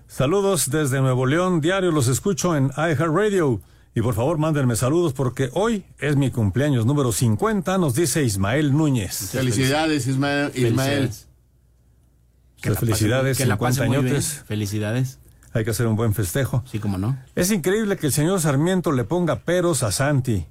Saludos 0.07 0.69
desde 0.71 0.99
Nuevo 1.01 1.25
León. 1.27 1.61
Diario 1.61 1.91
los 1.91 2.07
escucho 2.07 2.55
en 2.55 2.71
iHeartRadio. 2.77 3.61
Y 3.93 4.01
por 4.01 4.13
favor, 4.15 4.37
mándenme 4.37 4.75
saludos 4.75 5.13
porque 5.13 5.49
hoy 5.53 5.83
es 5.99 6.15
mi 6.15 6.31
cumpleaños 6.31 6.85
número 6.85 7.11
50, 7.11 7.77
nos 7.77 7.95
dice 7.95 8.23
Ismael 8.23 8.73
Núñez. 8.75 9.29
Felicidades, 9.31 10.07
Ismael. 10.07 10.51
Ismael. 10.55 11.09
Felicidades. 12.61 12.79
Felicidades, 12.79 13.37
que 13.37 13.45
la 13.45 13.55
50 13.55 13.57
pase 13.57 13.87
muy 13.87 13.97
bien. 13.97 14.07
añotes. 14.07 14.43
Felicidades. 14.47 15.19
Hay 15.55 15.63
que 15.63 15.71
hacer 15.71 15.87
un 15.87 15.95
buen 15.95 16.13
festejo. 16.13 16.63
Sí, 16.69 16.79
como 16.79 16.97
no. 16.97 17.17
Es 17.33 17.49
increíble 17.49 17.95
que 17.97 18.07
el 18.07 18.11
señor 18.13 18.41
Sarmiento 18.41 18.91
le 18.91 19.05
ponga 19.05 19.39
peros 19.39 19.83
a 19.83 19.91
Santi, 19.93 20.45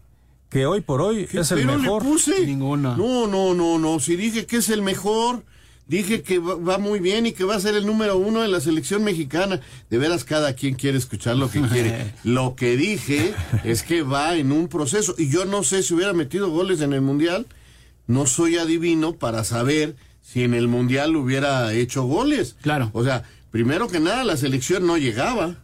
que 0.48 0.64
hoy 0.64 0.80
por 0.80 1.02
hoy 1.02 1.28
es 1.32 1.52
el 1.52 1.58
Pero 1.60 1.78
mejor. 1.78 2.02
le 2.02 2.08
puse. 2.10 2.46
No, 2.56 2.76
no, 2.76 3.54
no, 3.54 3.78
no. 3.78 4.00
Si 4.00 4.16
dije 4.16 4.46
que 4.46 4.56
es 4.56 4.70
el 4.70 4.80
mejor, 4.80 5.44
dije 5.88 6.22
que 6.22 6.38
va, 6.38 6.54
va 6.54 6.78
muy 6.78 7.00
bien 7.00 7.26
y 7.26 7.32
que 7.32 7.44
va 7.44 7.54
a 7.54 7.60
ser 7.60 7.74
el 7.74 7.84
número 7.84 8.16
uno 8.16 8.40
de 8.40 8.48
la 8.48 8.60
selección 8.62 9.04
mexicana. 9.04 9.60
De 9.90 9.98
veras, 9.98 10.24
cada 10.24 10.54
quien 10.54 10.74
quiere 10.74 10.96
escuchar 10.96 11.36
lo 11.36 11.50
que 11.50 11.60
quiere. 11.68 12.14
lo 12.24 12.54
que 12.56 12.76
dije 12.78 13.34
es 13.62 13.82
que 13.82 14.00
va 14.02 14.36
en 14.36 14.52
un 14.52 14.68
proceso. 14.68 15.14
Y 15.18 15.28
yo 15.28 15.44
no 15.44 15.64
sé 15.64 15.82
si 15.82 15.92
hubiera 15.92 16.14
metido 16.14 16.48
goles 16.48 16.80
en 16.80 16.94
el 16.94 17.02
Mundial. 17.02 17.46
No 18.06 18.24
soy 18.24 18.56
adivino 18.56 19.12
para 19.16 19.44
saber 19.44 19.96
si 20.22 20.44
en 20.44 20.54
el 20.54 20.66
Mundial 20.68 21.14
hubiera 21.14 21.74
hecho 21.74 22.04
goles. 22.04 22.56
Claro. 22.62 22.88
O 22.94 23.04
sea, 23.04 23.24
primero 23.54 23.86
que 23.86 24.00
nada, 24.00 24.24
la 24.24 24.36
selección 24.36 24.84
no 24.84 24.98
llegaba. 24.98 25.54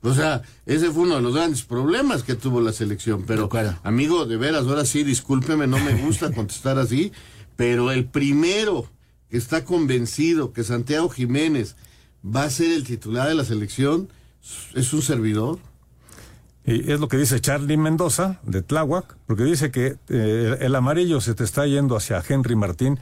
O 0.00 0.14
sea, 0.14 0.42
ese 0.64 0.92
fue 0.92 1.02
uno 1.02 1.16
de 1.16 1.22
los 1.22 1.34
grandes 1.34 1.64
problemas 1.64 2.22
que 2.22 2.36
tuvo 2.36 2.60
la 2.60 2.72
selección. 2.72 3.24
Pero, 3.26 3.50
amigo, 3.82 4.26
de 4.26 4.36
veras, 4.36 4.64
ahora 4.68 4.84
sí, 4.84 5.02
discúlpeme, 5.02 5.66
no 5.66 5.80
me 5.80 5.94
gusta 5.94 6.30
contestar 6.36 6.78
así, 6.78 7.10
pero 7.56 7.90
el 7.90 8.04
primero 8.04 8.88
que 9.28 9.38
está 9.38 9.64
convencido 9.64 10.52
que 10.52 10.62
Santiago 10.62 11.08
Jiménez 11.08 11.74
va 12.24 12.44
a 12.44 12.50
ser 12.50 12.70
el 12.70 12.84
titular 12.84 13.26
de 13.26 13.34
la 13.34 13.44
selección 13.44 14.08
es 14.74 14.92
un 14.92 15.02
servidor. 15.02 15.58
Y 16.64 16.92
es 16.92 17.00
lo 17.00 17.08
que 17.08 17.16
dice 17.16 17.40
Charlie 17.40 17.76
Mendoza 17.76 18.38
de 18.44 18.62
Tláhuac, 18.62 19.16
porque 19.26 19.42
dice 19.42 19.72
que 19.72 19.96
eh, 20.10 20.58
el 20.60 20.76
amarillo 20.76 21.20
se 21.20 21.34
te 21.34 21.42
está 21.42 21.66
yendo 21.66 21.96
hacia 21.96 22.22
Henry 22.24 22.54
Martín, 22.54 23.00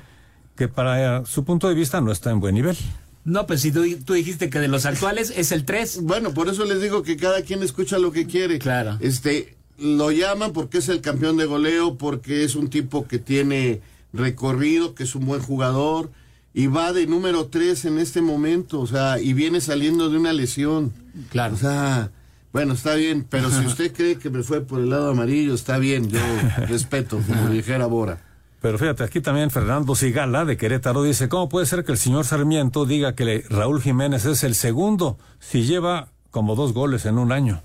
que 0.56 0.68
para 0.68 1.26
su 1.26 1.44
punto 1.44 1.68
de 1.68 1.74
vista 1.74 2.00
no 2.00 2.10
está 2.10 2.30
en 2.30 2.40
buen 2.40 2.54
nivel. 2.54 2.78
No, 3.24 3.46
pues 3.46 3.62
si 3.62 3.72
tú, 3.72 3.82
tú 4.04 4.12
dijiste 4.12 4.50
que 4.50 4.60
de 4.60 4.68
los 4.68 4.84
actuales 4.84 5.32
es 5.34 5.50
el 5.52 5.64
3. 5.64 6.02
Bueno, 6.02 6.34
por 6.34 6.48
eso 6.48 6.64
les 6.64 6.80
digo 6.80 7.02
que 7.02 7.16
cada 7.16 7.42
quien 7.42 7.62
escucha 7.62 7.98
lo 7.98 8.12
que 8.12 8.26
quiere. 8.26 8.58
Claro. 8.58 8.98
Este, 9.00 9.56
lo 9.78 10.10
llaman 10.10 10.52
porque 10.52 10.78
es 10.78 10.88
el 10.88 11.00
campeón 11.00 11.36
de 11.36 11.46
goleo, 11.46 11.96
porque 11.96 12.44
es 12.44 12.54
un 12.54 12.68
tipo 12.68 13.06
que 13.08 13.18
tiene 13.18 13.80
recorrido, 14.12 14.94
que 14.94 15.04
es 15.04 15.14
un 15.14 15.26
buen 15.26 15.40
jugador, 15.40 16.10
y 16.52 16.66
va 16.66 16.92
de 16.92 17.06
número 17.06 17.46
3 17.46 17.86
en 17.86 17.98
este 17.98 18.20
momento, 18.20 18.80
o 18.80 18.86
sea, 18.86 19.18
y 19.18 19.32
viene 19.32 19.60
saliendo 19.60 20.08
de 20.10 20.18
una 20.18 20.32
lesión. 20.32 20.92
Claro. 21.30 21.54
O 21.54 21.58
sea, 21.58 22.10
bueno, 22.52 22.74
está 22.74 22.94
bien, 22.94 23.26
pero 23.28 23.50
si 23.50 23.66
usted 23.66 23.92
cree 23.92 24.16
que 24.16 24.30
me 24.30 24.42
fue 24.42 24.60
por 24.60 24.80
el 24.80 24.90
lado 24.90 25.10
amarillo, 25.10 25.54
está 25.54 25.78
bien, 25.78 26.08
yo 26.10 26.20
respeto, 26.68 27.20
como 27.26 27.48
dijera 27.48 27.86
Bora. 27.86 28.20
Pero 28.64 28.78
fíjate, 28.78 29.04
aquí 29.04 29.20
también 29.20 29.50
Fernando 29.50 29.94
Sigala 29.94 30.46
de 30.46 30.56
Querétaro 30.56 31.02
dice, 31.02 31.28
¿cómo 31.28 31.50
puede 31.50 31.66
ser 31.66 31.84
que 31.84 31.92
el 31.92 31.98
señor 31.98 32.24
Sarmiento 32.24 32.86
diga 32.86 33.14
que 33.14 33.26
le- 33.26 33.44
Raúl 33.50 33.82
Jiménez 33.82 34.24
es 34.24 34.42
el 34.42 34.54
segundo 34.54 35.18
si 35.38 35.64
lleva 35.64 36.08
como 36.30 36.54
dos 36.54 36.72
goles 36.72 37.04
en 37.04 37.18
un 37.18 37.30
año? 37.30 37.60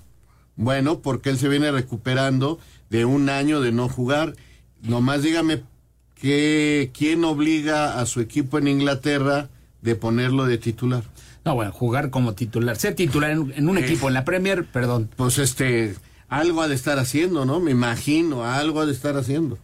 Bueno, 0.56 0.98
porque 1.00 1.30
él 1.30 1.38
se 1.38 1.48
viene 1.48 1.72
recuperando 1.72 2.58
de 2.90 3.06
un 3.06 3.30
año 3.30 3.62
de 3.62 3.72
no 3.72 3.88
jugar. 3.88 4.34
Nomás 4.82 5.22
dígame 5.22 5.62
que 6.20 6.90
quién 6.92 7.24
obliga 7.24 7.98
a 7.98 8.04
su 8.04 8.20
equipo 8.20 8.58
en 8.58 8.68
Inglaterra 8.68 9.48
de 9.80 9.94
ponerlo 9.94 10.44
de 10.44 10.58
titular. 10.58 11.02
No, 11.46 11.54
bueno, 11.54 11.72
jugar 11.72 12.10
como 12.10 12.34
titular. 12.34 12.76
Ser 12.76 12.94
titular 12.94 13.30
en, 13.30 13.54
en 13.56 13.70
un 13.70 13.78
Eh. 13.78 13.86
equipo, 13.86 14.08
en 14.08 14.12
la 14.12 14.26
Premier, 14.26 14.66
perdón. 14.66 15.08
Pues 15.16 15.38
este, 15.38 15.94
algo 16.28 16.60
ha 16.60 16.68
de 16.68 16.74
estar 16.74 16.98
haciendo, 16.98 17.46
¿no? 17.46 17.58
Me 17.58 17.70
imagino, 17.70 18.44
algo 18.44 18.80
ha 18.82 18.84
de 18.84 18.92
estar 18.92 19.16
haciendo. 19.16 19.56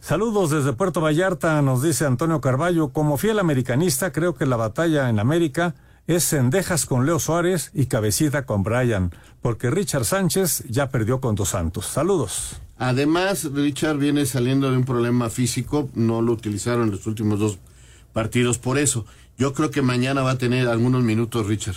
Saludos 0.00 0.50
desde 0.50 0.72
Puerto 0.72 1.00
Vallarta, 1.00 1.60
nos 1.60 1.82
dice 1.82 2.06
Antonio 2.06 2.40
Carballo. 2.40 2.90
Como 2.90 3.18
fiel 3.18 3.38
americanista, 3.38 4.12
creo 4.12 4.34
que 4.34 4.46
la 4.46 4.56
batalla 4.56 5.08
en 5.10 5.18
América 5.18 5.74
es 6.06 6.24
Cendejas 6.24 6.86
con 6.86 7.04
Leo 7.04 7.18
Suárez 7.18 7.70
y 7.74 7.86
Cabecita 7.86 8.46
con 8.46 8.62
Brian, 8.62 9.12
porque 9.42 9.70
Richard 9.70 10.06
Sánchez 10.06 10.64
ya 10.68 10.88
perdió 10.88 11.20
con 11.20 11.34
Dos 11.34 11.50
Santos. 11.50 11.86
Saludos. 11.86 12.56
Además, 12.78 13.50
Richard 13.52 13.98
viene 13.98 14.24
saliendo 14.24 14.70
de 14.70 14.78
un 14.78 14.84
problema 14.84 15.28
físico, 15.30 15.90
no 15.94 16.22
lo 16.22 16.32
utilizaron 16.32 16.84
en 16.84 16.92
los 16.92 17.06
últimos 17.06 17.38
dos 17.40 17.58
partidos 18.12 18.58
por 18.58 18.78
eso. 18.78 19.04
Yo 19.36 19.52
creo 19.52 19.70
que 19.70 19.82
mañana 19.82 20.22
va 20.22 20.32
a 20.32 20.38
tener 20.38 20.68
algunos 20.68 21.02
minutos 21.02 21.46
Richard. 21.46 21.76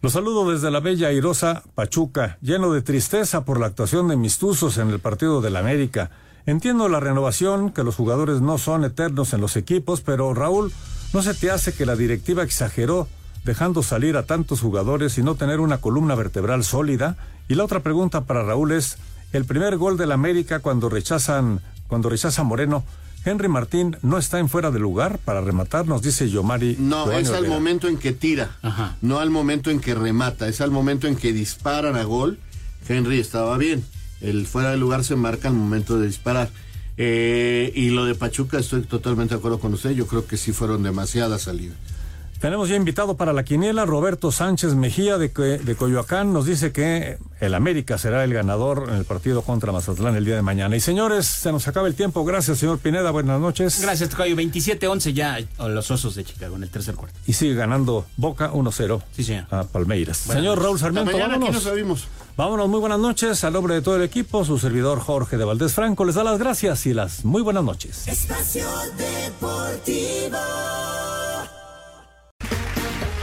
Los 0.00 0.12
saludo 0.12 0.50
desde 0.50 0.70
la 0.70 0.80
bella 0.80 1.08
airosa 1.08 1.62
Pachuca, 1.74 2.38
lleno 2.40 2.72
de 2.72 2.82
tristeza 2.82 3.44
por 3.44 3.58
la 3.58 3.66
actuación 3.66 4.08
de 4.08 4.16
mis 4.16 4.38
tuzos 4.38 4.78
en 4.78 4.90
el 4.90 5.00
partido 5.00 5.40
del 5.40 5.56
América. 5.56 6.10
Entiendo 6.46 6.88
la 6.88 7.00
renovación, 7.00 7.70
que 7.70 7.84
los 7.84 7.96
jugadores 7.96 8.42
no 8.42 8.58
son 8.58 8.84
eternos 8.84 9.32
en 9.32 9.40
los 9.40 9.56
equipos, 9.56 10.02
pero 10.02 10.34
Raúl, 10.34 10.72
¿no 11.14 11.22
se 11.22 11.32
te 11.32 11.50
hace 11.50 11.72
que 11.72 11.86
la 11.86 11.96
directiva 11.96 12.42
exageró 12.42 13.08
dejando 13.44 13.82
salir 13.82 14.16
a 14.16 14.24
tantos 14.24 14.60
jugadores 14.60 15.16
y 15.16 15.22
no 15.22 15.36
tener 15.36 15.60
una 15.60 15.78
columna 15.78 16.14
vertebral 16.14 16.62
sólida? 16.62 17.16
Y 17.48 17.54
la 17.54 17.64
otra 17.64 17.80
pregunta 17.80 18.22
para 18.22 18.42
Raúl 18.42 18.72
es, 18.72 18.98
el 19.32 19.46
primer 19.46 19.78
gol 19.78 19.96
del 19.96 20.12
América 20.12 20.60
cuando 20.60 20.88
rechazan, 20.90 21.60
cuando 21.88 22.10
rechaza 22.10 22.42
Moreno, 22.42 22.84
Henry 23.24 23.48
Martín 23.48 23.96
no 24.02 24.18
está 24.18 24.38
en 24.38 24.50
fuera 24.50 24.70
de 24.70 24.78
lugar 24.78 25.18
para 25.18 25.40
rematar, 25.40 25.86
nos 25.86 26.02
dice 26.02 26.28
Yomari. 26.28 26.76
No, 26.78 27.10
es 27.10 27.30
al 27.30 27.48
momento 27.48 27.88
en 27.88 27.96
que 27.96 28.12
tira, 28.12 28.56
no 29.00 29.18
al 29.18 29.30
momento 29.30 29.70
en 29.70 29.80
que 29.80 29.94
remata, 29.94 30.46
es 30.46 30.60
al 30.60 30.70
momento 30.70 31.06
en 31.06 31.16
que 31.16 31.32
disparan 31.32 31.96
a 31.96 32.04
gol. 32.04 32.38
Henry 32.86 33.18
estaba 33.18 33.56
bien, 33.56 33.82
el 34.24 34.46
fuera 34.46 34.70
de 34.70 34.76
lugar 34.76 35.04
se 35.04 35.16
marca 35.16 35.48
al 35.48 35.54
momento 35.54 35.98
de 35.98 36.06
disparar. 36.06 36.50
Eh, 36.96 37.72
y 37.74 37.90
lo 37.90 38.04
de 38.04 38.14
Pachuca, 38.14 38.58
estoy 38.58 38.82
totalmente 38.82 39.34
de 39.34 39.38
acuerdo 39.38 39.58
con 39.58 39.74
usted, 39.74 39.90
yo 39.90 40.06
creo 40.06 40.26
que 40.26 40.36
sí 40.36 40.52
fueron 40.52 40.82
demasiadas 40.82 41.42
salidas. 41.42 41.76
Tenemos 42.44 42.68
ya 42.68 42.76
invitado 42.76 43.16
para 43.16 43.32
la 43.32 43.42
quiniela 43.42 43.86
Roberto 43.86 44.30
Sánchez 44.30 44.74
Mejía 44.74 45.16
de, 45.16 45.28
de 45.28 45.74
Coyoacán. 45.76 46.34
Nos 46.34 46.44
dice 46.44 46.72
que 46.72 47.16
el 47.40 47.54
América 47.54 47.96
será 47.96 48.22
el 48.22 48.34
ganador 48.34 48.90
en 48.90 48.96
el 48.96 49.06
partido 49.06 49.40
contra 49.40 49.72
Mazatlán 49.72 50.14
el 50.14 50.26
día 50.26 50.36
de 50.36 50.42
mañana. 50.42 50.76
Y 50.76 50.80
señores, 50.80 51.24
se 51.24 51.52
nos 51.52 51.66
acaba 51.68 51.88
el 51.88 51.94
tiempo. 51.94 52.22
Gracias, 52.22 52.58
señor 52.58 52.80
Pineda. 52.80 53.12
Buenas 53.12 53.40
noches. 53.40 53.80
Gracias, 53.80 54.10
Tocayo. 54.10 54.36
27-11 54.36 55.14
ya 55.14 55.38
los 55.58 55.90
Osos 55.90 56.16
de 56.16 56.24
Chicago 56.24 56.56
en 56.56 56.64
el 56.64 56.68
tercer 56.68 56.96
cuarto. 56.96 57.18
Y 57.26 57.32
sigue 57.32 57.54
ganando 57.54 58.04
Boca 58.18 58.52
1-0 58.52 59.02
sí, 59.16 59.24
señor. 59.24 59.46
a 59.50 59.64
Palmeiras. 59.64 60.18
señor 60.18 60.60
Raúl 60.62 60.78
Sarmiento, 60.78 61.12
mañana 61.12 61.38
vámonos. 61.38 61.66
Aquí 61.66 61.82
nos 61.82 62.08
Vámonos, 62.36 62.68
muy 62.68 62.80
buenas 62.80 62.98
noches. 62.98 63.42
Al 63.44 63.54
nombre 63.54 63.72
de 63.72 63.80
todo 63.80 63.96
el 63.96 64.02
equipo, 64.02 64.44
su 64.44 64.58
servidor 64.58 65.00
Jorge 65.00 65.38
de 65.38 65.46
Valdés 65.46 65.72
Franco 65.72 66.04
les 66.04 66.16
da 66.16 66.24
las 66.24 66.38
gracias 66.38 66.84
y 66.84 66.92
las 66.92 67.24
muy 67.24 67.40
buenas 67.40 67.64
noches. 67.64 68.06
Espacio 68.06 68.66
Deportivo. 68.98 70.36